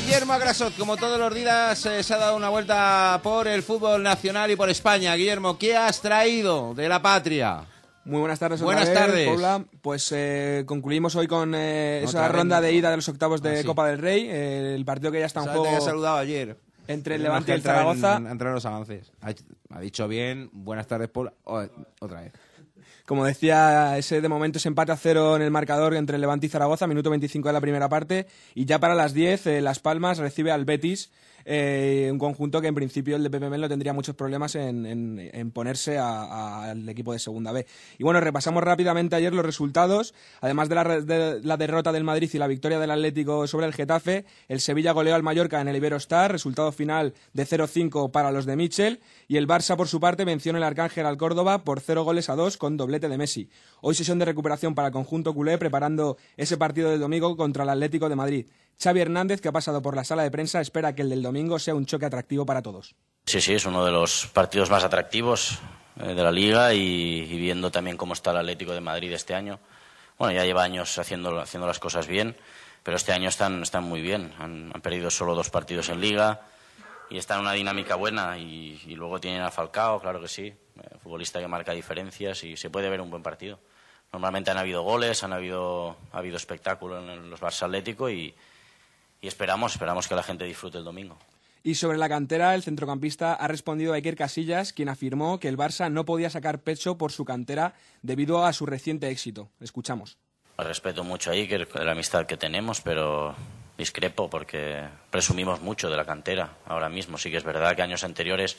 [0.01, 4.03] Guillermo Agrasot, como todos los días, eh, se ha dado una vuelta por el fútbol
[4.03, 5.15] nacional y por España.
[5.15, 7.61] Guillermo, ¿qué has traído de la patria?
[8.03, 8.61] Muy buenas tardes.
[8.61, 9.27] otra Buenas vez, tardes.
[9.29, 9.63] Paula.
[9.81, 13.53] Pues eh, concluimos hoy con eh, esa te ronda de ida de los octavos de
[13.53, 13.63] Ah, sí.
[13.65, 14.27] Copa del Rey.
[14.29, 15.67] eh, el partido que ya está en te juego.
[15.67, 16.57] había saludado ayer.
[16.87, 18.17] entre el Levante y el Zaragoza.
[18.17, 19.11] en- entrar en los avances.
[19.21, 19.31] Ha,
[19.75, 21.31] ha dicho bien, buenas tardes, Paul.
[21.45, 21.63] Oh,
[22.01, 22.33] otra vez.
[23.05, 26.49] Como decía, ese de momento es empate a cero en el marcador entre Levante y
[26.49, 28.25] Zaragoza, minuto 25 de la primera parte.
[28.55, 31.11] Y ya para las 10, eh, Las Palmas recibe al Betis,
[31.45, 35.97] eh, un conjunto que en principio el de PPM no tendría muchos problemas en, ponerse
[35.99, 37.65] al equipo de Segunda B.
[37.99, 40.13] Y bueno, repasamos rápidamente ayer los resultados.
[40.41, 44.59] Además de la, derrota del Madrid y la victoria del Atlético sobre el Getafe, el
[44.59, 48.99] Sevilla goleó al Mallorca en el Iberostar, resultado final de 0-5 para los de Michel.
[49.27, 52.29] Y el Barça, por su parte, venció en el Arcángel al Córdoba por 0 goles
[52.29, 53.49] a 2 con doblete de Messi.
[53.81, 57.69] Hoy sesión de recuperación para el conjunto culé, preparando ese partido del domingo contra el
[57.69, 58.47] Atlético de Madrid.
[58.81, 61.59] Xavi Hernández, que ha pasado por la sala de prensa, espera que el del domingo
[61.59, 62.95] sea un choque atractivo para todos.
[63.25, 65.59] Sí, sí, es uno de los partidos más atractivos
[65.99, 69.59] eh, de la liga y, viendo también cómo está el Atlético de Madrid este año.
[70.17, 72.35] Bueno, ya lleva años haciendo, haciendo las cosas bien,
[72.83, 74.33] pero este año están, están muy bien.
[74.37, 76.41] Han, perdido solo dos partidos en liga
[77.09, 78.37] y están en una dinámica buena.
[78.37, 82.55] Y, y luego tienen a Falcao, claro que sí, eh, futbolista que marca diferencias y
[82.57, 83.59] se puede ver un buen partido.
[84.13, 88.33] Normalmente han habido goles, han habido, ha habido espectáculo en los Barça Atlético y,
[89.21, 91.17] y esperamos, esperamos que la gente disfrute el domingo.
[91.63, 95.57] Y sobre la cantera, el centrocampista ha respondido a Iker Casillas, quien afirmó que el
[95.57, 97.73] Barça no podía sacar pecho por su cantera
[98.03, 99.49] debido a su reciente éxito.
[99.59, 100.19] Escuchamos.
[100.59, 103.35] Respeto mucho a Iker, la amistad que tenemos, pero
[103.79, 106.53] discrepo porque presumimos mucho de la cantera.
[106.67, 108.57] Ahora mismo sí que es verdad que años anteriores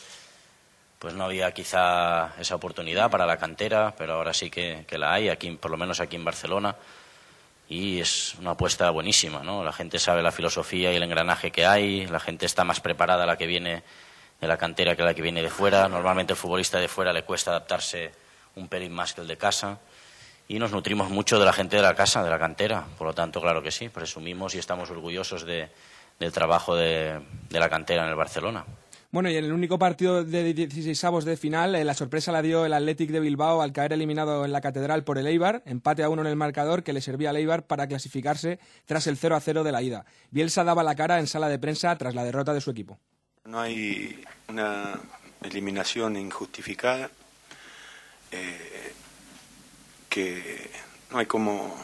[0.98, 5.12] pues no había quizá esa oportunidad para la cantera, pero ahora sí que, que la
[5.12, 6.74] hay, aquí, por lo menos aquí en Barcelona.
[7.68, 9.64] Y es una apuesta buenísima, ¿no?
[9.64, 13.26] La gente sabe la filosofía y el engranaje que hay, la gente está más preparada
[13.26, 13.82] la que viene
[14.40, 15.88] de la cantera que la que viene de fuera.
[15.88, 18.12] Normalmente el futbolista de fuera le cuesta adaptarse
[18.54, 19.80] un pelín más que el de casa
[20.46, 22.86] y nos nutrimos mucho de la gente de la casa, de la cantera.
[22.98, 25.68] Por lo tanto, claro que sí, presumimos y estamos orgullosos de-
[26.20, 27.20] del trabajo de,
[27.50, 28.64] de la cantera en el Barcelona.
[29.16, 32.66] Bueno, y en el único partido de 16avos de final, eh, la sorpresa la dio
[32.66, 36.10] el Athletic de Bilbao al caer eliminado en la Catedral por el Eibar, empate a
[36.10, 39.40] uno en el marcador que le servía al Eibar para clasificarse tras el 0 a
[39.40, 40.04] 0 de la ida.
[40.30, 42.98] Bielsa daba la cara en sala de prensa tras la derrota de su equipo.
[43.46, 45.00] No hay una
[45.42, 47.10] eliminación injustificada,
[48.32, 48.92] eh,
[50.10, 50.68] que
[51.10, 51.74] no hay como,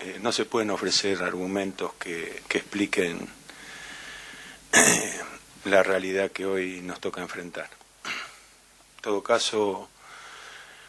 [0.00, 3.28] eh, no se pueden ofrecer argumentos que, que expliquen
[5.66, 7.68] la realidad que hoy nos toca enfrentar.
[8.04, 9.88] En todo caso,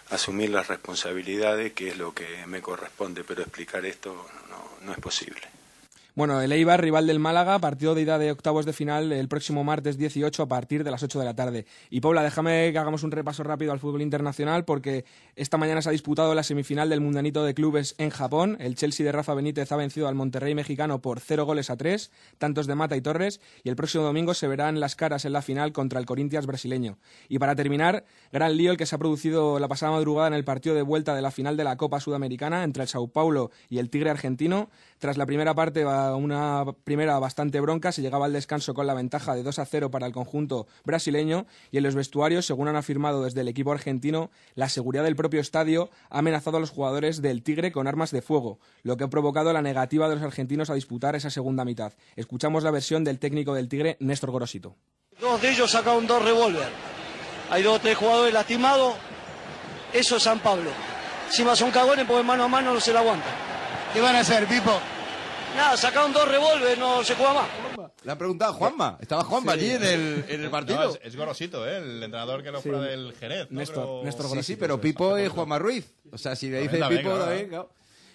[0.09, 4.99] asumir las responsabilidades, que es lo que me corresponde, pero explicar esto no, no es
[4.99, 5.56] posible.
[6.17, 9.63] Bueno, el Eibar, rival del Málaga, partido de ida de octavos de final el próximo
[9.63, 11.67] martes 18 a partir de las 8 de la tarde.
[11.91, 15.89] Y Paula, déjame que hagamos un repaso rápido al fútbol internacional porque esta mañana se
[15.89, 18.57] ha disputado la semifinal del Mundanito de Clubes en Japón.
[18.59, 22.09] El Chelsea de Rafa Benítez ha vencido al Monterrey mexicano por 0 goles a 3,
[22.39, 25.43] tantos de Mata y Torres, y el próximo domingo se verán las caras en la
[25.43, 26.97] final contra el Corinthians brasileño.
[27.29, 30.45] Y para terminar, gran lío el que se ha producido la pasada madrugada en el
[30.45, 33.77] partido de vuelta de la final de la Copa Sudamericana entre el Sao Paulo y
[33.77, 34.71] el Tigre argentino.
[34.99, 39.35] Tras la primera parte, una primera bastante bronca, se llegaba al descanso con la ventaja
[39.35, 43.23] de 2 a 0 para el conjunto brasileño y en los vestuarios, según han afirmado
[43.23, 47.43] desde el equipo argentino, la seguridad del propio estadio ha amenazado a los jugadores del
[47.43, 50.73] Tigre con armas de fuego, lo que ha provocado la negativa de los argentinos a
[50.73, 51.93] disputar esa segunda mitad.
[52.15, 54.75] Escuchamos la versión del técnico del Tigre, Néstor Gorosito.
[55.19, 56.69] Dos de ellos sacaron dos revólver.
[57.51, 58.95] Hay dos o tres jugadores lastimados.
[59.93, 60.69] Eso es San Pablo.
[61.27, 63.46] Encima son cagones porque mano a mano no se la aguantan.
[63.97, 64.79] ¿Qué van a hacer, Pipo?
[65.55, 67.47] Nada, sacaron dos revólver, no se juega más.
[68.03, 68.95] Le han preguntado a Juanma.
[69.01, 69.59] Estaba Juanma Sí.
[69.59, 70.83] allí en el, en el partido.
[70.83, 71.77] No, es, es Gorosito, ¿eh?
[71.77, 72.69] el entrenador que lo Sí.
[72.69, 73.47] fuera del Jerez.
[73.49, 73.59] ¿no?
[73.65, 74.03] Creo-
[74.35, 75.95] Sí, sí, pero Pipo es Juanma Ruiz.
[76.11, 77.25] O sea, si le dice También, Pipo, claro.
[77.25, 77.69] también, claro.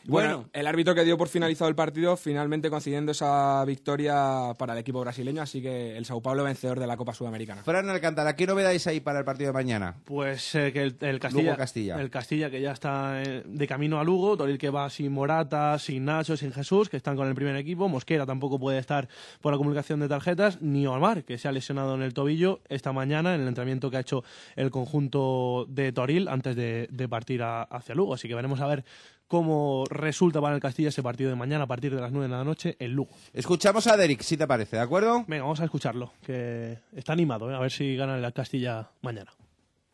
[0.07, 4.79] Bueno, el árbitro que dio por finalizado el partido, finalmente concediendo esa victoria para el
[4.79, 7.63] equipo brasileño, así que el Sao Paulo vencedor de la Copa Sudamericana.
[7.63, 9.97] Fran Alcántara, ¿qué novedades hay para el partido de mañana?
[10.05, 12.01] Pues eh, que el, el Castilla, Lugo Castilla.
[12.01, 15.79] el Castilla que ya está eh, de camino a Lugo, Toril que va sin Morata,
[15.79, 19.09] sin Nacho, sin Jesús, que están con el primer equipo, Mosquera tampoco puede estar
[19.41, 22.93] por la comunicación de tarjetas, ni Omar, que se ha lesionado en el tobillo esta
[22.93, 24.25] mañana en el entrenamiento que ha hecho
[24.57, 28.67] el conjunto de Toril antes de, de partir a- hacia Lugo, así que veremos a
[28.67, 28.85] ver
[29.33, 32.37] cómo resulta para el Castilla ese partido de mañana a partir de las 9 de
[32.37, 33.13] la noche en Lugo.
[33.33, 35.25] Escuchamos a Derek, si te parece, ¿de acuerdo?
[35.27, 37.55] Venga, vamos a escucharlo, que está animado, ¿eh?
[37.55, 39.33] a ver si gana el Castilla mañana.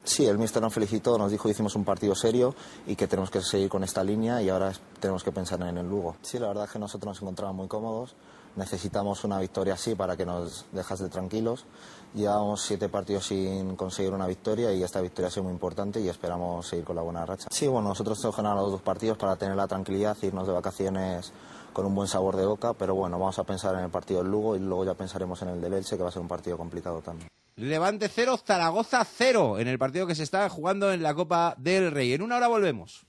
[0.02, 2.52] Sí, el míster nos felicitó, nos dijo que hicimos un partido serio
[2.89, 5.89] y que tenemos que seguir con esta línea y ahora tenemos que pensar en el
[5.89, 6.16] Lugo.
[6.20, 8.16] Sí, la verdad es que nosotros nos encontramos muy cómodos,
[8.56, 11.65] necesitamos una victoria así para que nos dejase tranquilos.
[12.14, 16.09] Llevamos siete partidos sin conseguir una victoria y esta victoria ha sido muy importante y
[16.09, 17.48] esperamos seguir con la buena racha.
[17.51, 21.32] Sí, bueno, nosotros hemos ganado los dos partidos para tener la tranquilidad, irnos de vacaciones
[21.72, 24.32] con un buen sabor de boca, pero bueno, vamos a pensar en el partido del
[24.32, 26.56] Lugo y luego ya pensaremos en el del Elche, que va a ser un partido
[26.56, 27.28] complicado también.
[27.56, 31.90] Levante 0, Zaragoza 0 en el partido que se está jugando en la Copa del
[31.90, 32.12] Rey.
[32.12, 33.05] En una hora volvemos.